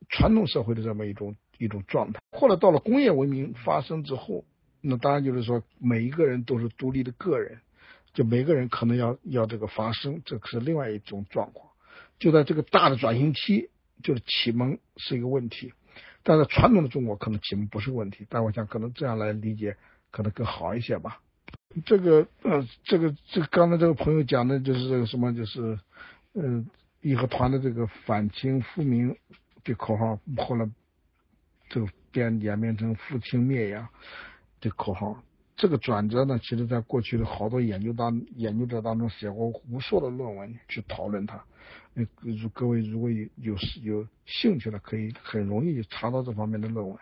[0.09, 2.21] 传统社会的这么一种一种状态。
[2.33, 4.45] 后来到了工业文明发生之后，
[4.81, 7.59] 那当然就是说每一个人都是独立的个人，
[8.13, 11.71] 就每个人可能要要这个发生，这是另外一种状况。
[12.19, 13.71] 就在这个大的转型期，
[14.03, 15.73] 就是启蒙是一个问题，
[16.23, 18.27] 但是传统的中国可能启蒙不是问题。
[18.29, 19.77] 但我想可能这样来理解。
[20.13, 21.21] 可能更好一些吧。
[21.85, 25.79] 这个呃，这个这个刚才这个朋友讲的就是这个什么，就是
[26.33, 26.67] 嗯，
[27.03, 29.15] 义和团的这个反清复明
[29.63, 30.67] 的口号，后来
[31.69, 33.89] 这个变演变成父清灭洋
[34.61, 35.23] 的口号。
[35.57, 41.43] 这个转折呢，其实在过去的好多研究当研究者当中写过无数的论文去讨论它。
[41.95, 42.07] 呃，
[42.53, 46.99] 各位如果有有有兴趣的，可以很容易查到这方面的论文。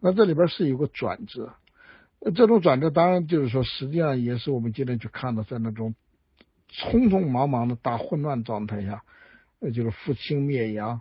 [0.00, 1.54] 那这里边是有个转折。
[2.34, 5.94] 这种转折当然就是说，实际上也是我们今天去看到，在那种
[6.70, 9.04] 匆匆忙忙的大混乱状态下，
[9.60, 11.00] 呃，就是父清灭洋，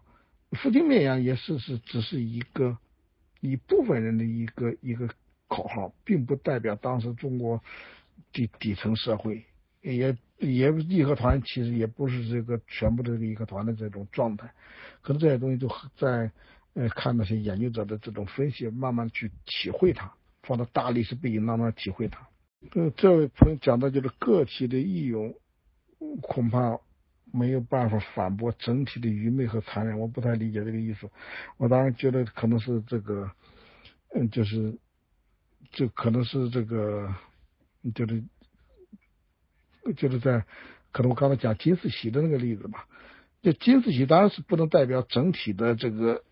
[0.52, 2.78] 父清灭洋也是是只是一个
[3.42, 5.10] 一部分人的一个一个
[5.48, 7.62] 口号，并不代表当时中国
[8.32, 9.44] 底底层社会
[9.82, 14.54] 也也义和团其实也不是这个全部的义和团的这种状态，
[15.02, 16.32] 可能这些东西就在
[16.74, 20.14] 呃看那些研究者的这种分析，慢慢去体会它，
[20.44, 22.28] 放到大历史背景当中体会它。
[22.74, 25.34] 呃，这位朋友讲的就是个体的义勇，
[26.22, 26.80] 恐怕
[27.32, 30.00] 没有办法反驳整体的愚昧和残忍。
[30.00, 31.10] 我不太理解这个意思。
[31.58, 33.32] 我当然觉得可能是这个，
[34.14, 34.78] 嗯，就是，
[35.72, 37.14] 就可能是这个，
[37.96, 38.24] 就是，
[39.96, 40.46] 就是在，
[40.92, 42.86] 可能我刚才讲金世喜的那个例子吧。
[43.42, 46.24] 就金世喜当然是不能代表整体的这个，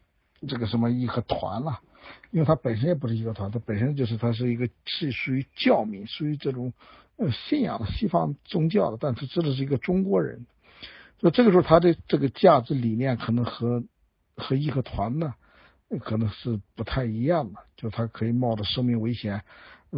[0.47, 1.79] 这个什么义和团了。
[2.31, 6.73] 因为他本身也不是义和团，他本身就是他是一个是属于教民，属于这种
[7.17, 10.45] 呃信仰的西方宗教的，但他真的是一个中国人，
[11.19, 13.83] 所以这个时候他的这个价值理念可能和
[14.35, 15.35] 和义和团呢
[16.01, 19.43] 可能是不太一样的，就他可以冒着生命危险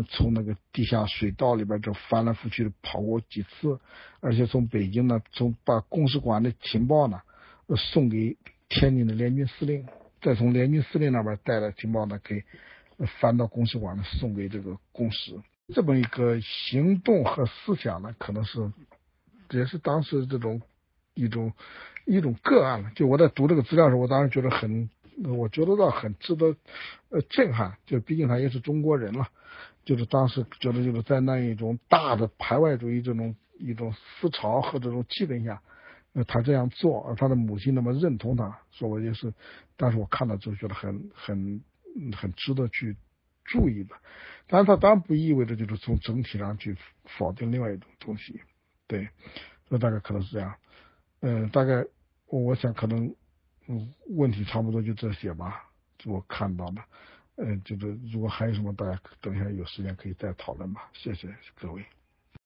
[0.10, 3.80] 从那个地下水道里边就翻来覆去的跑过几次，
[4.20, 7.22] 而且从北京呢从把公使馆的情报呢
[7.76, 8.38] 送给
[8.70, 9.86] 天津的联军司令。
[10.22, 12.46] 再从联军司令那边带来情报呢，给
[13.20, 15.36] 翻到公使馆呢，送给这个公使。
[15.74, 18.72] 这么一个行动和思想呢，可能是
[19.50, 20.62] 也是当时这种
[21.14, 21.54] 一种
[22.06, 22.92] 一种个案了。
[22.96, 24.90] 就我在读这个资料的时候，我当时觉得很，
[25.38, 26.56] 我觉得倒很值得
[27.10, 27.78] 呃震撼。
[27.86, 29.28] 就毕竟他也是中国人了，
[29.86, 35.62] 就是当时觉得就是在那一种大的排外主义这种一种思潮和这种气氛下。
[36.14, 39.34] 呃，他这样做，而他的母亲那么认同他，说我也是，
[39.78, 41.64] 但是我看了之后觉得很很
[42.14, 42.98] 很值得去
[43.46, 43.96] 注意的。
[44.46, 46.76] 但是他当然不意味着就是从整体上去
[47.18, 48.42] 否定另外一种东西，
[48.88, 49.08] 对，
[49.70, 50.54] 所以大概可能是这样。
[51.22, 51.86] 嗯，大概
[52.28, 53.16] 我想可能
[53.68, 55.70] 嗯问题差不多就这些吧，
[56.06, 56.82] 我看到的。
[57.38, 60.90] 嗯，就是如果还有什么，大家等一下有时间可以再讨论吧。
[60.94, 61.84] 谢谢各位。